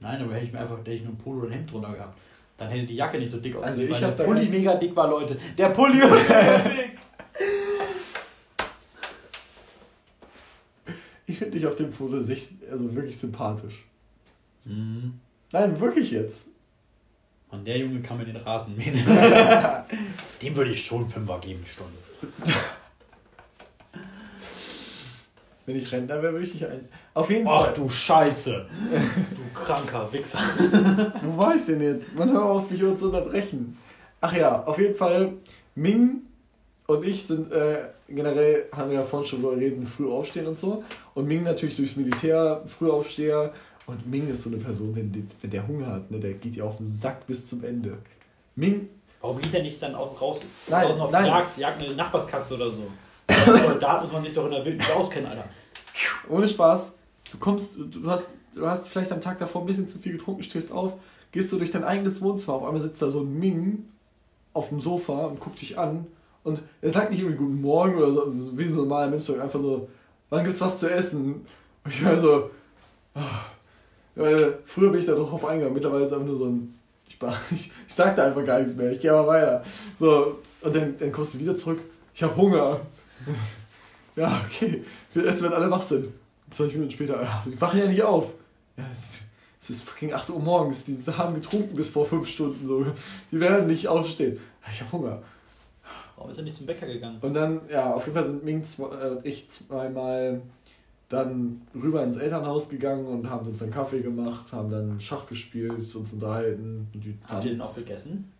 [0.00, 1.92] Nein, aber hätte ich mir einfach hätte ich nur ein Polo und ein Hemd drunter
[1.92, 2.18] gehabt.
[2.56, 4.50] Dann hätte die Jacke nicht so dick Also ausgesehen, ich weil hab der Pulli ganz-
[4.52, 5.36] mega dick war, Leute.
[5.56, 6.98] Der Pulli war mega dick.
[11.26, 13.84] Ich finde dich auf dem Foto also wirklich sympathisch.
[14.64, 15.20] Mhm.
[15.52, 16.48] Nein, wirklich jetzt.
[17.50, 18.94] Mann, der Junge kann mir den Rasen mähen.
[20.42, 21.92] Dem würde ich schon Fünfer geben, die Stunde.
[25.68, 26.88] Wenn ich Rentner wäre, würde ich dich ein.
[27.12, 27.74] Auf jeden Ach Fall.
[27.74, 28.66] du Scheiße.
[29.30, 30.38] Du kranker Wichser.
[31.22, 32.18] Wo war ich denn jetzt?
[32.18, 33.76] Man hör auf, mich zu unterbrechen.
[34.22, 35.34] Ach ja, auf jeden Fall,
[35.74, 36.22] Ming
[36.86, 40.58] und ich sind äh, generell, haben wir ja vorhin schon darüber geredet, früh aufstehen und
[40.58, 40.82] so.
[41.12, 43.52] Und Ming natürlich durchs Militär, Frühaufsteher.
[43.84, 46.56] Und Ming ist so eine Person, wenn, die, wenn der Hunger hat, ne, der geht
[46.56, 47.98] ja auf den Sack bis zum Ende.
[48.56, 48.88] Ming,
[49.20, 51.26] Warum geht der nicht dann auch raus, Nein, draußen auf nein.
[51.26, 52.86] Jagd, jagt eine Nachbarskatze oder so?
[53.26, 55.44] Als Soldat muss man sich doch in der Wildnis auskennen, Alter.
[56.28, 56.92] Ohne Spaß,
[57.32, 60.42] du kommst, du- hast, du hast vielleicht am Tag davor ein bisschen zu viel getrunken,
[60.42, 60.94] stehst auf,
[61.32, 63.84] gehst du durch dein eigenes Wohnzimmer, auf einmal sitzt da so ein Ming
[64.54, 66.06] auf dem Sofa und guckt dich an
[66.44, 69.60] und er sagt nicht irgendwie Guten Morgen oder so, wie ein normaler Mensch, sondern einfach
[69.60, 69.88] so,
[70.30, 71.46] wann gibt's was zu essen?
[71.84, 72.50] Und ich war so.
[74.14, 76.74] Weil früher bin ich da doch drauf eingegangen, mittlerweile ist einfach nur so ein,
[77.06, 77.18] ich,
[77.52, 79.62] ich, ich sag da einfach gar nichts mehr, ich gehe aber weiter.
[79.98, 81.80] So, und dann, dann kommst du wieder zurück,
[82.14, 82.80] ich habe Hunger.
[84.18, 84.84] Ja, okay.
[85.14, 86.08] Wir essen, wenn alle wach sind.
[86.50, 88.32] 20 Minuten später, ja, die wachen ja nicht auf.
[88.76, 89.20] Ja, es,
[89.60, 90.84] es ist fucking 8 Uhr morgens.
[90.86, 92.66] Die haben getrunken bis vor 5 Stunden.
[92.66, 92.86] So.
[93.30, 94.38] Die werden nicht aufstehen.
[94.70, 95.22] Ich habe Hunger.
[96.16, 97.18] Warum ist er nicht zum Bäcker gegangen?
[97.20, 100.42] Und dann, ja, auf jeden Fall sind Ming zwei, äh, ich zweimal
[101.08, 105.94] dann rüber ins Elternhaus gegangen und haben uns einen Kaffee gemacht, haben dann Schach gespielt,
[105.94, 106.88] uns unterhalten.
[106.92, 108.32] Und die Habt ihr den auch gegessen?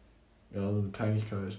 [0.54, 1.58] ja, so eine Kleinigkeit.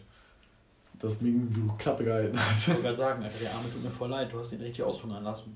[1.00, 2.56] Dass Ming die Klappe gehalten hat.
[2.56, 4.84] Ich wollte gerade sagen, Alter, der Arme tut mir voll leid, du hast ihn richtig
[4.84, 5.56] aushungern lassen.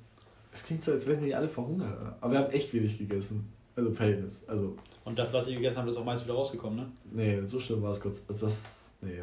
[0.53, 2.15] Es klingt so, als wären die alle verhungert.
[2.21, 3.51] Aber wir haben echt wenig gegessen.
[3.75, 4.47] Also Verhältnis.
[4.47, 6.91] Also, Und das, was ihr gegessen habt, ist auch meist wieder rausgekommen, ne?
[7.11, 8.91] nee, so schlimm war es Gott also das.
[9.01, 9.21] Nee.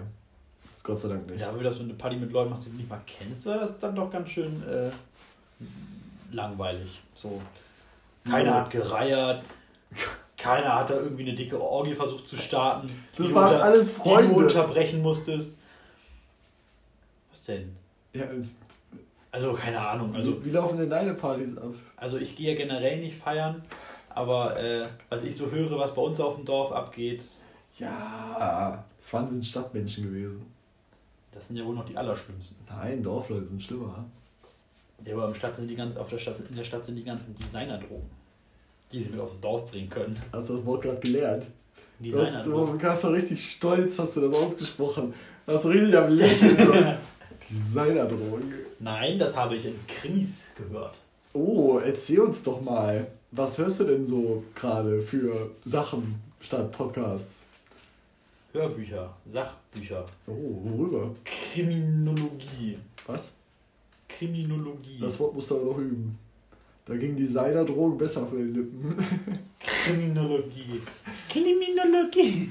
[0.68, 1.40] Das ist Gott sei Dank nicht.
[1.40, 3.70] Ja, aber wieder so eine Party mit Leuten machst, die du nicht mal kennst, das
[3.70, 4.90] ist dann doch ganz schön äh,
[6.32, 7.00] langweilig.
[7.14, 7.40] So.
[8.28, 8.56] Keiner So.
[8.56, 9.42] hat gereiert,
[10.36, 12.90] keiner hat da irgendwie eine dicke Orgie versucht zu starten.
[13.16, 14.34] Das waren du unter- alles Die du Freunde.
[14.34, 15.56] unterbrechen musstest.
[17.40, 17.74] Was denn?
[18.12, 18.24] Ja,
[19.32, 20.14] Also keine Ahnung.
[20.14, 21.72] Also, wie, wie laufen denn deine Partys ab?
[21.96, 23.62] also ich gehe ja generell nicht feiern,
[24.10, 27.22] aber äh, was ich so höre, was bei uns auf dem Dorf abgeht,
[27.78, 28.84] Ja.
[29.00, 30.44] Das waren sind Stadtmenschen gewesen.
[31.32, 32.58] das sind ja wohl noch die Allerschlimmsten.
[32.68, 34.04] Nein, Dorfleute sind schlimmer.
[35.06, 37.04] Ja, aber im Stadt sind die ganzen, auf der Stadt, in der Stadt sind die
[37.04, 38.10] ganzen Designerdrogen,
[38.92, 40.20] die sie mit aufs Dorf bringen können.
[40.32, 41.46] Hast du das Wort gerade gelernt?
[42.00, 42.78] Du hast, Designerdrogen.
[42.78, 45.14] du hast doch richtig stolz, hast du das ausgesprochen.
[45.46, 46.98] Du hast du richtig am Lächeln.
[47.48, 48.52] Designerdrogen.
[48.78, 50.94] Nein, das habe ich in Krimis gehört.
[51.32, 53.06] Oh, erzähl uns doch mal.
[53.30, 57.44] Was hörst du denn so gerade für Sachen statt Podcasts?
[58.52, 60.32] Hörbücher, Sachbücher, Oh,
[60.64, 61.14] worüber?
[61.24, 62.76] Kriminologie.
[63.06, 63.36] Was?
[64.08, 64.98] Kriminologie.
[65.00, 66.18] Das Wort musst du aber noch üben.
[66.90, 68.96] Da ging Designerdrogen besser für den Lippen.
[69.60, 70.80] Kriminologie.
[71.28, 72.48] Kriminologie.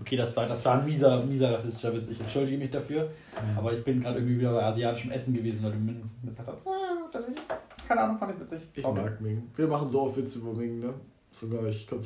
[0.00, 2.08] Okay, das war, das war ein mieser, mieser rassistischer Witz.
[2.08, 3.10] Ich entschuldige mich dafür.
[3.54, 6.66] Aber ich bin gerade irgendwie wieder bei asiatischem Essen gewesen, weil du mir gesagt hast.
[6.66, 7.34] Ah, deswegen,
[7.86, 8.60] keine Ahnung, fand ich witzig.
[8.72, 9.02] Ich Sorry.
[9.02, 9.50] mag Ming.
[9.54, 10.94] Wir machen so oft Witze über Ming, ne?
[11.30, 12.00] Sogar ich glaub,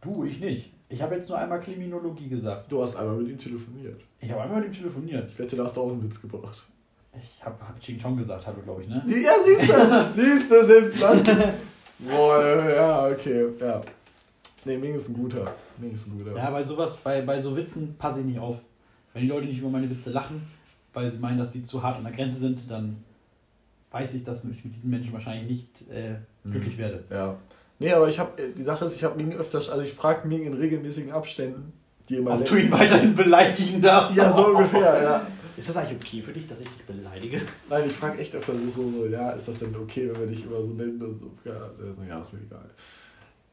[0.00, 0.72] Du, ich nicht.
[0.88, 2.72] Ich habe jetzt nur einmal Kriminologie gesagt.
[2.72, 4.00] Du hast einmal mit ihm telefoniert.
[4.18, 5.30] Ich habe einmal mit ihm telefoniert.
[5.30, 6.66] Ich wette, da hast du auch einen Witz gebracht.
[7.12, 9.02] Ich habe hab Ching Chong gesagt, hallo, glaube ich, ne?
[9.04, 9.66] Sie, ja, siehst du,
[10.14, 11.22] siehst du, selbst dann.
[11.98, 13.80] Boah, ja, okay, ja.
[14.64, 15.52] Nee, Ming ist ein guter.
[15.78, 16.36] Ming ist ein guter.
[16.36, 18.58] Ja, bei sowas, bei, bei so Witzen passe ich nicht auf.
[19.12, 20.46] Wenn die Leute nicht über meine Witze lachen,
[20.92, 23.02] weil sie meinen, dass die zu hart an der Grenze sind, dann
[23.90, 26.16] weiß ich, dass ich mit diesen Menschen wahrscheinlich nicht äh,
[26.48, 27.04] glücklich werde.
[27.10, 27.36] Ja.
[27.80, 30.44] Nee, aber ich habe, die Sache ist, ich habe Ming öfters, also ich frage Ming
[30.44, 31.72] in regelmäßigen Abständen,
[32.08, 32.34] die immer.
[32.34, 34.16] Ob du ihn weiterhin beleidigen darfst.
[34.16, 35.26] Ja, so ungefähr, ja.
[35.60, 37.42] Ist das eigentlich okay für dich, dass ich dich beleidige?
[37.68, 40.46] Nein, ich frage echt öfter so, so, ja, ist das denn okay, wenn wir dich
[40.46, 41.30] immer so nennen und so.
[41.44, 42.64] Ja, so, ja ist mir egal.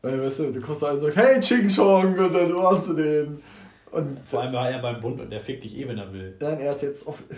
[0.01, 2.93] Weil, weißt du, du kommst da und sagst, hey Ching Chong, und dann machst du
[2.93, 3.41] den.
[3.91, 6.33] Und Vor allem war er beim Bund und der fickt dich eh, wenn er will.
[6.39, 7.21] dann erst jetzt auf.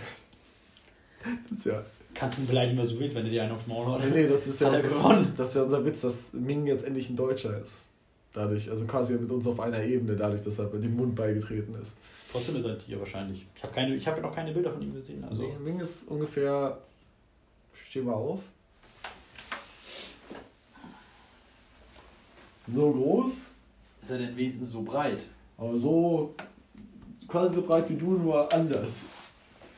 [1.50, 1.82] Das ist ja.
[2.14, 4.04] Kannst du ihn beleidigen, was du willst, wenn er dir einen aufs Maul haut.
[4.04, 5.32] Nee, nee, das ist ja, er unser, gewonnen.
[5.36, 7.86] das ist ja unser Witz, dass Ming jetzt endlich ein Deutscher ist.
[8.32, 11.74] Dadurch, also quasi mit uns auf einer Ebene, dadurch, dass er bei dem Mund beigetreten
[11.82, 11.92] ist.
[12.32, 13.46] Trotzdem ist er ein Tier wahrscheinlich.
[13.56, 15.24] Ich habe keine, ich habe ja noch keine Bilder von ihm gesehen.
[15.24, 16.78] Also Nee, Ming ist ungefähr.
[17.74, 18.40] Steh mal auf.
[22.72, 23.32] So groß,
[24.02, 25.18] ist er denn wenigstens so breit?
[25.58, 26.34] aber so.
[27.28, 29.08] quasi so breit wie du, nur anders.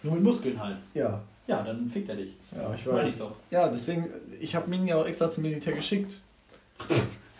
[0.02, 0.76] Nur mit Muskeln halt.
[0.94, 2.34] Ja, Ja, dann fickt er dich.
[2.54, 3.12] ja, ich Das meine weiß.
[3.12, 3.32] ich doch.
[3.50, 4.08] Ja, deswegen,
[4.40, 6.20] ich habe Ming ja auch extra zum Militär geschickt.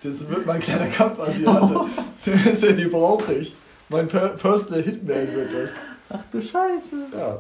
[0.03, 1.87] Das wird mein kleiner Kampfasiate.
[2.27, 3.55] Der ist ja, die brauche ich.
[3.93, 5.75] Mein per Personal Hitman wird das.
[6.09, 6.97] Ach du Scheiße.
[7.15, 7.39] Ja.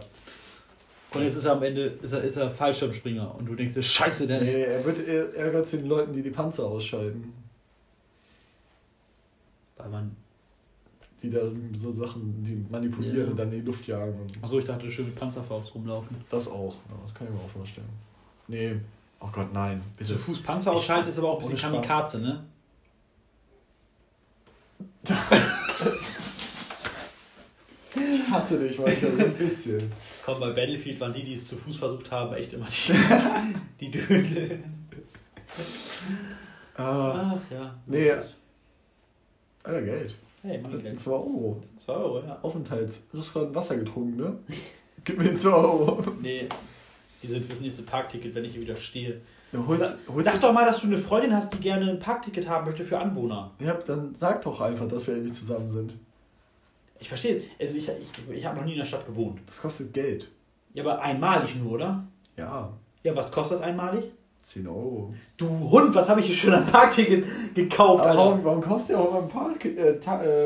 [1.14, 3.82] Und jetzt ist er am Ende ist er, ist er Fallschirmspringer und du denkst dir,
[3.82, 4.40] Scheiße, der.
[4.40, 7.32] Nee, er wird er ärgert zu den Leuten, die die Panzer ausschalten.
[9.76, 10.16] Weil man.
[11.22, 11.40] Die da
[11.78, 13.24] so Sachen, die manipulieren Ja.
[13.26, 14.26] und dann in die Luft jagen.
[14.42, 16.16] Achso, ich dachte, schön mit Panzerfaust rumlaufen.
[16.30, 16.74] das auch.
[16.88, 17.88] Ja, das kann ich mir auch vorstellen.
[18.48, 18.74] Nee.
[19.20, 19.82] Oh Gott, nein.
[19.96, 20.16] Bitte.
[20.16, 21.70] Fuß Panzer ausschalten ist aber auch ein bisschen.
[21.72, 22.44] Kamikaze, ne?
[27.95, 29.93] Ich hasse dich manchmal so ein bisschen.
[30.24, 32.93] Komm, bei Battlefield waren die, die es zu Fuß versucht haben, echt immer die,
[33.86, 34.64] die Dödel.
[36.76, 37.74] Ah, Ach ja.
[37.86, 38.12] Nee.
[39.62, 40.18] Alter, Geld.
[40.43, 41.01] Hey, mein Das sind Geld.
[41.01, 41.62] 2 Euro.
[41.76, 42.38] 2 Euro, ja.
[42.43, 43.07] Aufenthalts.
[43.12, 44.38] Du hast gerade Wasser getrunken, ne?
[45.05, 46.03] Gib mir 2 Euro.
[46.20, 46.49] Nee,
[47.22, 49.20] die sind fürs nächste Parkticket, wenn ich hier wieder stehe.
[49.53, 52.01] Ja, holst, Sag, holst sag doch mal, dass du eine Freundin hast, die gerne ein
[52.01, 53.51] Parkticket haben möchte für Anwohner.
[53.61, 55.95] Ja, dann sag doch einfach, dass wir endlich zusammen sind.
[57.03, 57.42] Ich verstehe.
[57.61, 59.40] Also ich, ich, ich habe noch nie in der Stadt gewohnt.
[59.46, 60.30] Das kostet Geld.
[60.72, 62.05] Ja, aber einmalig nur, oder?
[62.36, 62.72] Ja,
[63.03, 64.05] Ja, was kostet das einmalig?
[64.42, 65.12] 10 Euro.
[65.36, 67.24] Du Hund, was habe ich hier schon an Parkticket
[67.55, 68.18] gekauft, Aber Alter?
[68.18, 69.90] warum, warum kaufst du ja auch mal ein Park, äh,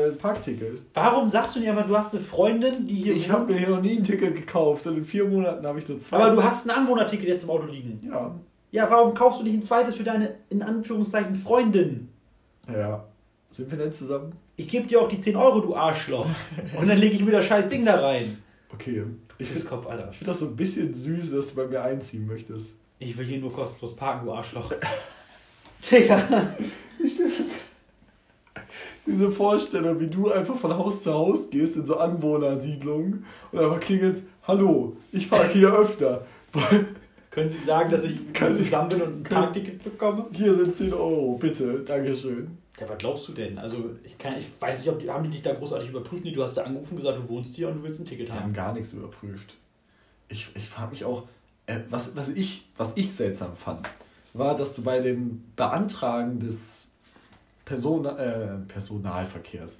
[0.05, 0.81] äh, Parkticket?
[0.93, 3.69] Warum sagst du nicht aber, du hast eine Freundin, die hier Ich habe mir hier
[3.69, 6.17] noch nie ein Ticket gekauft und in vier Monaten habe ich nur zwei.
[6.17, 7.99] Aber du hast ein Anwohnerticket jetzt im Auto liegen.
[8.07, 8.35] Ja.
[8.71, 12.09] Ja, warum kaufst du nicht ein zweites für deine, in Anführungszeichen, Freundin?
[12.71, 13.03] Ja.
[13.49, 14.33] Sind wir denn zusammen?
[14.59, 16.25] Ich gebe dir auch die 10 Euro, du Arschloch.
[16.75, 18.37] Und dann lege ich mir das scheiß Ding da rein.
[18.73, 19.03] Okay.
[19.37, 20.11] Ich, Alter.
[20.11, 22.75] finde das so ein bisschen süß, dass du bei mir einziehen möchtest.
[22.97, 24.73] Ich will hier nur kostenlos parken, du Arschloch.
[25.91, 26.55] Digga.
[27.03, 27.57] Ich stell das.
[29.05, 33.79] Diese Vorstellung, wie du einfach von Haus zu Haus gehst in so Anwohnersiedlungen und einfach
[33.79, 36.25] klingelst, hallo, ich parke hier öfter.
[37.29, 40.25] Können Sie sagen, dass ich Kann ich- zusammen bin und ein Parkticket bekomme?
[40.31, 42.57] Hier sind 10 Euro, bitte, Dankeschön.
[42.79, 43.57] Ja, was glaubst du denn?
[43.57, 46.23] Also, ich, kann, ich weiß nicht, ob die, haben die dich da großartig überprüft?
[46.23, 48.27] Nee, du hast da angerufen und gesagt, du wohnst hier und du willst ein Ticket
[48.27, 48.53] Die haben haben.
[48.53, 49.55] gar nichts überprüft.
[50.29, 51.23] Ich, ich frage mich auch,
[51.65, 53.89] äh, was, was, ich, was ich seltsam fand,
[54.33, 56.85] war, dass du bei dem Beantragen des
[57.65, 59.79] Persona, äh, Personalverkehrs,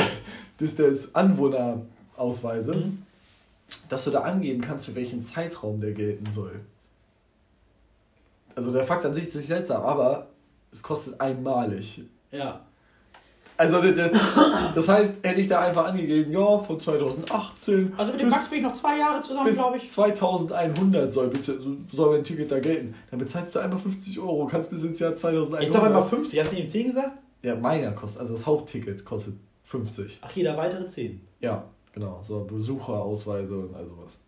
[0.60, 3.02] des, des Anwohnerausweises, Mhm.
[3.88, 6.60] dass du da angeben kannst, für welchen Zeitraum der gelten soll.
[8.54, 10.28] Also der Fakt an sich ist nicht seltsam, aber
[10.72, 12.02] es kostet einmalig.
[12.32, 12.60] Ja.
[13.56, 14.10] Also der,
[14.74, 18.48] das heißt, hätte ich da einfach angegeben, ja, von 2018 Also mit dem bis- Max
[18.48, 19.90] bin ich noch zwei Jahre zusammen, glaube ich.
[19.90, 21.58] 2100 soll bitte
[21.92, 22.94] soll mein Ticket da gelten.
[23.10, 25.62] Dann bezahlst du einmal 50 Euro, kannst bis ins Jahr 2100.
[25.68, 26.40] Ich sag einmal 50.
[26.40, 27.18] Hast du nicht 10 gesagt?
[27.42, 29.34] Ja, meiner kostet, also das Hauptticket kostet
[29.64, 30.20] 50.
[30.22, 31.20] Ach, jeder weitere 10.
[31.40, 34.18] Ja, genau, so Besucherausweise und all sowas.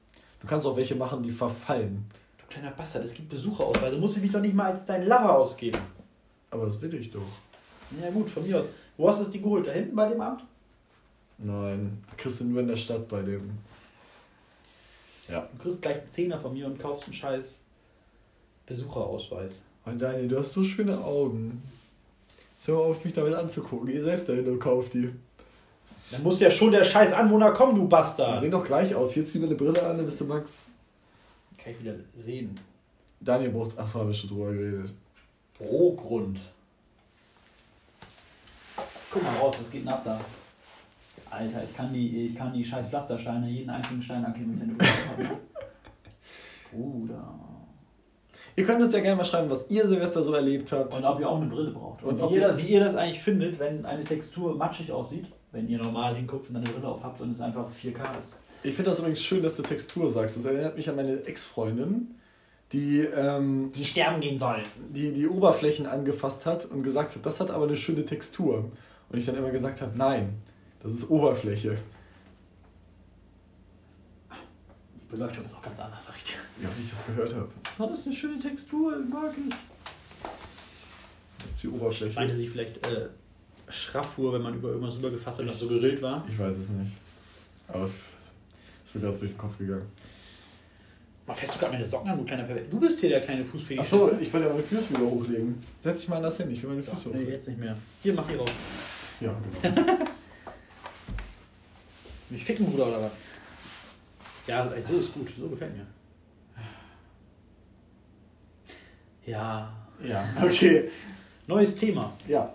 [0.41, 2.05] Du kannst auch welche machen, die verfallen.
[2.39, 3.97] Du kleiner Bastard, es gibt Besucherausweise.
[3.97, 5.79] Muss ich mich doch nicht mal als dein Lover ausgeben.
[6.51, 7.23] Aber das will ich doch.
[8.01, 8.70] Ja gut, von mir aus.
[8.97, 9.66] Wo hast du das Ding geholt?
[9.66, 10.44] Da hinten bei dem Amt?
[11.39, 13.51] Nein, kriegst du nur in der Stadt bei dem.
[15.28, 15.48] Ja.
[15.52, 17.62] Du kriegst gleich einen Zehner von mir und kaufst einen scheiß
[18.66, 19.62] Besucherausweis.
[19.85, 21.62] Und Daniel, du hast so schöne Augen.
[22.69, 23.89] Mal auf, mich damit anzugucken.
[23.89, 25.12] Geh selbst dahin und kauf die.
[26.12, 28.40] Dann muss ja schon der scheiß Anwohner kommen, du Die Bastard.
[28.40, 29.14] sehen doch gleich aus.
[29.16, 30.66] Jetzt zieh mir eine Brille an, dann bist du Max.
[31.59, 32.59] Kann ich wieder sehen.
[33.20, 33.77] Daniel braucht.
[33.78, 34.93] Achso, haben wir schon drüber geredet.
[35.60, 36.39] Rohgrund.
[39.13, 40.21] Guck mal raus, was geht denn ab da?
[41.31, 44.85] Alter, ich kann die, ich kann die scheiß Pflastersteine, jeden einzelnen Stein ankämmen, wenn du
[46.73, 47.35] Bruder.
[48.55, 50.95] Ihr könnt uns ja gerne mal schreiben, was ihr Silvester so erlebt habt.
[50.95, 52.03] Und ob ihr auch eine Brille braucht.
[52.03, 55.27] Und, Und wie, ihr, ihr- wie ihr das eigentlich findet, wenn eine Textur matschig aussieht,
[55.53, 58.35] wenn ihr normal hinguckt und eine Brille auf habt und es einfach 4K ist.
[58.63, 60.37] Ich finde das übrigens schön, dass du Textur sagst.
[60.37, 62.15] Das erinnert mich an meine Ex-Freundin,
[62.73, 64.63] die, ähm, Die sterben gehen sollen.
[64.91, 68.71] die die Oberflächen angefasst hat und gesagt hat, das hat aber eine schöne Textur.
[69.13, 70.35] Und ich dann immer gesagt habe, nein,
[70.83, 71.77] das ist Oberfläche.
[74.95, 76.39] Die Beleuchtung ist auch ganz anders, sag ich dir.
[76.63, 77.49] Ja, wie ich das gehört habe.
[77.63, 79.55] Das hat das eine schöne Textur, mag ich.
[81.47, 82.15] Jetzt die Oberfläche.
[82.15, 83.09] Meinte sie vielleicht äh,
[83.69, 86.25] Schraffur, wenn man über irgendwas rübergefasst hat, das so gerillt war?
[86.27, 86.93] Ich weiß es nicht.
[87.69, 87.91] Aber es
[88.87, 89.87] ist mir gerade durch den Kopf gegangen.
[91.27, 92.65] Mal fährst du gerade meine Socken an, du kleiner Pervers.
[92.71, 93.81] Du bist hier der kleine Fußfetisch.
[93.81, 95.63] Achso, ich wollte ja meine Füße wieder hochlegen.
[95.83, 97.33] Setz dich mal anders hin, ich will meine Füße Nee, hochlegen.
[97.33, 97.77] jetzt nicht mehr.
[98.03, 98.51] Hier, mach die raus.
[99.21, 99.77] Ja, genau.
[102.23, 103.13] Willst du mich ficken, Bruder, oder was?
[104.47, 105.29] Ja, so ist gut.
[105.39, 105.87] So gefällt mir.
[109.25, 109.73] Ja.
[110.03, 110.91] ja, okay.
[111.47, 112.13] Neues Thema.
[112.27, 112.53] Ja.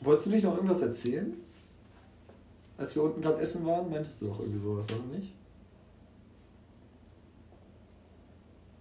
[0.00, 1.34] Wolltest du nicht noch irgendwas erzählen?
[2.76, 5.34] Als wir unten gerade essen waren, meintest du doch irgendwie sowas, oder nicht?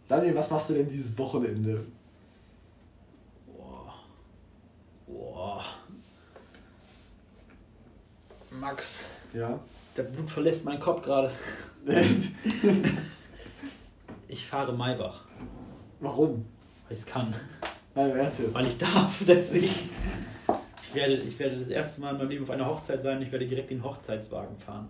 [0.07, 1.85] Daniel, was machst du denn dieses Wochenende?
[3.47, 3.93] Boah.
[5.05, 5.65] Boah.
[8.51, 9.59] Max, Ja.
[9.95, 11.31] der Blut verlässt meinen Kopf gerade.
[14.29, 15.23] Ich fahre Maybach,
[16.01, 16.45] Warum?
[16.87, 17.33] weil ich es kann.
[17.95, 18.53] Nein, Ernst jetzt.
[18.53, 19.65] Weil ich darf, deswegen.
[19.65, 23.21] Ich werde, ich werde das erste Mal in meinem Leben auf einer Hochzeit sein.
[23.21, 24.89] Ich werde direkt den Hochzeitswagen fahren.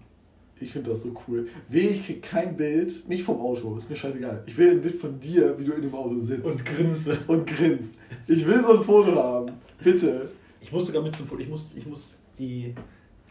[0.59, 1.47] Ich finde das so cool.
[1.69, 4.41] Weh, ich krieg kein Bild, nicht vom Auto, ist mir scheißegal.
[4.47, 6.65] Ich will ein Bild von dir, wie du in dem Auto sitzt.
[6.65, 7.19] grinse.
[7.27, 7.99] und grinst.
[8.25, 9.51] Ich will so ein Foto haben.
[9.83, 10.31] Bitte.
[10.61, 11.41] Ich muss sogar mit zum Foto.
[11.41, 12.73] Ich muss, ich muss die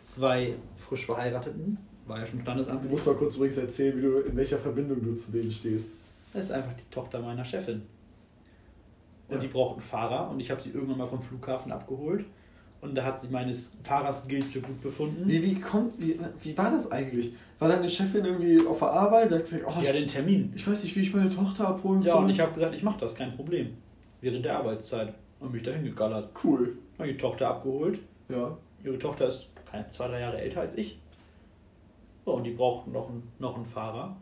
[0.07, 4.19] zwei frisch Verheirateten, war ja schon Du Standesamt, musst mal kurz übrigens erzählen, wie du,
[4.20, 5.93] in welcher Verbindung du zu denen stehst.
[6.33, 7.83] das ist einfach die Tochter meiner Chefin.
[9.28, 9.41] Und Ja.
[9.41, 12.24] die braucht einen Fahrer und ich habe sie irgendwann mal vom Flughafen abgeholt.
[12.81, 15.24] Und da hat sie meines Fahrerskills für gut befunden.
[15.27, 17.33] Wie, wie, kommt, wie, wie war das eigentlich?
[17.59, 19.33] War deine Chefin irgendwie auf der Arbeit?
[19.33, 20.53] Da hat gesagt, oh, ich, den Termin.
[20.55, 22.24] ich weiß nicht, wie ich meine Tochter abholen Ja, soll.
[22.24, 23.70] und ich habe gesagt, ich mache das, kein Problem.
[24.20, 25.15] Während der Arbeitszeit.
[25.41, 26.31] Und mich dahin gegallert.
[26.45, 26.77] Cool.
[26.99, 27.99] Habe die Tochter abgeholt.
[28.28, 28.57] Ja.
[28.85, 30.99] Ihre Tochter ist keine zwei, drei Jahre älter als ich.
[32.25, 34.17] So, und die braucht noch einen, noch einen Fahrer.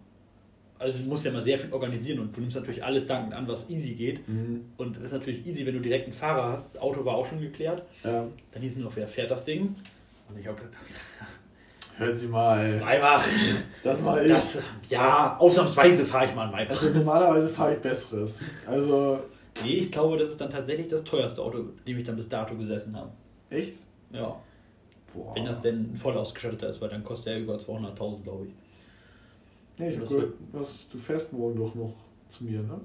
[0.79, 3.47] Also du musst ja mal sehr viel organisieren und du nimmst natürlich alles dankend an,
[3.49, 4.27] was easy geht.
[4.29, 4.65] Mhm.
[4.77, 6.75] Und es ist natürlich easy, wenn du direkt einen Fahrer hast.
[6.75, 7.83] Das Auto war auch schon geklärt.
[8.03, 8.27] ja.
[8.53, 9.75] Dann hieß es nur, wer fährt das Ding?
[10.29, 10.75] Und ich habe gesagt,
[11.97, 12.81] Hören Sie mal.
[12.81, 13.25] Maybach.
[13.85, 14.29] Das mache ich.
[14.29, 14.61] Das,
[14.91, 16.71] ja, ausnahmsweise fahre ich mal einen Maybach.
[16.71, 18.43] also normalerweise fahre ich Besseres.
[18.67, 19.21] Also,
[19.63, 22.29] Nee, ich glaube, das ist dann tatsächlich das teuerste Auto, in dem ich dann bis
[22.29, 23.11] dato gesessen habe.
[23.51, 23.77] echt?
[24.11, 24.35] Ja,
[25.15, 25.35] Boah.
[25.35, 28.53] wenn das denn voll ausgestatteter ist, weil dann kostet er über 200.000, glaube ich.
[29.79, 31.93] Nee, ich hab Das gehört, was, du fährst morgen doch noch
[32.29, 32.81] zu mir, ne?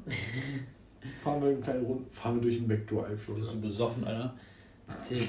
[1.23, 3.09] fahren wir eine kleine Runde, fahren wir durch den oder?
[3.35, 4.33] Bist du besoffen, Alter?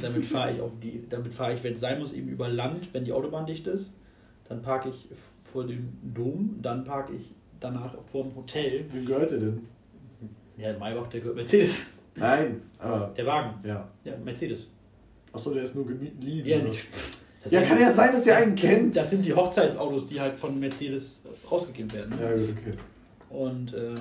[0.03, 2.93] Damit fahre ich auf die, damit fahre ich, wenn es sein muss, eben über Land,
[2.95, 3.93] wenn die Autobahn dicht ist.
[4.49, 5.09] Dann parke ich
[5.45, 8.85] vor dem Dom, dann parke ich danach vor dem Hotel.
[8.91, 9.69] Wem gehört der denn?
[10.57, 11.91] Ja, Maybach, der gehört Mercedes.
[12.17, 13.67] Nein, aber, Der Wagen.
[13.67, 13.89] ja.
[14.05, 14.71] Ja, Mercedes.
[15.33, 16.47] Achso, der ist nur geliehen.
[16.47, 16.87] Ja, nicht.
[17.49, 18.97] Ja kann ja sein, dass ihr einen kennt.
[18.97, 22.11] das sind die Hochzeitsautos, die halt von Mercedes rausgegeben werden.
[22.11, 22.23] Ne?
[22.23, 22.77] Ja, gut, okay.
[23.31, 23.95] Und äh,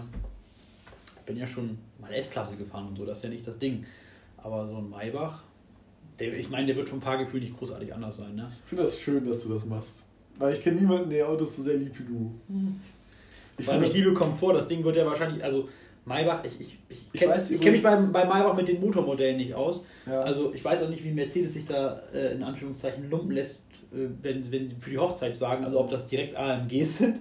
[1.25, 3.85] bin ja schon mal S-Klasse gefahren und so, das ist ja nicht das Ding.
[4.37, 5.43] Aber so ein Maybach,
[6.19, 8.35] der, ich meine, der wird vom Fahrgefühl nicht großartig anders sein.
[8.35, 8.51] Ne?
[8.63, 10.03] Ich finde das schön, dass du das machst.
[10.37, 12.31] Weil ich kenne niemanden, der Autos so sehr liebt wie du.
[13.57, 15.67] Ich Weil ich liebe Komfort, das Ding wird ja wahrscheinlich, also
[16.09, 19.83] Maybach, ich, ich, ich kenne kenn mich bei, bei Maybach mit den Motormodellen nicht aus.
[20.05, 20.21] ja.
[20.21, 23.57] Also ich weiß auch nicht, wie Mercedes sich da äh, in Anführungszeichen lumpen lässt,
[23.93, 27.19] äh, wenn, wenn für die Hochzeitswagen, also ob das direkt AMGs sind.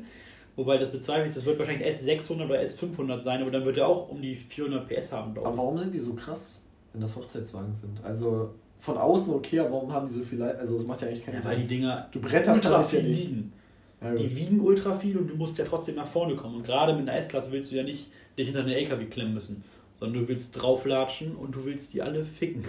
[0.57, 3.87] Wobei das bezweifle ich, das wird wahrscheinlich S600 oder S500 sein, aber dann wird er
[3.87, 7.15] auch um die 400 PS haben, glaube aber warum sind die so krass, wenn das
[7.15, 8.03] Hochzeitswagen sind?
[8.03, 10.59] Also von außen okay, aber warum haben die so viel Leid?
[10.59, 11.69] Also das macht ja eigentlich keinen Ja, weil die Sinn.
[11.69, 13.29] Dinger Du bretterst damit ja nicht.
[13.31, 13.53] wiegen.
[14.01, 14.15] Ja.
[14.15, 16.57] Die wiegen ultra viel und du musst ja trotzdem nach vorne kommen.
[16.57, 18.07] Und gerade mit einer S-Klasse willst du ja nicht
[18.39, 19.65] dich hinter einen LKW klemmen müssen,
[19.99, 22.65] sondern du willst drauflatschen und du willst die alle ficken.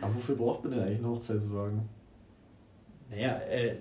[0.00, 1.82] Aber wofür braucht man denn eigentlich einen Hochzeitswagen?
[3.10, 3.76] Naja, äh,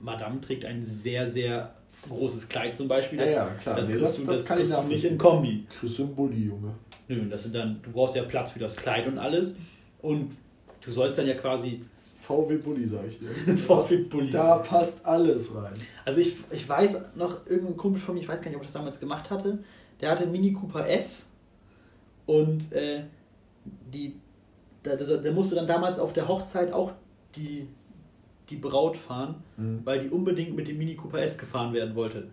[0.00, 1.74] Madame trägt ein sehr, sehr
[2.08, 3.18] großes Kleid zum Beispiel.
[3.18, 3.76] Das, ja, klar.
[3.76, 5.66] das Nee, kriegst du, das kann kriegst ich du nicht in Kombi.
[5.78, 6.74] Kriegst du einen Bulli, Junge.
[7.08, 9.56] Nö, das sind dann, du brauchst ja Platz für das Kleid und alles.
[10.02, 10.36] Und
[10.80, 11.82] du sollst dann ja quasi
[12.26, 13.28] VW Bulli, sag ich dir.
[13.56, 14.30] VW-Bulli.
[14.30, 15.72] Da passt alles rein.
[16.04, 18.68] Also ich, ich weiß noch, irgendein Kumpel von mir, ich weiß gar nicht, ob ich
[18.68, 19.58] das damals gemacht hatte,
[20.00, 21.30] der hatte einen Mini Cooper S
[22.26, 23.02] und äh,
[23.92, 24.16] die,
[24.84, 26.92] der, der, der musste dann damals auf der Hochzeit auch
[27.36, 27.68] die,
[28.50, 29.80] die Braut fahren, Mhm.
[29.84, 32.28] weil die unbedingt mit dem Mini Cooper S gefahren werden wollte.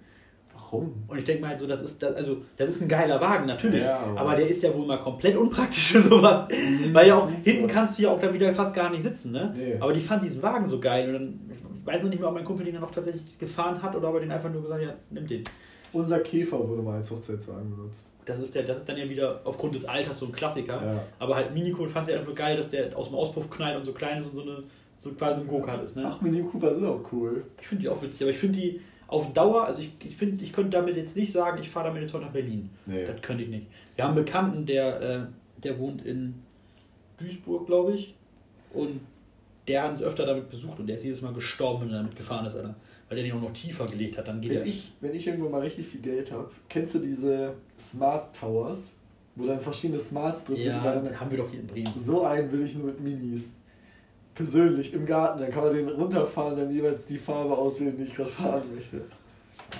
[0.71, 0.93] Warum?
[1.07, 3.45] Und ich denke mal halt so, das ist, das, also, das ist ein geiler Wagen,
[3.45, 3.81] natürlich.
[3.81, 6.47] Ja, aber- aber der ist ja wohl mal komplett unpraktisch für sowas.
[6.93, 9.53] Weil ja auch, hinten kannst du ja auch dann wieder fast gar nicht sitzen, ne?
[9.55, 9.75] Nee.
[9.79, 11.07] Aber die fand diesen Wagen so geil.
[11.07, 13.81] Und dann, ich weiß noch nicht mehr, ob mein Kumpel den dann noch tatsächlich gefahren
[13.83, 15.43] hat oder ob er den einfach nur gesagt hat, ja, nimm den.
[15.93, 18.11] Unser Käfer wurde mal als Hochzeitswagen benutzt.
[18.23, 20.75] Das ist, der, das ist dann ja wieder aufgrund des Alters so ein Klassiker.
[20.81, 21.03] Ja.
[21.19, 23.75] Aber halt Mini Cooper fand sie einfach nur geil, dass der aus dem Auspuff knallt
[23.75, 24.63] und so klein ist und so eine
[24.95, 25.97] so quasi ein Go-Kart ist.
[25.97, 26.03] Ne?
[26.05, 27.43] Ach, Mini Cooper sind auch cool.
[27.59, 28.79] Ich finde die auch witzig, aber ich finde die
[29.11, 32.01] auf Dauer, also ich, ich finde, ich könnte damit jetzt nicht sagen, ich fahre damit
[32.01, 32.69] jetzt heute nach Berlin.
[32.85, 33.05] Nee.
[33.05, 33.67] Das könnte ich nicht.
[33.95, 35.19] Wir haben einen Bekannten, der, äh,
[35.61, 36.35] der wohnt in
[37.17, 38.15] Duisburg, glaube ich.
[38.73, 39.01] Und
[39.67, 42.15] der hat uns öfter damit besucht und der ist jedes Mal gestorben, wenn er damit
[42.15, 42.73] gefahren ist, Alter.
[43.09, 44.29] Weil der den auch noch tiefer gelegt hat.
[44.29, 44.65] Dann geht Wenn er.
[44.65, 48.95] ich, wenn ich irgendwo mal richtig viel Geld habe, kennst du diese Smart Towers,
[49.35, 51.05] wo dann verschiedene Smarts drin ja, sind?
[51.05, 51.91] dann- haben wir doch hier in Bremen.
[51.97, 53.57] So einen will ich nur mit Minis.
[54.43, 58.13] Persönlich im Garten, dann kann man den runterfahren, dann jeweils die Farbe auswählen, die ich
[58.15, 59.01] gerade fahren möchte.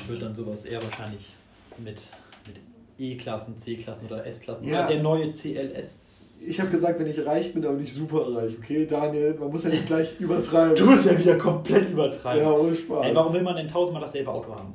[0.04, 1.34] Ich würde dann sowas eher wahrscheinlich
[1.78, 1.98] mit,
[2.46, 2.58] mit
[3.00, 4.64] E-Klassen, C-Klassen oder S-Klassen.
[4.68, 4.82] Ja.
[4.86, 6.44] Oder der neue CLS.
[6.48, 8.86] Ich habe gesagt, wenn ich reich bin, aber nicht super reich, okay?
[8.86, 10.76] Daniel, man muss ja nicht gleich übertreiben.
[10.76, 12.44] Du musst ja wieder komplett übertreiben.
[12.44, 13.06] Ja, ohne Spaß.
[13.06, 14.74] Ey, warum will man denn tausendmal dasselbe Auto haben?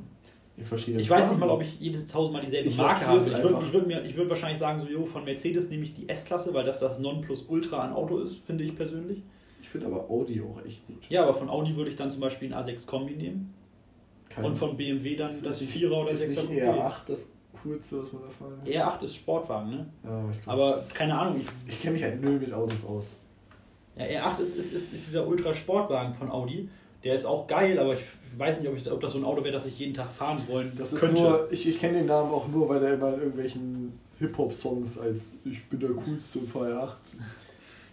[0.57, 3.19] In verschiedenen Ich weiß nicht mal, ob ich jedes tausendmal dieselbe Ich Marke habe.
[3.19, 6.09] Ich würde würd mir- ich würd wahrscheinlich sagen, so, jo, von Mercedes nehme ich die
[6.09, 9.21] S-Klasse, weil das das Nonplusultra an Auto ist, finde ich persönlich.
[9.67, 10.95] Ich finde aber Audi auch echt gut.
[11.09, 13.53] Ja, aber von Audi würde ich dann zum Beispiel einen A6 Kombi nehmen.
[14.29, 17.09] Kein- Und von BMW dann ist das nicht- 4er oder ist 6er nicht eher 8
[17.09, 18.73] das coolste, was man da fahren kann?
[18.73, 19.85] R8 ist Sportwagen, ne?
[20.05, 23.17] Ja, ich glaub- Aber keine Ahnung, ich, ich kenne mich halt null mit Autos aus.
[23.97, 26.69] ja, R8 ist, ist, ist, ist dieser Ultra-Sportwagen von Audi.
[27.03, 28.03] Der ist auch geil, aber ich
[28.37, 30.41] weiß nicht, ob, ich, ob das so ein Auto wäre, das ich jeden Tag fahren
[30.47, 31.19] wollen Das ist könnte.
[31.21, 35.33] nur, ich, ich kenne den Namen auch nur, weil er immer in irgendwelchen Hip-Hop-Songs als
[35.43, 36.99] Ich bin der coolste und fahre 8.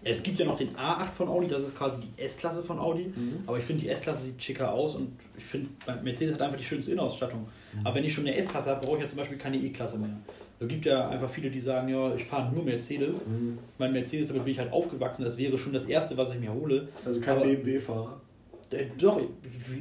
[0.05, 3.06] Es gibt ja noch den A8 von Audi, das ist quasi die S-Klasse von Audi.
[3.06, 3.39] Mhm.
[3.47, 5.70] Aber ich finde, die S-Klasse sieht schicker aus und ich finde,
[6.02, 7.40] Mercedes hat einfach die schönste Innenausstattung.
[7.40, 7.86] Mhm.
[7.86, 10.16] Aber wenn ich schon eine S-Klasse habe, brauche ich ja zum Beispiel keine E-Klasse mehr.
[10.60, 13.26] Es gibt ja einfach viele, die sagen, ja, ich fahre nur Mercedes.
[13.26, 13.59] Mhm.
[13.78, 16.52] Mein Mercedes, damit bin ich halt aufgewachsen, das wäre schon das Erste, was ich mir
[16.52, 16.89] hole.
[17.05, 18.20] Also kein BMW-Fahrer.
[18.70, 19.26] Äh, Doch, ich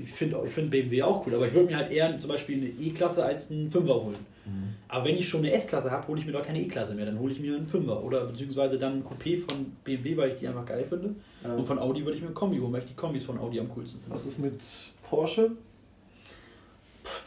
[0.04, 2.58] ich finde ich find BMW auch cool, aber ich würde mir halt eher zum Beispiel
[2.58, 4.16] eine E-Klasse als einen Fünfer holen.
[4.90, 7.18] Aber wenn ich schon eine S-Klasse habe, hole ich mir doch keine E-Klasse mehr, dann
[7.20, 10.48] hole ich mir einen Fünfer oder beziehungsweise dann ein Coupé von BMW, weil ich die
[10.48, 11.16] einfach geil finde.
[11.44, 11.56] Ja.
[11.56, 13.60] Und von Audi würde ich mir ein Kombi holen, weil ich die Kombis von Audi
[13.60, 14.14] am coolsten finde.
[14.14, 14.62] Was ist mit
[15.10, 15.52] Porsche?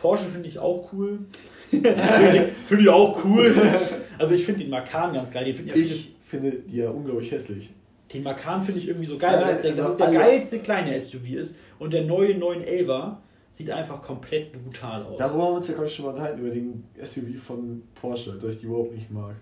[0.01, 1.19] Porsche finde ich auch cool.
[1.71, 3.55] finde ich- ich auch cool.
[4.19, 5.45] Also ich finde den Macan ganz geil.
[5.53, 7.71] Den, ja viele, Ich finde die ja unglaublich hässlich.
[8.13, 10.59] den Macan finde ich irgendwie so geil, Ja, weil das der, das ist der geilste
[10.61, 11.57] kleine SUV ist.
[11.79, 13.17] Und der neue 911er
[13.57, 15.19] sieht einfach komplett brutal aus.
[15.19, 18.33] Darüber haben wir uns ja, glaube ich, schon mal unterhalten, über den SUV von Porsche,
[18.39, 19.35] dass ich die überhaupt nicht mag.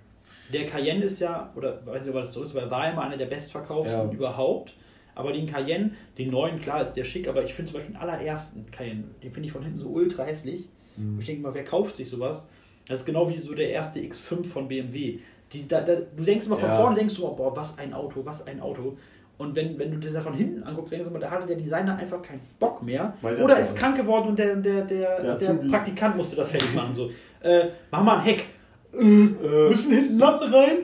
[0.53, 3.03] Der Cayenne ist ja, oder weiß nicht, ob das so ist, aber er war immer
[3.03, 4.13] einer der bestverkauften Ja.
[4.13, 4.75] überhaupt.
[5.17, 8.01] Aber den Cayenne, den neuen, klar ist der schick, aber ich finde zum Beispiel den
[8.01, 10.69] allerersten Cayenne, den finde ich von hinten so ultra hässlich.
[10.97, 11.19] Mhm.
[11.21, 12.45] Ich denke mal, wer kauft sich sowas?
[12.87, 15.19] Das ist genau wie so der erste X5 von BMW.
[15.53, 16.77] Die, da, da, du denkst immer von Ja.
[16.77, 18.97] vorne, denkst du, oh, boah, was ein Auto, was ein Auto.
[19.37, 21.57] Und wenn, wenn du das da von hinten anguckst, denkst du immer, da hatte der
[21.57, 23.15] Designer einfach keinen Bock mehr.
[23.21, 25.55] Weiter Oder ist krank geworden und der, der, der, Der der.
[25.71, 26.95] Praktikant musste das fertig machen.
[26.95, 28.45] So, äh, mach mal ein Heck.
[28.93, 30.77] Äh, Äh, müssen hinten Lampen rein?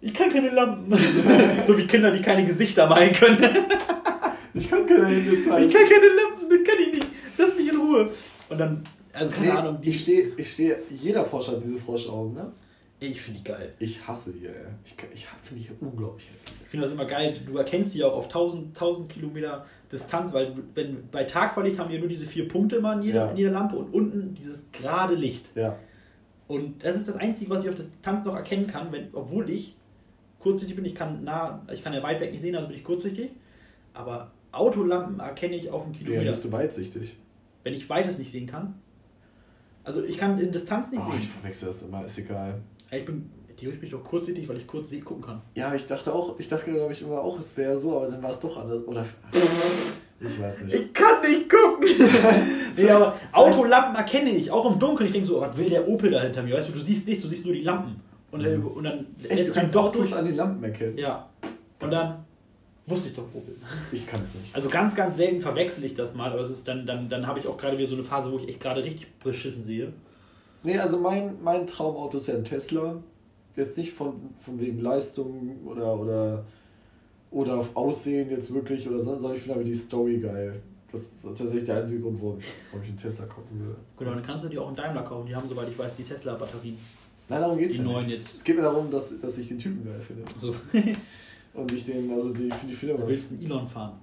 [0.00, 0.92] Ich kann keine Lampen.
[1.66, 3.38] so wie Kinder, die keine Gesichter malen können.
[4.54, 5.68] ich kann keine Hände zeigen.
[5.68, 7.06] ich kann keine Lampen, das kann ich nicht.
[7.38, 8.10] Lass mich in Ruhe.
[8.48, 12.34] Und dann, also keine Nee, Ahnung, ich stehe, ich stehe, jeder Porsche hat diese Froschaugen,
[12.34, 12.52] ne?
[12.98, 13.74] Ich finde die geil.
[13.78, 14.54] Ich hasse die, ey.
[14.84, 16.60] Ich, ich finde die unglaublich hässlich.
[16.62, 17.38] Ich finde das immer geil.
[17.46, 21.98] Du erkennst sie auch auf 1000, 1000 Kilometer Distanz, weil wenn bei Tagverlicht haben die
[21.98, 23.30] nur diese vier Punkte immer in jeder, Ja.
[23.32, 25.44] in jeder Lampe und unten dieses gerade Licht.
[25.54, 25.76] Ja.
[26.48, 29.76] Und das ist das Einzige, was ich auf Distanz noch erkennen kann, wenn, obwohl ich
[30.38, 30.84] kurzsichtig bin.
[30.84, 33.30] Ich kann nah, ich kann ja weit weg nicht sehen, also bin ich kurzsichtig.
[33.92, 37.16] Aber Autolampen erkenne ich auf einen Ja, Kilometer, bist du weitsichtig.
[37.64, 38.74] wenn ich weites nicht sehen kann.
[39.84, 41.30] Also ich kann in Distanz nicht Oh, ich sehen.
[41.30, 42.60] verwechsel das immer, ist egal.
[42.90, 45.40] Ja, Ich bin theoretisch bin ich auch kurzsichtig, weil ich kurz sehen, gucken kann.
[45.54, 48.22] Ja, ich dachte auch, ich dachte glaube ich immer auch, es wäre so, aber dann
[48.22, 48.86] war es doch anders.
[48.86, 49.04] Oder.
[50.18, 50.74] Ich weiß nicht.
[50.74, 51.86] Ich kann nicht gucken.
[52.76, 55.06] nee, aber Autolampen erkenne ich, auch im Dunkeln.
[55.08, 56.56] Ich denke so, oh, was will der Opel da hinter mir?
[56.56, 58.00] Weißt du, du siehst nichts, du siehst nur die Lampen.
[58.30, 60.14] Und, dann- und dann Echt, du kannst doch durch.
[60.14, 60.96] an den Lampen erkennen.
[60.96, 61.28] Ja.
[61.82, 62.24] Und dann
[62.86, 63.56] wusste ich doch Opel.
[63.92, 64.54] Ich kann es nicht.
[64.56, 67.38] Also ganz, ganz selten verwechsel ich das mal, aber es ist dann, dann, dann habe
[67.38, 69.92] ich auch gerade wieder so eine Phase, wo ich echt gerade richtig beschissen sehe.
[70.62, 72.96] Nee, also mein, mein Traumauto ist ja ein Tesla.
[73.56, 76.44] Jetzt nicht von, von wegen Leistung oder, oder,
[77.30, 80.60] oder auf Aussehen jetzt wirklich oder so, sondern ich finde aber die Story geil.
[80.92, 82.38] Das ist tatsächlich der einzige Grund, warum
[82.70, 83.76] warum ich einen Tesla kaufen würde.
[83.98, 85.26] Genau, dann kannst du die auch in Daimler kaufen.
[85.26, 86.78] Die haben, soweit ich weiß, die Tesla-Batterien.
[87.28, 88.08] Nein, darum geht es ja nicht.
[88.08, 88.36] jetzt.
[88.36, 90.24] Es geht mir darum, dass, dass ich den Typen geil finde.
[90.40, 90.54] So,
[91.54, 93.00] Und ich den, also die, die Firma.
[93.00, 93.98] du willst einen Elon fahren.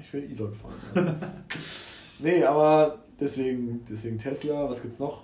[0.00, 0.74] Ich will Elon fahren.
[0.94, 1.32] Ja.
[2.18, 4.68] nee, aber deswegen, deswegen Tesla.
[4.68, 5.22] Was gibt's noch?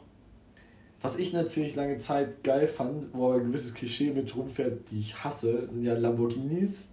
[1.02, 4.90] Was ich eine ziemlich lange Zeit geil fand, wo aber ein gewisses Klischee mit rumfährt,
[4.90, 6.86] die ich hasse, sind ja Lamborghinis.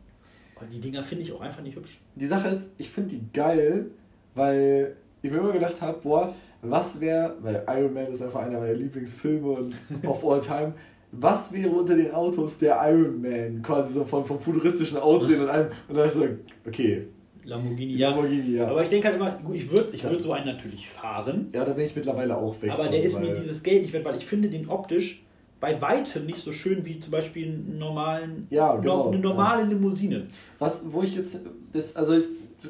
[0.60, 2.02] Und die Dinger finde ich auch einfach nicht hübsch.
[2.16, 3.92] Die Sache ist, ich finde die geil,
[4.36, 8.60] weil ich mir immer gedacht habe, boah, was wäre, weil Iron Man ist einfach einer
[8.60, 9.76] meiner Lieblingsfilme und
[10.06, 10.74] of all time,
[11.12, 15.50] was wäre unter den Autos der Iron Man, quasi so vom, vom futuristischen Aussehen und
[15.50, 16.26] allem, und da ist so,
[16.66, 17.08] okay.
[17.44, 18.10] Lamborghini, ja.
[18.10, 18.68] Lamborghini, ja.
[18.68, 21.50] Aber ich denke halt immer, gut, ich würde ich würd so einen natürlich fahren.
[21.54, 22.72] Ja, da bin ich mittlerweile auch weg.
[22.72, 25.24] Aber von, der ist mir dieses Geld nicht wert, weil ich finde den optisch
[25.60, 29.70] bei weitem nicht so schön wie zum Beispiel einen normalen, ja, genau, eine normale ja.
[29.70, 30.26] Limousine.
[30.58, 31.42] Was, wo ich jetzt,
[31.74, 32.16] das, also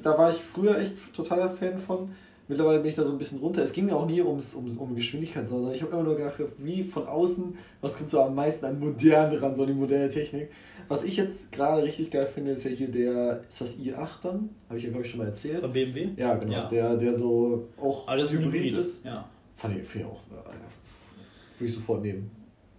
[0.01, 2.09] da war ich früher echt totaler Fan von.
[2.47, 3.61] Mittlerweile bin ich da so ein bisschen runter.
[3.61, 6.41] Es ging mir auch nie ums, um, um Geschwindigkeit, sondern ich habe immer nur gedacht,
[6.57, 10.09] wie von außen, was kommt so am meisten an Moderne ran, so an die moderne
[10.09, 10.49] Technik.
[10.89, 14.49] Was ich jetzt gerade richtig geil finde, ist ja hier der, ist das i8 dann?
[14.67, 15.61] Habe ich ja, glaube ich, schon mal erzählt.
[15.61, 16.09] Von BMW?
[16.17, 16.51] Ja, genau.
[16.51, 16.67] Ja.
[16.67, 19.05] Der, der so auch Alles Hybrid ist.
[19.05, 19.29] Ja.
[19.55, 22.31] Fand ich, find ich auch, äh, würde ich sofort nehmen.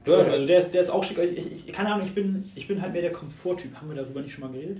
[0.06, 1.18] Ja, also der ist, der ist auch schick.
[1.18, 3.76] Ich, ich, keine Ahnung, ich bin, ich bin halt mehr der Komforttyp.
[3.76, 4.78] Haben wir darüber nicht schon mal geredet?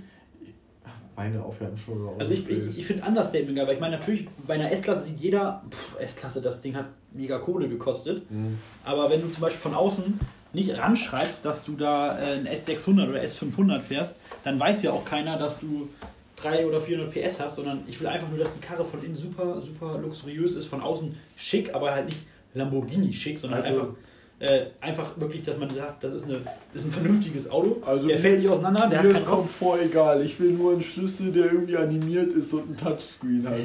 [1.15, 2.09] Meine Aufgaben schon.
[2.17, 5.19] Also ich, ich, ich finde Understatement geil, weil ich meine, natürlich bei einer S-Klasse sieht
[5.19, 5.63] jeder,
[5.99, 8.29] S-Klasse, das Ding hat mega Kohle gekostet.
[8.31, 8.57] Mhm.
[8.83, 10.19] Aber wenn du zum Beispiel von außen
[10.53, 15.05] nicht ranschreibst, dass du da äh, ein S600 oder S500 fährst, dann weiß ja auch
[15.05, 15.89] keiner, dass du
[16.37, 19.15] 300 oder 400 PS hast, sondern ich will einfach nur, dass die Karre von innen
[19.15, 22.19] super, super luxuriös ist, von außen schick, aber halt nicht
[22.53, 23.93] Lamborghini schick, sondern also, einfach
[24.41, 26.41] äh, einfach wirklich, dass man sagt, das ist, eine,
[26.73, 27.77] das ist ein vernünftiges Auto.
[27.85, 28.87] Also der fällt nicht auseinander.
[28.89, 30.25] Der mir ist Komfort egal.
[30.25, 33.55] Ich will nur einen Schlüssel, der irgendwie animiert ist und ein Touchscreen hat.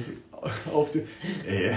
[0.74, 1.02] auf den,
[1.46, 1.72] äh.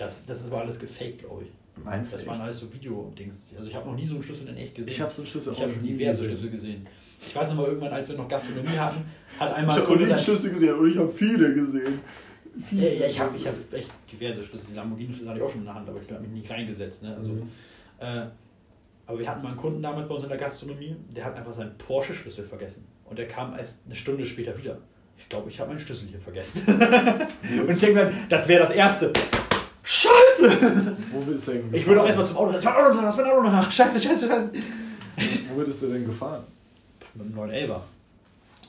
[0.00, 1.59] das, das ist aber alles gefaked, glaube ich.
[1.84, 2.16] Meinst du?
[2.18, 3.54] Das waren alles so Video-Dings.
[3.56, 4.92] Also ich habe noch nie so einen Schlüssel in echt gesehen.
[4.92, 6.86] Ich habe so einen Schlüssel ich auch schon diverse Schlüssel gesehen.
[7.20, 9.04] Ich weiß noch mal irgendwann, als wir noch Gastronomie hatten,
[9.38, 9.78] hat einmal.
[9.78, 12.00] Ich habe nie Schlüssel gesehen und ich habe viele gesehen.
[12.68, 14.66] Viele ja, ich habe ich hab echt diverse Schlüssel.
[14.70, 17.02] Die Lamborghini-Schlüssel hatte ich auch schon in der Hand, aber ich habe mich nicht reingesetzt.
[17.02, 17.16] Ne?
[17.16, 17.48] Also, mhm.
[18.00, 18.26] äh,
[19.06, 21.52] aber wir hatten mal einen Kunden damals bei uns in der Gastronomie, der hat einfach
[21.52, 22.86] seinen Porsche-Schlüssel vergessen.
[23.04, 24.78] Und der kam erst eine Stunde später wieder.
[25.18, 26.62] Ich glaube, ich habe meinen Schlüssel hier vergessen.
[26.66, 29.12] und ich denke mir, das wäre das Erste.
[29.90, 30.96] Scheiße!
[31.10, 32.52] Wo bist du denn Ich würde auch erstmal zum Auto.
[32.52, 33.70] Das war ein Auto, das war ein Auto.
[33.72, 34.50] Scheiße, scheiße, scheiße.
[35.48, 36.44] Wo würdest du denn gefahren?
[37.14, 37.80] Mit einem 911er.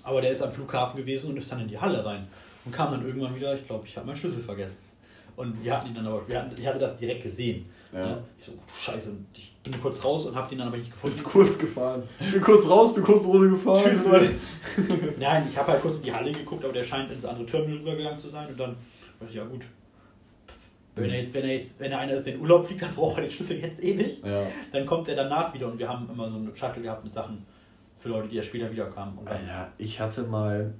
[0.01, 2.27] Aber der ist am Flughafen gewesen und ist dann in die Halle rein.
[2.65, 4.77] Und kam dann irgendwann wieder, ich glaube, ich habe meinen Schlüssel vergessen.
[5.35, 7.69] Und wir hatten ihn dann aber, wir hatten, ich hatte das direkt gesehen.
[7.93, 8.17] Ja.
[8.39, 10.89] Ich so, oh, scheiße, und ich bin kurz raus und hab den dann aber nicht
[10.89, 11.15] gefunden.
[11.15, 12.01] Bist kurz gefahren.
[12.31, 13.83] Bin kurz raus, bin kurz ohne gefahren.
[13.83, 14.87] Tschüss,
[15.19, 17.77] Nein, ich habe halt kurz in die Halle geguckt, aber der scheint ins andere Terminal
[17.77, 18.75] rübergegangen zu sein und dann
[19.19, 19.61] dachte ich, ja gut.
[20.95, 22.93] Wenn er jetzt, wenn er jetzt, wenn er einer ist, der in Urlaub fliegt, dann
[22.93, 24.25] braucht er den Schlüssel jetzt eh nicht.
[24.25, 24.43] Ja.
[24.71, 27.45] Dann kommt er danach wieder und wir haben immer so eine Shuttle gehabt mit Sachen
[27.97, 29.17] für Leute, die ja später wiederkamen.
[29.17, 30.73] Und ja, ich hatte mal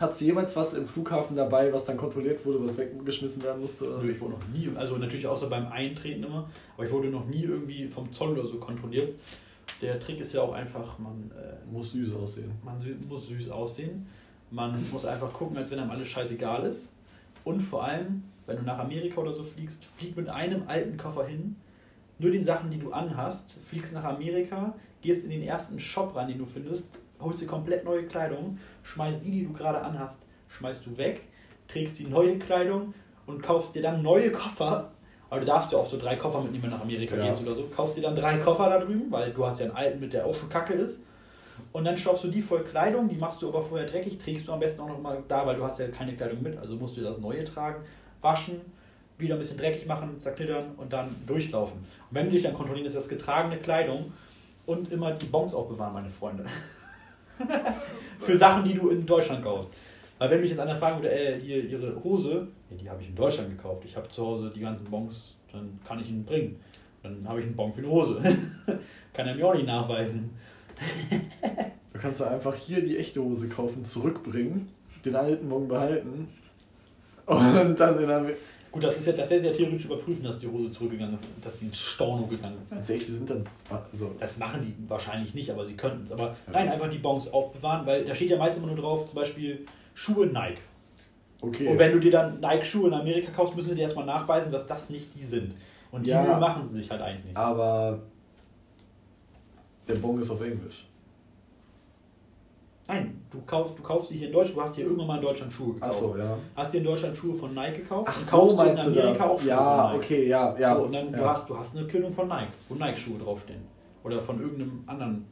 [0.00, 3.84] hat es jemals was im Flughafen dabei, was dann kontrolliert wurde, was weggeschmissen werden musste?
[4.02, 7.26] Nö, ich wurde noch nie, also natürlich außer beim Eintreten immer, aber ich wurde noch
[7.26, 9.14] nie irgendwie vom Zoll oder so kontrolliert.
[9.80, 12.50] Der Trick ist ja auch einfach, man äh, muss süß aussehen.
[12.64, 12.76] Man
[13.08, 14.06] muss süß aussehen.
[14.50, 16.92] Man muss einfach gucken, als wenn einem alles scheißegal ist.
[17.44, 21.26] Und vor allem, wenn du nach Amerika oder so fliegst, flieg mit einem alten Koffer
[21.26, 21.56] hin,
[22.18, 26.28] nur den Sachen, die du anhast, fliegst nach Amerika, gehst in den ersten Shop rein,
[26.28, 26.90] den du findest,
[27.20, 31.22] holst dir komplett neue Kleidung, schmeißt die, die du gerade anhast, schmeißt du weg,
[31.68, 32.94] trägst die neue Kleidung
[33.26, 34.90] und kaufst dir dann neue Koffer.
[35.30, 37.26] Aber du darfst ja oft so drei Koffer mitnehmen, wenn du nach Amerika ja.
[37.26, 37.64] gehst oder so.
[37.74, 40.26] Kaufst dir dann drei Koffer da drüben, weil du hast ja einen alten mit, der
[40.26, 41.02] auch schon kacke ist.
[41.72, 44.52] Und dann stopfst du die voll Kleidung, die machst du aber vorher dreckig, trägst du
[44.52, 46.96] am besten auch noch mal da, weil du hast ja keine Kleidung mit, also musst
[46.96, 47.82] du das neue tragen,
[48.24, 48.60] waschen,
[49.18, 51.78] wieder ein bisschen dreckig machen, zerknittern und dann durchlaufen.
[51.78, 54.12] Und wenn du dich dann kontrollieren, ist das getragene Kleidung
[54.66, 56.44] und immer die Bons aufbewahren, meine Freunde.
[58.20, 59.68] für Sachen, die du in Deutschland kaufst.
[60.18, 63.08] Weil wenn mich jetzt einer fragen würde, äh, hier, ihre Hose, ja, die habe ich
[63.08, 63.82] in Deutschland gekauft.
[63.84, 66.60] Ich habe zu Hause die ganzen Bons, dann kann ich ihn bringen.
[67.02, 68.20] Dann habe ich einen Bon für eine Hose.
[69.12, 70.30] kann er mir auch nicht nachweisen.
[71.92, 74.68] du kannst einfach hier die echte Hose kaufen, zurückbringen,
[75.04, 76.28] den alten Bon behalten
[77.26, 78.38] und dann in Amerika.
[78.74, 81.58] Gut, das ist ja, das ist ja theoretisch überprüfen, dass die Hose zurückgegangen ist, dass
[81.60, 82.72] die in Storno gegangen ist.
[82.72, 83.44] Also echt, die sind dann
[83.92, 84.16] so.
[84.18, 86.10] Das machen die wahrscheinlich nicht, aber sie könnten es.
[86.10, 86.34] Aber ja.
[86.52, 89.64] nein, einfach die Bons aufbewahren, weil da steht ja meist immer nur drauf, zum Beispiel
[89.94, 90.58] Schuhe Nike.
[91.40, 91.68] Okay.
[91.68, 94.66] Und wenn du dir dann Nike-Schuhe in Amerika kaufst, müssen sie dir erstmal nachweisen, dass
[94.66, 95.54] das nicht die sind.
[95.92, 97.36] Und die ja, machen sie sich halt eigentlich nicht.
[97.36, 98.00] Aber
[99.86, 100.86] der Bon ist auf Englisch.
[102.86, 105.52] Nein, du kaufst, du kaufst hier in Deutschland, du hast hier irgendwann mal in Deutschland
[105.52, 105.94] Schuhe gekauft.
[105.94, 106.38] Ach so, ja.
[106.54, 109.48] Hast hier in Deutschland Schuhe von Nike gekauft Ach so, meinst in Amerika auch Schuhe
[109.48, 110.04] Ja, von Nike.
[110.04, 110.76] okay, ja, ja.
[110.76, 111.18] So, und dann ja.
[111.18, 113.62] du hast du hast eine Kleidung von Nike, wo Nike Schuhe draufstehen
[114.02, 115.24] oder von irgendeinem anderen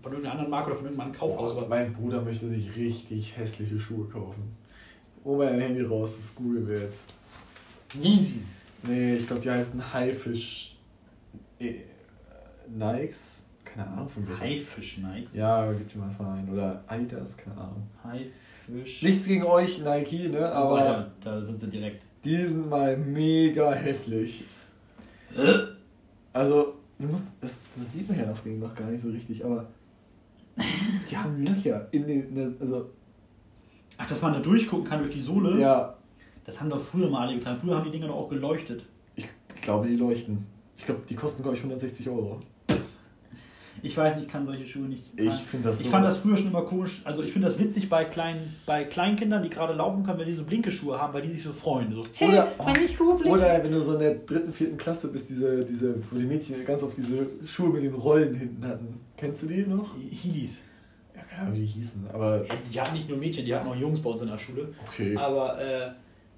[0.00, 1.54] von irgendeiner anderen Marke oder von irgendeinem Kaufhaus.
[1.56, 4.56] Oh, mein Bruder möchte sich richtig hässliche Schuhe kaufen.
[5.24, 7.12] Oh mein Handy raus, das googeln wir jetzt.
[7.94, 8.62] Yeezys.
[8.82, 10.76] Nee, ich glaube, die heißen Haifisch
[11.58, 11.74] äh,
[12.68, 13.37] Nikes,
[13.78, 14.42] keine Ahnung von welcher.
[14.44, 15.34] Haifisch Nikes.
[15.34, 16.48] Ja, gibt dir mal einen Verein.
[16.52, 17.86] Oder Adidas, keine Ahnung.
[18.04, 19.02] Haifisch.
[19.02, 20.50] Nichts gegen euch, Nike, ne?
[20.50, 22.02] aber Aber da, da sind sie direkt.
[22.24, 24.44] die sind mal mega hässlich.
[26.32, 29.44] Also, du musst, das, das sieht man ja auf denen noch gar nicht so richtig,
[29.44, 29.66] aber
[31.10, 32.90] die haben Löcher in den, ne, also,
[33.96, 35.58] Ach, dass man da durchgucken kann durch die Sohle?
[35.60, 35.96] ja,
[36.44, 37.56] Das haben doch früher mal alle getan.
[37.58, 38.84] Früher haben die Dinger doch auch geleuchtet.
[39.16, 39.26] ich
[39.62, 40.46] glaube, die leuchten.
[40.76, 42.40] Ich glaube, die kosten, glaube ich, 160 Euro.
[43.82, 45.04] Ich weiß nicht, ich kann solche Schuhe nicht.
[45.16, 45.40] Ich tragen.
[45.46, 47.00] finde das Ich so- fand das früher schon immer komisch.
[47.04, 50.32] Also ich finde das witzig bei kleinen, bei Kleinkindern, die gerade laufen können, wenn die
[50.34, 51.92] so blinke Schuhe haben, weil die sich so freuen.
[51.92, 53.32] So, hey, Oder- meine Schuhe blinken.
[53.32, 56.64] Oder wenn du so in der dritten, vierten Klasse bist, diese, diese, wo die Mädchen
[56.64, 59.00] ganz oft diese Schuhe mit den Rollen hinten hatten.
[59.16, 59.94] Kennst du die noch?
[60.10, 60.62] Heelys.
[61.14, 63.68] Ja, keine Ahnung, wie die hießen, aber Ja, Die hatten nicht nur Mädchen, die hatten
[63.68, 64.68] auch Jungs bei uns in der Schule.
[64.86, 65.16] okay.
[65.16, 65.90] Aber, äh,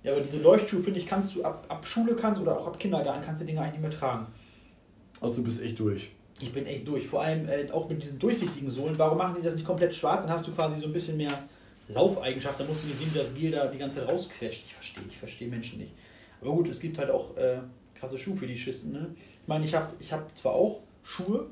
[0.02, 2.78] ja, aber diese Leuchtschuhe, finde ich, kannst du ab, ab Schule kannst oder auch ab
[2.78, 4.26] Kindergarten kannst du die Dinger eigentlich nicht mehr tragen.
[5.20, 6.10] Also du bist echt durch.
[6.40, 7.06] Ich bin echt durch.
[7.06, 8.98] Vor allem äh, auch mit diesen durchsichtigen Sohlen.
[8.98, 10.24] Warum machen die das nicht komplett schwarz?
[10.24, 11.32] Dann hast du quasi so ein bisschen mehr
[11.88, 12.58] Laufeigenschaft.
[12.60, 14.64] Dann musst du nicht sehen, wie das Gel da die ganze Zeit rausquetscht.
[14.66, 15.92] Ich verstehe, ich verstehe Menschen nicht.
[16.40, 17.58] Aber gut, es gibt halt auch äh,
[17.94, 18.92] krasse Schuhe für die Schisten.
[18.92, 19.06] Ne?
[19.42, 21.46] Ich meine, ich habe ich hab zwar auch Schuhe.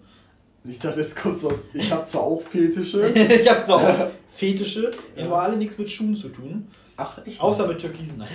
[0.65, 1.59] Ich dachte, jetzt kommt so was.
[1.75, 3.09] Ich habe zwar auch Fetische.
[3.15, 5.25] ich habe zwar auch Fetische, die Ja.
[5.27, 6.67] haben aber alle nichts mit Schuhen zu tun.
[6.97, 7.41] Ach, echt?
[7.41, 8.23] Außer mit Türkisen.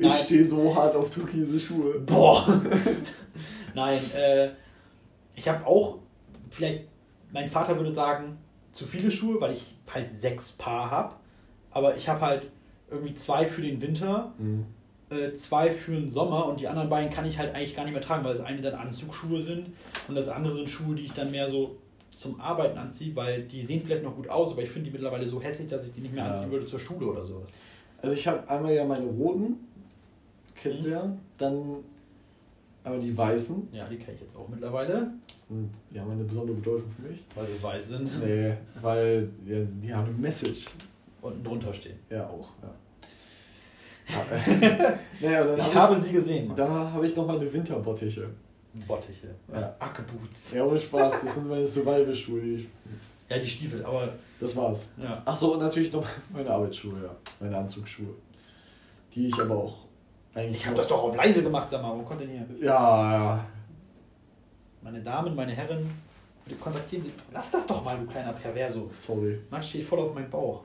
[0.00, 2.00] Ich stehe so hart auf türkise Schuhe.
[2.00, 2.60] Boah.
[3.74, 4.48] Nein, äh,
[5.36, 5.98] ich habe auch,
[6.50, 6.84] vielleicht,
[7.32, 8.38] mein Vater würde sagen,
[8.72, 11.14] zu viele Schuhe, weil ich halt sechs Paar habe.
[11.70, 12.50] Aber ich habe halt
[12.90, 14.66] irgendwie zwei für den Winter, Mhm.
[15.10, 17.92] äh, zwei für den Sommer und die anderen beiden kann ich halt eigentlich gar nicht
[17.92, 19.68] mehr tragen, weil das eine dann Anzugsschuhe sind
[20.08, 21.76] und das andere sind Schuhe, die ich dann mehr so
[22.14, 25.26] zum Arbeiten anziehe, weil die sehen vielleicht noch gut aus, aber ich finde die mittlerweile
[25.26, 26.30] so hässlich, dass ich die nicht mehr Ja.
[26.32, 27.48] anziehen würde zur Schule oder sowas.
[28.00, 29.56] Also ich habe einmal ja meine roten,
[30.62, 30.90] du Mhm.
[30.92, 31.16] ja.
[31.38, 31.76] Dann
[32.84, 33.68] aber die weißen.
[33.72, 35.08] Ja, die kenne ich jetzt auch mittlerweile,
[35.48, 37.24] sind, die haben eine besondere Bedeutung für mich.
[37.34, 38.24] weil sie weiß sind.
[38.24, 40.66] Nee, weil ja, die haben eine Message.
[41.22, 41.98] Unten drunter stehen.
[42.10, 42.48] Ja, auch.
[42.62, 42.74] Ja.
[44.60, 44.98] ja.
[45.20, 46.58] naja, dann Ich hab habe sie gesehen, Max.
[46.58, 48.28] Da habe ich noch meine Winterbottiche.
[48.86, 49.28] Bottiche.
[49.52, 49.74] Ja.
[49.78, 50.52] Ackeboots.
[50.52, 52.40] Ja, ohne Spaß, das sind meine Survival-Schuhe.
[52.40, 52.68] die-
[53.30, 54.92] Ja, die Stiefel, aber Das war's.
[55.02, 55.22] ja.
[55.24, 57.16] Ach so, und natürlich noch meine Arbeitsschuhe, ja.
[57.40, 58.14] Meine Anzugsschuhe.
[59.14, 59.83] Die ich aber auch
[60.34, 60.56] eigentlich.
[60.56, 61.88] Ich habe das doch auf leise gemacht, sag mal.
[61.88, 63.46] Warum konnte ihr Ja, ja.
[64.82, 65.90] Meine Damen, meine Herren,
[66.44, 67.12] bitte kontaktieren Sie.
[67.32, 68.90] Lass das doch mal, du kleiner Perverso.
[68.92, 69.38] Sorry.
[69.50, 70.62] Max steht voll auf meinen Bauch.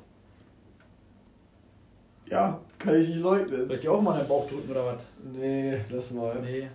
[2.30, 3.68] Ja, kann ich nicht leugnen.
[3.68, 5.04] Soll ich dir auch mal den Bauch drücken oder was?
[5.24, 6.40] Nee, lass mal.
[6.42, 6.68] Nee.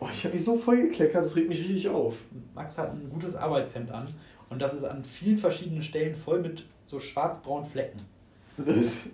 [0.00, 2.16] Oh, ich habe mich so voll gekleckert, das regt mich richtig auf.
[2.54, 4.06] Max hat ein gutes Arbeitshemd an
[4.50, 7.98] und das ist an vielen verschiedenen Stellen voll mit so schwarz-braunen Flecken.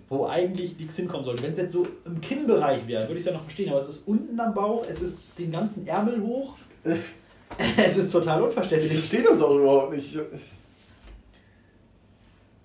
[0.07, 1.41] Wo eigentlich nichts hinkommen sollte.
[1.43, 3.87] Wenn es jetzt so im Kinnbereich wäre, würde ich es ja noch verstehen, aber es
[3.87, 6.55] ist unten am Bauch, es ist den ganzen Ärmel hoch.
[7.77, 8.93] es ist total ich unverständlich.
[8.93, 10.15] verstehe das auch überhaupt nicht.
[10.15, 10.41] Ich,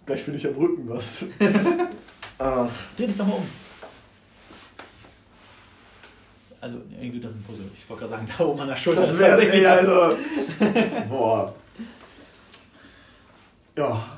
[0.04, 1.24] gleich finde ich am Rücken was.
[2.38, 3.46] Ach, Dreh dich doch mal um.
[6.60, 7.64] Also, irgendwie das ist ein Puzzle.
[7.74, 9.00] Ich wollte gerade sagen, da oben an der Schulter.
[9.02, 10.16] das wär's, tatsächlich- ey, also.
[11.08, 11.54] Boah.
[13.78, 14.15] Ja,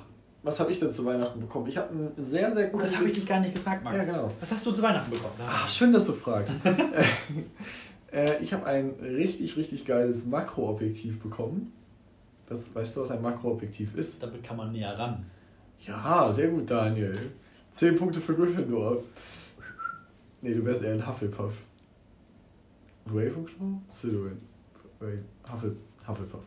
[0.49, 1.66] was habe ich denn zu Weihnachten bekommen?
[1.66, 2.91] Ich habe ein sehr, sehr Oh, gutes...
[2.91, 3.99] das habe ich dich gar nicht gefragt, Max.
[3.99, 4.33] Ja, genau.
[4.41, 5.35] Was hast du zu Weihnachten bekommen?
[5.47, 6.57] Ach, schön, dass du fragst.
[8.12, 11.73] äh, ich habe ein richtig, richtig geiles Makroobjektiv bekommen.
[12.47, 14.23] Das, weißt du, was ein Makroobjektiv ist?
[14.23, 15.27] Damit kann man näher ran.
[15.87, 17.19] Ja, sehr gut, Daniel.
[17.70, 19.03] Zehn Punkte für Gryffindor.
[20.41, 21.53] Nee, du wärst eher ein Hufflepuff.
[23.07, 23.81] Ravenclaw?
[23.93, 24.41] Slytherin.
[25.53, 25.77] Huffle,
[26.07, 26.45] Hufflepuff.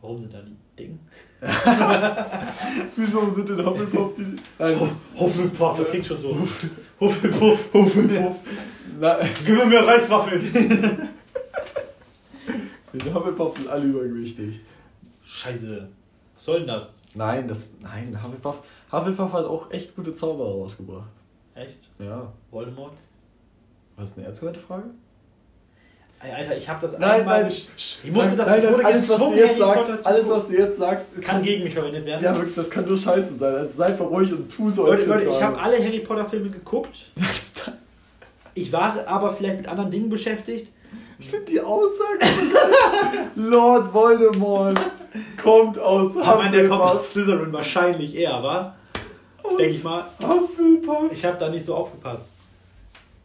[0.00, 0.98] Warum sind da die Dinge?
[2.96, 4.36] Wieso sind denn Hufflepuff die...
[4.58, 6.34] Nein, Hufflepuff, das klingt schon so.
[7.00, 8.36] Hufflepuff, Hufflepuff.
[9.44, 10.50] Gib mir mehr Reiswaffeln.
[12.92, 14.60] die Hufflepuff sind alle übergewichtig.
[15.22, 15.88] Scheiße.
[16.34, 16.92] Was soll denn das?
[17.14, 17.68] Nein, das...
[17.80, 18.62] Nein, Hufflepuff...
[18.90, 21.10] Hufflepuff hat auch echt gute Zauberer rausgebracht.
[21.54, 21.78] Echt?
[21.98, 22.32] Ja.
[22.50, 22.94] Voldemort?
[23.96, 24.90] Was ist eine ernst gemeinte Frage?
[26.22, 29.18] Ey, Alter, ich hab das Nein, einmal- nein, Ich musste das- nein, nein, alles, was
[29.18, 32.22] du jetzt sagst, alles, was du jetzt sagst, Kann gegen mich verwendet werden.
[32.22, 33.54] Ja, wirklich, das kann nur scheiße sein.
[33.54, 36.26] Also seid mal ruhig und tu so, als Leute, Leute, ich habe alle Harry Potter
[36.26, 36.94] Filme geguckt.
[38.54, 40.70] Ich war aber vielleicht mit anderen Dingen beschäftigt.
[41.18, 42.20] Ich finde die Aussage.
[43.36, 44.80] Lord Voldemort
[45.42, 47.12] kommt aus Ich meine, der kommt aus Hufflepuff.
[47.12, 48.74] Slytherin wahrscheinlich eher, wa?
[49.58, 50.04] Denke ich mal.
[50.18, 51.12] Hufflepuff.
[51.12, 52.26] Ich habe da nicht so aufgepasst.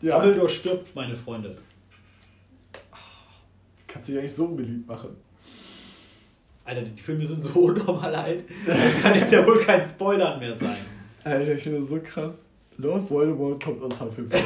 [0.01, 1.55] Ja, Dumbledore stirbt, meine Freunde.
[3.95, 5.09] Kannst dich eigentlich so unbeliebt machen.
[6.65, 8.43] Alter, die Filme sind so unnormal alt.
[8.67, 10.75] Das kann jetzt ja wohl kein Spoilern mehr sein.
[11.23, 12.49] Alter, ich finde das so krass.
[12.77, 14.43] Lord Voldemort kommt aus Hufflepuff.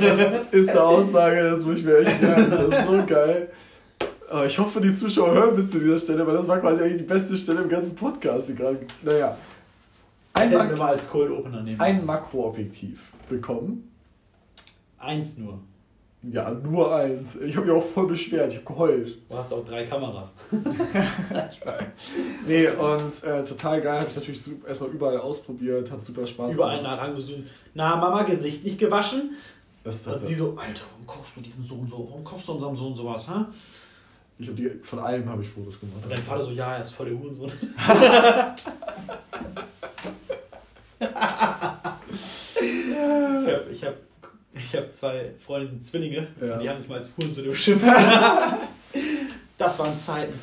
[0.00, 2.50] Das ist eine Aussage, das muss ich mir echt merken.
[2.50, 3.50] Das ist so geil.
[4.30, 6.98] Aber ich hoffe, die Zuschauer hören bis zu dieser Stelle, weil das war quasi eigentlich
[6.98, 8.48] die beste Stelle im ganzen Podcast.
[8.50, 9.36] Die gerade, naja.
[10.34, 11.80] Ein, Ein wir mal als Cold Opener nehmen.
[11.80, 13.90] ein Makroobjektiv bekommen.
[14.98, 15.58] Eins nur.
[16.30, 17.34] Ja, nur eins.
[17.36, 19.18] Ich habe mich auch voll beschwert, ich habe geheult.
[19.28, 20.32] Du hast auch drei Kameras.
[22.46, 26.78] Nee, und äh, total geil, habe ich natürlich erstmal überall ausprobiert, hat super Spaß Überall
[26.78, 26.96] gemacht.
[26.96, 27.46] nach angezoomt.
[27.74, 29.36] Na, Mama, Gesicht nicht gewaschen.
[29.84, 32.06] Das ist Und sie so, Alter, warum kaufst du diesen so und so?
[32.08, 33.48] Warum kaufst du unserem Sohn sowas, ha?
[34.38, 36.00] ich hab die, von allem habe ich Fotos gemacht.
[36.02, 37.52] Und dein Vater so, ja, er ist voll der Hurensohn.
[37.52, 37.78] ich
[43.48, 43.94] habe ich hab,
[44.54, 46.28] ich hab zwei Freunde, die sind Zwillinge.
[46.40, 46.58] Ja.
[46.58, 47.86] Die haben sich mal als Hurensohn beschimpft.
[49.58, 50.38] das waren Zeiten.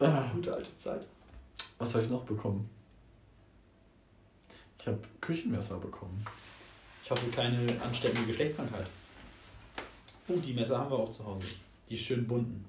[0.00, 1.06] Ah, Gute alte Zeit.
[1.78, 2.68] was habe ich noch bekommen?
[4.78, 6.24] Ich habe Küchenmesser bekommen.
[7.04, 8.86] Ich hoffe, keine ansteckende Geschlechtskrankheit.
[10.28, 11.56] Oh, die Messer haben wir auch zu Hause.
[11.88, 12.64] Die schön bunten.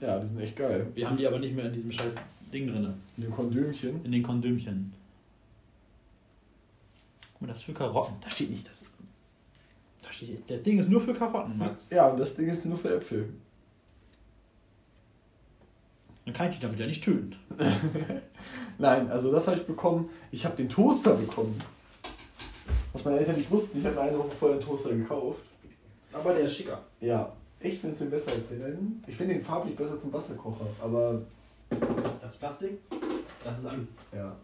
[0.00, 0.86] Ja, die sind echt geil.
[0.94, 2.14] Wir haben die aber nicht mehr in diesem scheiß
[2.52, 2.94] Ding drin.
[3.16, 4.04] In dem Kondömchen.
[4.04, 4.92] In den Kondömchen.
[7.32, 8.16] Guck mal, das ist für Karotten.
[8.20, 8.84] Da steht nicht das.
[10.08, 11.88] Da steht, das Ding ist nur für Karotten, Max.
[11.90, 13.28] Ja, und das Ding ist nur für Äpfel.
[16.24, 17.36] Dann kann ich dich damit ja nicht töten.
[18.78, 20.08] Nein, also das habe ich bekommen.
[20.30, 21.60] Ich habe den Toaster bekommen.
[22.94, 25.40] Was meine Eltern nicht wussten, ich habe mir eine Woche vorher den Toaster gekauft.
[26.12, 26.80] Aber der ist schicker.
[27.02, 27.30] Ja,
[27.60, 29.02] ich finde es den besser als den.
[29.06, 31.20] Ich finde den farblich besser zum Wasserkocher, aber
[32.22, 32.78] Das Plastik,
[33.44, 33.82] das ist Alu.
[34.14, 34.34] ja.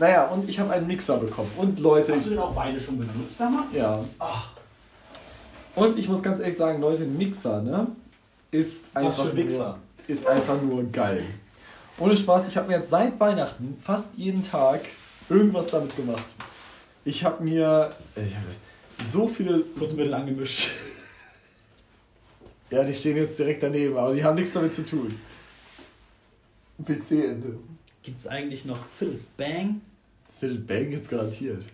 [0.00, 1.50] Naja, und ich habe einen Mixer bekommen.
[1.56, 3.64] Und Leute, Hast du ich, den auch beide schon benutzt, sag mal?
[3.72, 3.98] ja.
[4.18, 4.50] Ach,
[5.76, 7.86] Und ich muss ganz ehrlich sagen, Leute, Mixer, ne?
[8.50, 9.78] Ist was einfach, für Wichser.
[9.98, 11.22] Nur, ist einfach nur geil.
[11.98, 14.80] Ohne Spaß, ich habe mir jetzt seit Weihnachten fast jeden Tag
[15.28, 16.24] irgendwas damit gemacht.
[17.04, 18.42] Ich habe mir ich hab
[19.10, 19.58] so viele.
[19.58, 20.70] Putzmittel angemischt.
[22.70, 25.20] Ja, die stehen jetzt direkt daneben, aber die haben nichts damit zu tun.
[26.84, 27.58] PC-Ende.
[28.02, 29.80] Gibt es eigentlich noch Phil Bang?
[30.30, 31.64] Still Bang jetzt garantiert.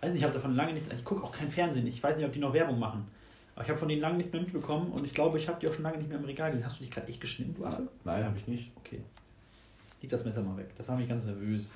[0.00, 0.88] Weiß nicht, ich habe davon lange nichts.
[0.96, 1.86] Ich gucke auch kein Fernsehen.
[1.86, 3.06] Ich weiß nicht, ob die noch Werbung machen.
[3.54, 5.68] Aber ich habe von denen lange nichts mehr mitbekommen und ich glaube, ich habe die
[5.68, 6.64] auch schon lange nicht mehr im Regal gesehen.
[6.64, 7.88] Hast du dich gerade echt geschnitten, du Affe?
[8.04, 8.70] Nein, habe ich nicht.
[8.76, 9.00] Okay.
[10.00, 10.70] Leg das Messer mal weg.
[10.76, 11.72] Das macht mich ganz nervös.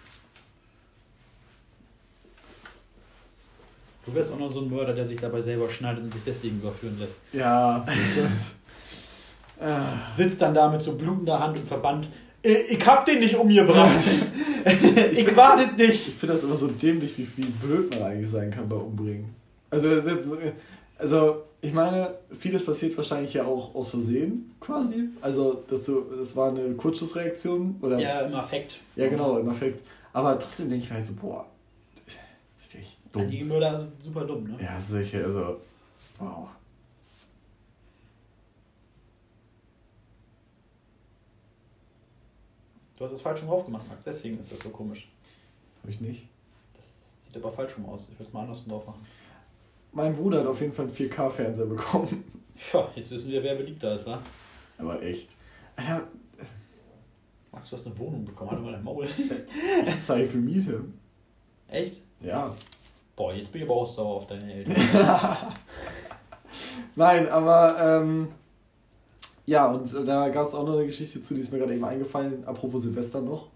[4.05, 6.59] Du wärst auch noch so ein Mörder, der sich dabei selber schneidet und sich deswegen
[6.59, 7.17] überführen lässt.
[7.33, 7.85] Ja.
[9.61, 12.09] Ah, Sitzt dann da mit so blutender Hand und Verband.
[12.43, 14.01] Ich, ich hab den nicht umgebracht.
[15.13, 16.09] ich war das nicht.
[16.09, 19.35] ich finde das immer so dämlich, wie, wie blöd man eigentlich sein kann bei Umbringen.
[19.71, 20.29] Also, das ist jetzt,
[20.99, 25.09] also, ich meine, vieles passiert wahrscheinlich ja auch aus Versehen, quasi.
[25.21, 27.99] Also, dass du, das war eine Kurzschussreaktion oder.
[27.99, 28.79] Ja, im Affekt.
[28.97, 29.83] Ja, genau, im Effekt.
[30.13, 31.47] Aber trotzdem denke ich mir halt so, boah,
[32.05, 32.15] das
[32.67, 33.31] ist echt dumm.
[33.31, 34.59] Die Mörder sind super dumm, ne?
[34.61, 35.61] Ja, sicher, also,
[36.19, 36.49] wow.
[43.03, 44.05] Du hast es falsch rum aufgemacht, Max.
[44.05, 45.09] Deswegen ist das so komisch.
[45.81, 46.29] Habe ich nicht.
[46.77, 46.87] Das
[47.27, 48.09] sieht aber falsch rum aus.
[48.09, 49.05] Ich würde es mal andersrum drauf machen.
[49.91, 52.23] Mein Bruder hat auf jeden Fall einen 4K-Fernseher bekommen.
[52.57, 54.23] Tja, jetzt wissen wir, wer beliebter ist, wa?
[54.79, 55.31] Aber echt.
[55.75, 56.07] Alter,
[57.51, 58.53] Max, du hast eine Wohnung bekommen.
[58.53, 59.09] Halt mal dein Maul.
[59.89, 60.85] ich zahle für Miete.
[61.67, 61.97] Echt?
[62.21, 62.55] Ja.
[63.17, 64.77] Boah, jetzt bin ich aber auch sauer auf deine Eltern.
[66.95, 68.29] Nein, aber ähm,
[69.47, 71.75] ja, und äh, da gab es auch noch eine Geschichte zu, die ist mir gerade
[71.75, 73.49] eben eingefallen, apropos Silvester noch.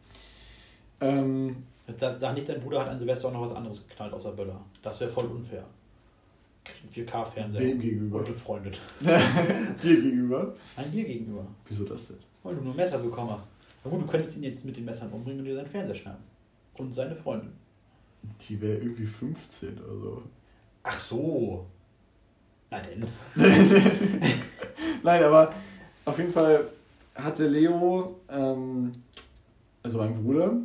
[1.01, 1.57] Ähm,
[1.99, 4.61] Das, sag nicht, dein Bruder hat an Silvester auch noch was anderes geknallt außer Böller.
[4.83, 5.65] Das wäre voll unfair.
[6.65, 7.61] Kriegt 4K-Fernseher.
[7.61, 8.19] Wem gegenüber?
[8.19, 8.81] Und befreundet.
[9.01, 10.55] dir gegenüber.
[10.77, 11.47] Nein, dir gegenüber.
[11.69, 12.17] Wieso das denn?
[12.43, 13.47] Weil du nur Messer bekommen hast.
[13.85, 16.25] Na gut, du könntest ihn jetzt mit den Messern umbringen und dir seinen Fernseher schnappen.
[16.79, 17.53] Und seine Freundin.
[18.49, 20.23] Die wäre irgendwie 15 oder so.
[20.83, 21.67] Ach so.
[22.69, 23.07] Na denn.
[25.05, 25.53] Nein, aber
[26.07, 26.69] auf jeden Fall
[27.15, 28.93] hatte Leo, ähm,
[29.83, 30.57] also mein Bruder,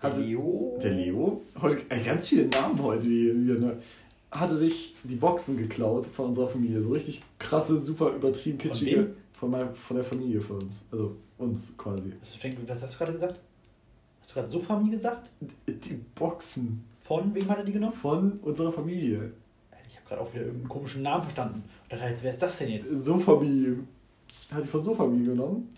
[0.00, 0.78] hatte, Leo.
[0.82, 3.76] der Leo, heute, ey, ganz viele Namen heute hier, hier ne,
[4.30, 6.82] hatte sich die Boxen geklaut von unserer Familie.
[6.82, 8.96] So richtig krasse, super übertrieben Von kitschige.
[8.96, 9.06] wem?
[9.38, 10.84] Von, mein, von der Familie von uns.
[10.92, 12.12] Also uns quasi.
[12.66, 13.40] Was, hast du gerade gesagt?
[14.20, 15.30] Hast du gerade so Familie gesagt?
[15.66, 17.94] Die Boxen Von wem hat er die genommen?
[17.94, 19.32] von unserer Familie.
[19.88, 21.62] Ich habe gerade auch wieder irgendeinen komischen Namen verstanden.
[21.84, 22.88] Und dachte jetzt, wer ist das denn jetzt?
[22.90, 23.78] So Familie.
[24.52, 25.74] Hat die von so Familie genommen.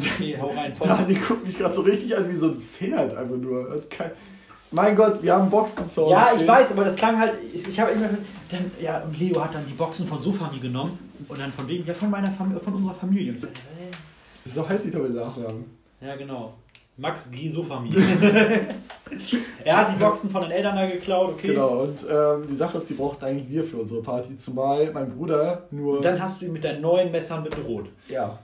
[0.00, 0.74] Okay, hau rein.
[0.76, 3.82] Von, Dani guckt mich gerade so richtig an wie so ein Pferd, einfach nur.
[3.90, 4.12] Kein...
[4.70, 6.12] Mein Gott, wir haben Boxen zu Hause.
[6.12, 6.48] ja, ich stehen.
[6.48, 7.34] weiß, aber das klang halt.
[7.52, 8.08] Ich, ich habe immer.
[8.50, 10.98] Dann, ja, und Leo hat dann die Boxen von Sofami genommen.
[11.26, 11.84] Und dann von wem?
[11.84, 13.34] Ja, von meiner Familie, von unserer Familie.
[14.44, 15.64] Ich So heißt die doch mit Nachnamen.
[16.00, 16.54] ja, genau.
[16.98, 17.90] Max Gisofami.
[19.64, 21.48] er hat die Boxen von den Eltern da geklaut, okay.
[21.48, 25.16] Genau, und ähm, die Sache ist, die brauchten eigentlich wir für unsere Party, zumal mein
[25.16, 25.98] Bruder nur.
[25.98, 27.86] Und dann hast du ihn mit deinen neuen Messern bedroht.
[28.08, 28.40] Ja.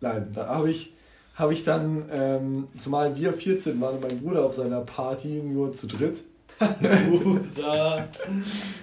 [0.00, 0.92] Nein, da habe ich,
[1.36, 5.72] hab ich dann, ähm, zumal wir 14 waren und mein Bruder auf seiner Party nur
[5.72, 6.24] zu dritt.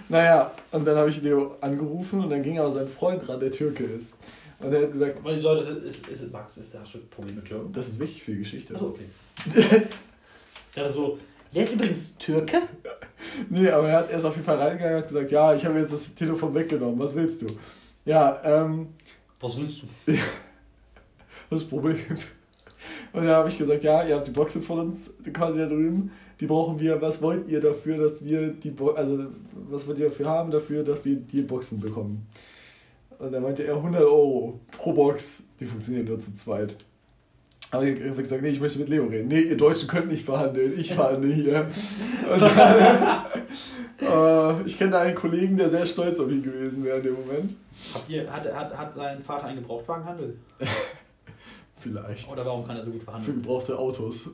[0.07, 3.52] naja, und dann habe ich Leo angerufen und dann ging aber sein Freund ran, der
[3.52, 4.14] Türke ist.
[4.60, 5.23] Und er hat gesagt.
[5.23, 7.73] Weil soll das ist, ist, Max, ist das ein Problem mit Türken?
[7.73, 8.73] Das ist wichtig für die Geschichte.
[8.73, 9.07] Achso, okay.
[10.76, 11.19] ja, so.
[11.53, 12.61] Der ist übrigens Türke?
[13.49, 15.65] nee, aber er, hat, er ist auf jeden Fall reingegangen und hat gesagt, ja, ich
[15.65, 17.48] habe jetzt das Telefon weggenommen, was willst du?
[18.06, 18.88] Ja, ähm.
[19.40, 20.14] Was willst du?
[21.49, 21.99] das Problem.
[23.14, 26.11] Und da habe ich gesagt, ja, ihr habt die Boxen von uns quasi da drüben,
[26.40, 29.27] die brauchen wir, was wollt ihr dafür, dass wir die, Bo also
[29.69, 32.27] was wollt ihr dafür haben, dafür, dass wir die Boxen bekommen?
[33.20, 36.76] Und dann meinte er 100 Euro pro Box, die funktionieren nur zu zweit.
[37.72, 39.28] Aber ich habe gesagt, nee, ich möchte mit Leo reden.
[39.28, 41.70] Nee, ihr Deutschen könnt nicht verhandeln, ich verhandle hier.
[42.30, 43.26] Dann,
[44.62, 47.16] äh, ich kenne da einen Kollegen, der sehr stolz auf ihn gewesen wäre in dem
[47.16, 47.56] Moment.
[48.08, 50.38] Ihr, hat, hat, hat sein Vater einen Gebrauchtwagenhandel?
[51.78, 52.32] Vielleicht.
[52.32, 53.36] Oder warum kann er so gut verhandeln?
[53.36, 54.30] Für gebrauchte Autos.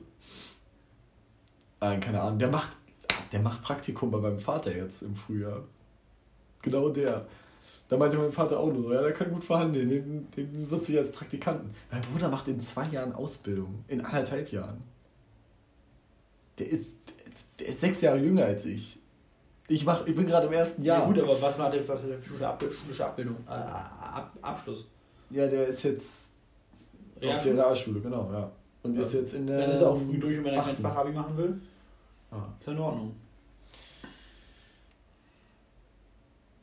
[1.80, 2.40] Nein, keine Ahnung.
[2.40, 2.72] Der macht,
[3.32, 5.64] der macht Praktikum bei meinem Vater jetzt im Frühjahr.
[6.62, 7.26] Genau der.
[7.92, 10.86] Da meinte mein Vater auch nur so, ja, der kann gut verhandeln, den, den wird
[10.86, 11.72] sich als Praktikanten.
[11.92, 14.82] Mein Bruder macht in zwei Jahren Ausbildung, in anderthalb Jahren.
[16.58, 16.96] Der ist,
[17.60, 18.98] der ist sechs Jahre jünger als ich.
[19.68, 21.00] Ich, mach, ich bin gerade im ersten Jahr.
[21.00, 23.36] Ja gut, aber was war der, was der schulische, Ab schulische Abbildung?
[23.46, 24.86] Äh, Ab Abschluss?
[25.30, 26.32] Ja, der ist jetzt
[27.22, 28.50] auf der Realschule, genau, ja.
[28.84, 29.02] Und ja.
[29.02, 29.60] ist jetzt in der.
[29.60, 31.60] Dann ist er auch früh durch, und wenn er kein Fachabi machen will.
[32.32, 32.38] Ah.
[32.58, 33.16] Ist ja in Ordnung.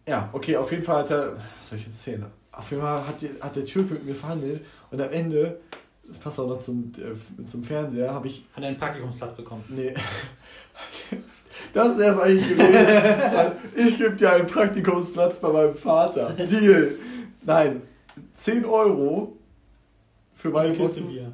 [0.09, 2.25] Ja, okay, auf jeden Fall hat er, was soll ich jetzt erzählen?
[2.51, 5.61] Auf jeden Fall hat, die, hat der Türke mit mir verhandelt und am Ende,
[6.07, 8.47] das passt auch noch zum, äh, zum Fernseher, habe ich.
[8.55, 9.65] Hat er einen Praktikumsplatz bekommen?
[9.69, 9.95] Nee.
[11.75, 13.53] Das wäre es eigentlich gewesen.
[13.75, 16.31] ich gebe dir einen Praktikumsplatz bei meinem Vater.
[16.31, 16.95] Deal.
[17.43, 17.83] Nein,
[18.35, 19.37] 10 Euro
[20.35, 21.03] für meine Kiste.
[21.03, 21.33] Bier.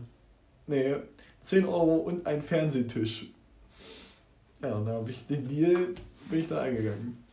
[0.66, 0.96] Nee,
[1.42, 3.26] 10 Euro und ein Fernsehtisch.
[4.62, 5.88] Ja, und da habe ich den Deal,
[6.30, 7.23] bin ich da eingegangen.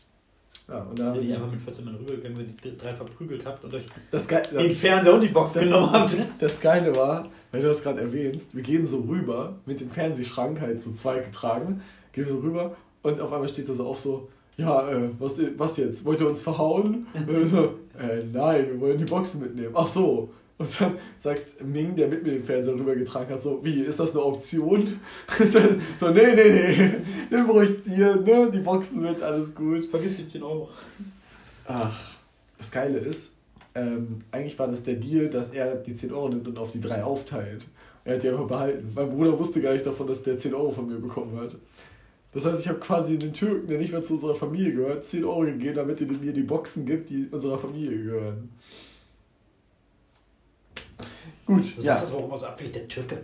[0.68, 3.46] Ja, und dann bin ich einfach mit 14 Mann rübergegangen, wenn ihr die drei verprügelt
[3.46, 6.16] habt und euch das Ge den Fernseher und die Box das, genommen habt.
[6.40, 10.62] Das Geile war, wenn du das gerade erwähnst, wir gehen so rüber, mit dem Fernsehschrank
[10.62, 11.82] halt so zwei getragen,
[12.14, 15.78] gehen so rüber und auf einmal steht da so auf so, ja, äh, was, was
[15.78, 16.06] jetzt?
[16.06, 17.08] Wollt ihr uns verhauen?
[17.28, 19.74] und so, äh, nein, wir wollen die Boxen mitnehmen.
[19.74, 20.30] Ach so.
[20.62, 24.12] Und dann sagt Ming, der mit mir den Fernseher rübergetragen hat, so, wie, ist das
[24.12, 25.00] eine Option?
[26.00, 26.92] so, nee, nee, nee,
[27.32, 29.86] nimm ruhig dir, ne, die Boxen mit, alles gut.
[29.86, 30.70] Vergiss die 10 Euro.
[31.66, 32.12] Ach,
[32.60, 33.38] das Geile ist,
[33.74, 36.82] ähm, eigentlich war das der Deal, dass er die 10 Euro nimmt und auf die
[36.82, 37.66] drei aufteilt.
[38.06, 38.92] Er hat die einfach behalten.
[38.94, 41.56] Mein Bruder wusste gar nicht davon, dass der 10 Euro von mir bekommen hat.
[42.34, 45.26] Das heißt, ich habe quasi den Türken, der nicht mehr zu unserer Familie gehört, 10
[45.26, 48.50] Euro gegeben, damit er mir die Boxen gibt, die unserer Familie gehören.
[51.52, 52.00] Gut, du ja.
[52.00, 53.18] Das warum so abfällig, der Türke.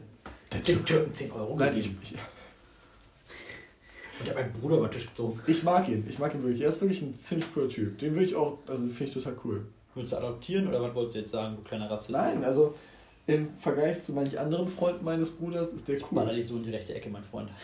[0.52, 0.84] Der Türke.
[0.84, 1.98] Türken 10 Euro Nein, gegeben.
[2.02, 2.20] Ich, ich,
[4.20, 5.40] und der hat meinen Bruder über den Tisch gezogen.
[5.48, 6.60] Ich mag ihn, ich mag ihn wirklich.
[6.62, 7.98] Er ist wirklich ein ziemlich cooler Typ.
[8.00, 9.66] Den will ich auch, also finde ich total cool.
[9.96, 12.12] Willst du adoptieren oder was wolltest du jetzt sagen, du kleiner Rassist?
[12.12, 12.74] Nein, also
[13.28, 16.18] im Vergleich zu manchen anderen Freunden meines Bruders ist der cool.
[16.18, 17.50] War nicht so in die rechte Ecke, mein Freund.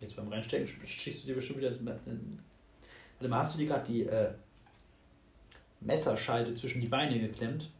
[0.00, 1.72] Jetzt beim Reinstecken stichst du dir bestimmt wieder.
[1.72, 4.30] Warte mal, hast du dir gerade die äh,
[5.80, 7.70] Messerscheide zwischen die Beine geklemmt.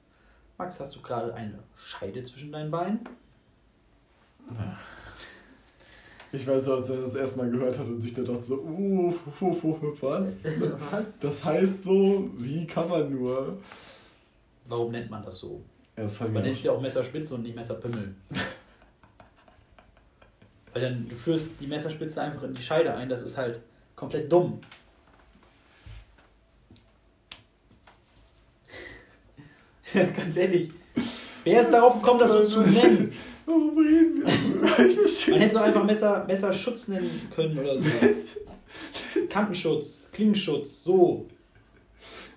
[0.59, 3.01] Max, hast du gerade eine Scheide zwischen deinen Beinen?
[6.33, 9.15] Ich weiß so, als er das erstmal gehört hat und sich da dachte so, uh,
[9.41, 10.45] uh, uh, was?
[10.91, 11.19] was?
[11.21, 13.59] Das heißt so, wie kann man nur?
[14.67, 15.63] Warum nennt man das so?
[15.97, 18.15] Ja, das man nennt es ja auch Messerspitze und nicht Messerpimmel.
[20.73, 23.61] Weil dann du führst die Messerspitze einfach in die Scheide ein, das ist halt
[23.97, 24.61] komplett dumm.
[30.17, 30.71] Ganz ehrlich.
[31.45, 33.13] Wer ist darauf gekommen, das so zu nennen?
[33.47, 34.87] Warum reden wir?
[34.87, 37.89] Ich verstehe Man hätte doch einfach Messer, Messerschutz nennen können oder so.
[39.29, 41.27] Kantenschutz, Klingenschutz, so.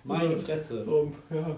[0.02, 0.84] Meine Fresse.
[0.84, 1.56] Um, ja.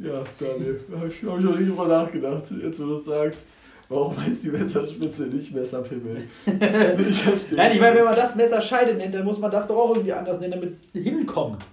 [0.00, 3.04] Ja, Daniel, da habe ich, hab ich noch nicht drüber nachgedacht, jetzt wo du es
[3.04, 3.56] sagst.
[3.88, 6.24] Warum heißt die Messerspitze nicht Messerpimmel?
[6.46, 7.56] ich verstehe.
[7.56, 10.12] Nein, ich meine, wenn man das Messerscheide nennt, dann muss man das doch auch irgendwie
[10.12, 11.64] anders nennen, damit es hinkommt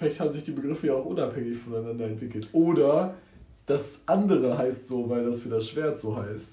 [0.00, 2.48] vielleicht haben sich die Begriffe ja auch unabhängig voneinander entwickelt.
[2.52, 3.14] Oder
[3.66, 6.52] das andere heißt so, weil das für das Schwert so heißt.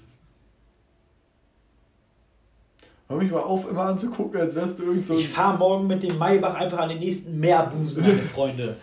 [3.08, 5.16] Hör mich mal auf, immer anzugucken, als wärst du irgend so.
[5.16, 8.76] Ich fahre morgen mit dem Maybach einfach an den nächsten Meerbusen, meine Freunde.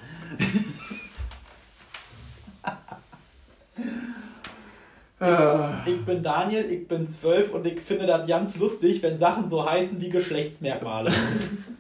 [5.86, 9.48] ich, ich bin Daniel, ich bin zwölf und ich finde das ganz lustig, wenn Sachen
[9.48, 11.14] so heißen wie Geschlechtsmerkmale.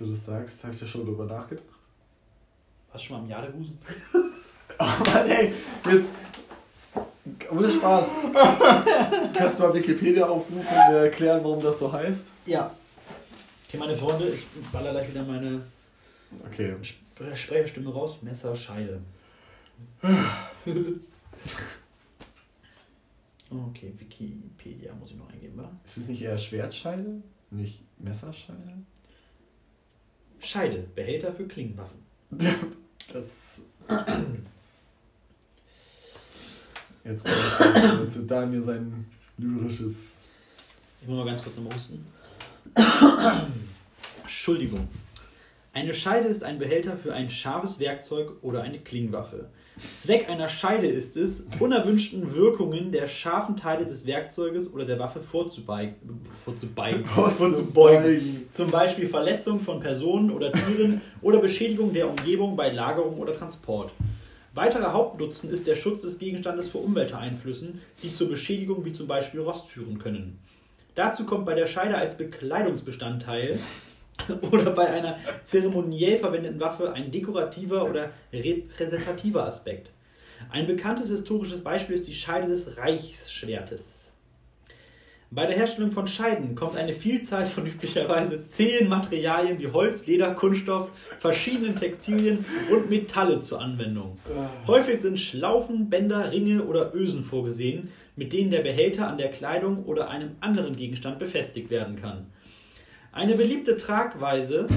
[0.00, 1.64] du das sagst, habe ich ja schon drüber nachgedacht.
[2.92, 3.78] Hast du schon mal im Jadebusen?
[4.82, 5.52] Oh Mann, ey,
[5.92, 6.14] jetzt.
[7.50, 8.06] Ohne Spaß.
[9.34, 12.28] Kannst du mal Wikipedia aufrufen und mir erklären, warum das so heißt?
[12.46, 12.74] Ja.
[13.68, 15.60] Okay, meine Freunde, ich baller gleich wieder meine
[16.46, 16.74] Okay.
[16.82, 18.16] Spre- Sprecherstimme raus.
[18.22, 19.02] Messerscheide.
[23.50, 25.70] okay, Wikipedia muss ich noch eingeben, wa?
[25.84, 27.22] Ist es nicht eher Schwertscheide?
[27.50, 28.78] Nicht Messerscheide?
[30.40, 31.98] Scheide, Behälter für Klingenwaffen.
[33.12, 33.62] Das.
[37.02, 39.04] Jetzt kommt zu, zu Daniel sein
[39.36, 40.26] lyrisches.
[41.02, 42.06] Ich muss mal ganz kurz nochmal husten.
[44.22, 44.86] Entschuldigung.
[45.72, 49.50] Eine Scheide ist ein Behälter für ein scharfes Werkzeug oder eine Klingenwaffe.
[49.98, 55.20] Zweck einer Scheide ist es, unerwünschten Wirkungen der scharfen Teile des Werkzeuges oder der Waffe
[55.20, 55.94] vorzubeugen.
[56.44, 58.48] vorzubeugen, vorzubeugen.
[58.52, 63.92] Zum Beispiel Verletzung von Personen oder Tieren oder Beschädigung der Umgebung bei Lagerung oder Transport.
[64.54, 69.40] Weiterer Hauptnutzen ist der Schutz des Gegenstandes vor Umwelteinflüssen, die zur Beschädigung wie zum Beispiel
[69.40, 70.40] Rost führen können.
[70.96, 73.60] Dazu kommt bei der Scheide als Bekleidungsbestandteil
[74.50, 79.90] oder bei einer zeremoniell verwendeten Waffe ein dekorativer oder repräsentativer Aspekt.
[80.50, 84.00] Ein bekanntes historisches Beispiel ist die Scheide des Reichsschwertes.
[85.32, 90.34] Bei der Herstellung von Scheiden kommt eine Vielzahl von üblicherweise zähen Materialien wie Holz, Leder,
[90.34, 90.90] Kunststoff,
[91.20, 94.18] verschiedenen Textilien und Metalle zur Anwendung.
[94.66, 99.84] Häufig sind Schlaufen, Bänder, Ringe oder Ösen vorgesehen, mit denen der Behälter an der Kleidung
[99.84, 102.26] oder einem anderen Gegenstand befestigt werden kann.
[103.12, 104.68] Eine beliebte Tragweise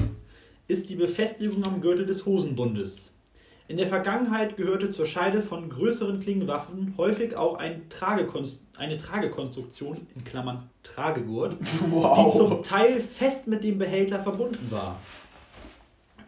[0.66, 3.12] ist die Befestigung am Gürtel des Hosenbundes.
[3.68, 9.96] In der Vergangenheit gehörte zur Scheide von größeren Klingenwaffen häufig auch ein Tragekonst eine Tragekonstruktion
[10.14, 12.36] in Klammern Tragegurt, die Wow.
[12.36, 15.00] zum Teil fest mit dem Behälter verbunden war.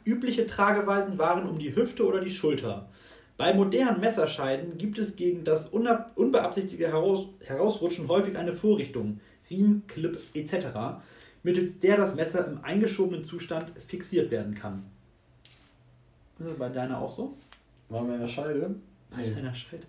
[0.04, 2.88] Übliche Trageweisen waren um die Hüfte oder die Schulter.
[3.36, 9.20] Bei modernen Messerscheiden gibt es gegen das unbeabsichtigte Heraus Herausrutschen häufig eine Vorrichtung,
[9.50, 10.54] Riemen, Clip etc.,
[11.46, 14.82] mittels der das Messer im eingeschobenen Zustand fixiert werden kann.
[16.40, 17.34] Ist das bei deiner auch so?
[17.88, 18.74] War meine Scheide?
[19.10, 19.30] Bei Nee.
[19.32, 19.84] deiner Scheide?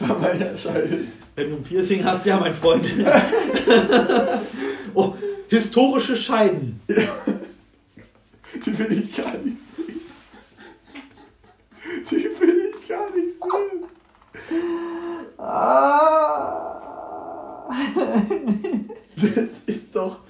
[0.00, 1.00] War meine Scheide.
[1.36, 2.86] Wenn du ein Piercing hast, ja, mein Freund.
[4.94, 5.14] oh,
[5.48, 6.80] historische Scheiden.
[8.66, 10.00] Die will ich gar nicht sehen.
[12.10, 13.86] Die will ich gar nicht sehen.
[19.20, 20.20] Das ist doch.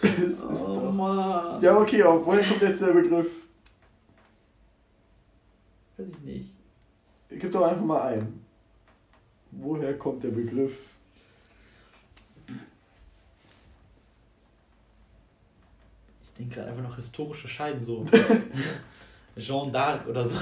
[0.00, 0.92] Das ist Oh doch.
[0.92, 1.62] Mann.
[1.62, 3.28] Ja, okay, aber woher kommt jetzt der Begriff?
[5.96, 6.50] Weiß ich nicht.
[7.30, 8.44] Gib doch einfach mal ein.
[9.52, 10.76] Woher kommt der Begriff?
[16.24, 18.04] Ich denke gerade einfach noch historische Scheiden, so.
[19.36, 20.34] Jeanne d'Arc oder so.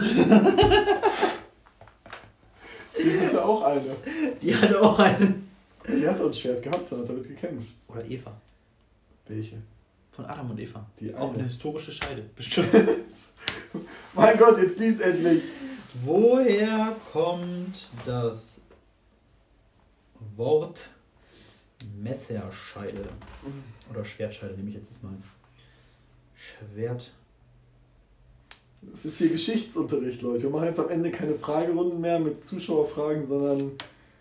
[2.98, 3.97] Die hatte auch eine.
[4.43, 5.35] Die hatte auch eine.
[5.89, 7.69] Die hat auch ein Schwert gehabt und hat damit gekämpft.
[7.89, 8.32] Oder Eva.
[9.27, 9.57] Welche?
[10.12, 10.85] Von Adam und Eva.
[10.98, 11.44] Die Auch eine eine.
[11.44, 12.23] historische Scheide.
[12.36, 12.69] Bestimmt.
[14.15, 15.43] Mein Gott, jetzt lies endlich.
[16.05, 18.57] Woher kommt das
[20.36, 20.89] Wort
[22.01, 23.09] Messerscheide?
[23.90, 25.12] Oder Schwertscheide nehme ich jetzt mal.
[26.35, 27.12] Schwert.
[28.93, 30.44] Es ist hier Geschichtsunterricht, Leute.
[30.44, 33.73] Wir machen jetzt am Ende keine Fragerunden mehr mit Zuschauerfragen, sondern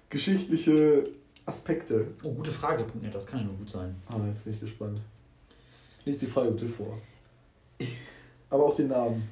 [0.10, 1.03] geschichtliche
[1.49, 2.07] Aspekte.
[2.23, 2.84] Oh, gute Frage.
[2.84, 3.95] Punkt das kann ja nur gut sein.
[4.07, 4.99] Ah, jetzt bin ich gespannt.
[6.05, 6.97] Lies die Frage bitte vor.
[8.49, 9.27] Aber auch den Namen.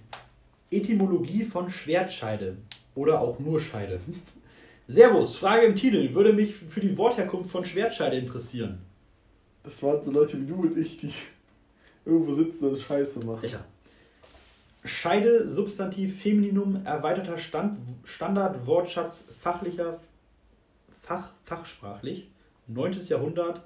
[0.70, 2.58] Etymologie von Schwertscheide.
[2.96, 4.00] Oder auch nur Scheide.
[4.88, 6.14] Servus, Frage im Titel.
[6.14, 8.80] Würde mich für die Wortherkunft von Schwertscheide interessieren.
[9.64, 11.12] Das waren so Leute wie du und ich, die
[12.06, 13.44] irgendwo sitzen und Scheiße machen.
[13.44, 13.66] Alter.
[14.84, 20.00] Scheide, Substantiv, Femininum, erweiterter Stand, Standardwortschatz, fachlicher,
[21.08, 22.30] Fach, fachsprachlich,
[22.68, 22.92] 9.
[23.08, 23.66] Jahrhundert.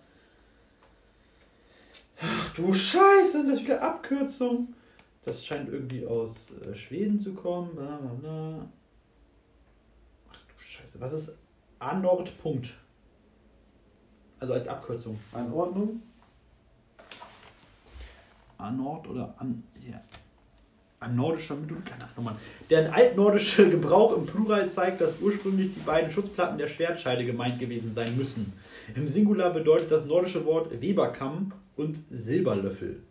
[2.22, 4.76] Ach du Scheiße, das ist wieder Abkürzung.
[5.26, 7.76] Das scheint irgendwie aus äh, Schweden zu kommen.
[7.76, 8.70] Bla, bla, bla.
[10.32, 11.36] Ach du Scheiße, was ist
[11.80, 12.70] Anord Punkt?
[14.40, 15.18] Also als Abkürzung.
[15.32, 16.04] Anordnung?
[18.60, 19.64] Anord oder an.
[19.90, 20.00] Ja.
[21.02, 22.38] An nordischer Mittel, keine Ahnung, Mann.
[22.70, 27.92] Der altnordische Gebrauch im Plural zeigt, dass ursprünglich die beiden Schutzplatten der Schwertscheide gemeint gewesen
[27.92, 28.54] sein müssen.
[28.96, 33.02] Im Singular bedeutet das nordische Wort Weberkamm und Silberlöffel.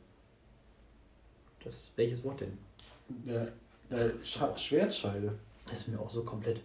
[1.65, 2.57] Das, welches Wort denn?
[3.27, 3.43] Ja.
[3.97, 5.33] Äh, Sch Schwertscheide.
[5.69, 6.61] Das ist mir auch so komplett.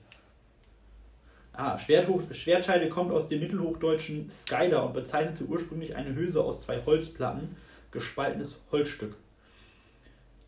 [1.54, 6.86] Ah, Schwerthoch, Schwertscheide kommt aus dem mittelhochdeutschen Skyder und bezeichnete ursprünglich eine Hülse aus zwei
[6.86, 7.56] Holzplatten,
[7.90, 9.16] gespaltenes Holzstück.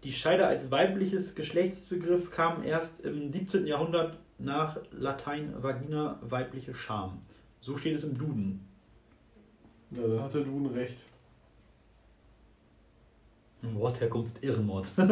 [0.04, 3.66] Die Scheide als weibliches Geschlechtsbegriff kam erst im 17.
[3.66, 7.22] Jahrhundert nach Latein Vagina weibliche Scham.
[7.62, 8.68] So steht es im Duden.
[9.92, 11.04] Ja, dann hat der Duden recht.
[13.62, 14.86] Wortherkunft Irrenmord.
[14.96, 15.10] Gut,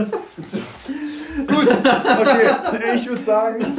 [1.47, 3.61] okay, ich würde sagen,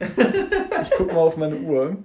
[0.00, 1.96] ich guck mal auf meine Uhr.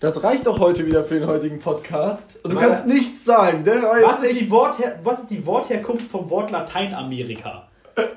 [0.00, 2.42] Das reicht doch heute wieder für den heutigen Podcast.
[2.42, 6.10] Und du Weil- kannst nichts sagen, war Was ist, die Worther was ist die Wortherkunft
[6.10, 7.68] vom Wort Lateinamerika?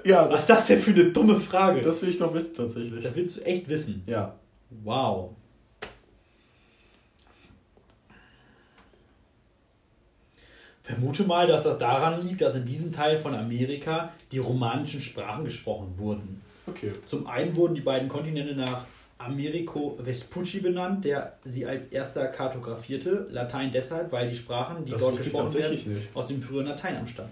[0.05, 1.81] Ja, Was das, ist das denn für eine dumme Frage?
[1.81, 3.03] das will ich noch wissen tatsächlich.
[3.03, 4.03] das willst du echt wissen.
[4.07, 4.33] Ja.
[4.83, 5.31] Wow.
[10.83, 15.45] Vermute mal, dass das daran liegt, dass in diesem Teil von Amerika die romanischen Sprachen
[15.45, 16.41] gesprochen wurden.
[16.67, 16.91] Okay.
[17.05, 18.85] Zum einen wurden die beiden Kontinente nach
[19.25, 23.27] Americo Vespucci benannt, der sie als erster kartografierte.
[23.29, 26.09] Latein deshalb, weil die Sprachen, die Das dort gesprochen werden, nicht.
[26.15, 27.31] aus dem früheren Latein abstammen.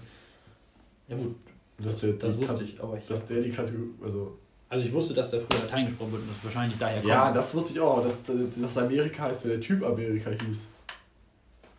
[1.08, 1.36] Ja gut,
[1.78, 3.90] Dass der, das wusste Kat- ich, aber ich Dass der die Kategorie.
[4.04, 4.38] Also.
[4.70, 7.10] also ich wusste, dass da früher Latein gesprochen wird und das wahrscheinlich daher kommt.
[7.10, 8.04] Ja, das wusste ich auch.
[8.04, 8.20] Dass,
[8.56, 10.70] dass Amerika heißt, weil der Typ Amerika hieß.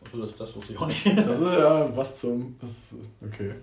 [0.04, 1.06] Also das, das wusste ich auch nicht.
[1.06, 2.56] Das ist ja was zum.
[2.60, 2.94] Das,
[3.24, 3.54] okay.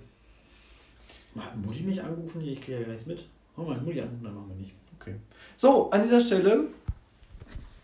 [1.38, 2.41] Hat Mutti mich angerufen?
[2.41, 3.23] Ich kriege ja gar nichts mit.
[3.55, 4.73] Oh, meine Mutti anrufen, dann machen wir nicht.
[5.57, 6.67] So, an dieser Stelle,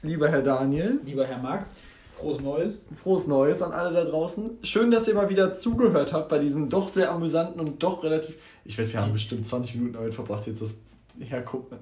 [0.01, 1.81] lieber Herr Daniel, Lieber Herr Max,
[2.17, 2.85] frohes Neues.
[2.95, 4.51] frohes Neues an alle da draußen.
[4.63, 8.35] Schön, dass ihr mal wieder zugehört habt bei diesem doch sehr amüsanten und doch relativ.
[8.63, 10.75] Ich wette, wir haben bestimmt 20 Minuten damit verbracht, jetzt das
[11.19, 11.79] hergucken.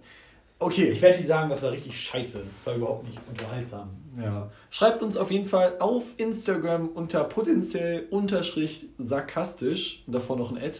[0.59, 2.41] Okay, Ich werde nicht sagen, das war richtig scheiße.
[2.55, 3.89] Das war überhaupt nicht unterhaltsam.
[4.19, 4.49] Ja.
[4.69, 10.57] Schreibt uns auf jeden Fall auf Instagram unter potenziell unterstrich sarkastisch und davor noch ein
[10.57, 10.79] Ad.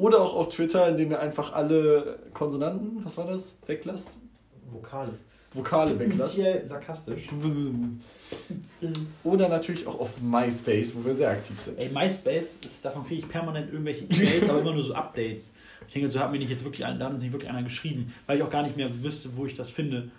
[0.00, 4.12] Oder auch auf Twitter, indem ihr einfach alle Konsonanten, was war das, weglasst?
[4.72, 5.12] Vokale.
[5.52, 6.38] Vokale weglasst.
[6.38, 7.28] Initial sarkastisch.
[9.24, 11.78] Oder natürlich auch auf MySpace, wo wir sehr aktiv sind.
[11.78, 15.52] Ey, MySpace, ist, davon kriege ich permanent irgendwelche E-Mails, aber immer nur so Updates.
[15.86, 18.38] Ich denke, so hat mir nicht jetzt wirklich, da hat nicht wirklich einer geschrieben, weil
[18.38, 20.10] ich auch gar nicht mehr wüsste, wo ich das finde.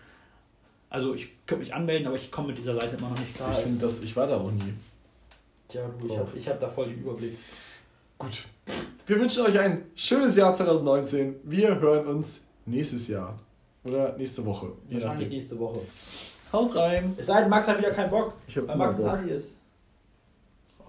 [0.91, 3.49] Also ich könnte mich anmelden, aber ich komme mit dieser Seite immer noch nicht klar.
[3.57, 4.75] Ich finde das, ich war da auch nie.
[5.69, 7.35] Tja, du, ich habe ich hab da voll den Überblick.
[8.19, 8.45] Gut.
[9.07, 11.35] Wir wünschen euch ein schönes Jahr 2019.
[11.43, 13.35] Wir hören uns nächstes Jahr.
[13.83, 14.71] Oder nächste Woche.
[14.89, 15.79] Wahrscheinlich nächste Woche.
[16.53, 17.13] Haut rein.
[17.17, 19.05] Es sei denn, Max hat wieder keinen Bock, Ich hab weil Max ein.
[19.05, 19.55] Asi ist.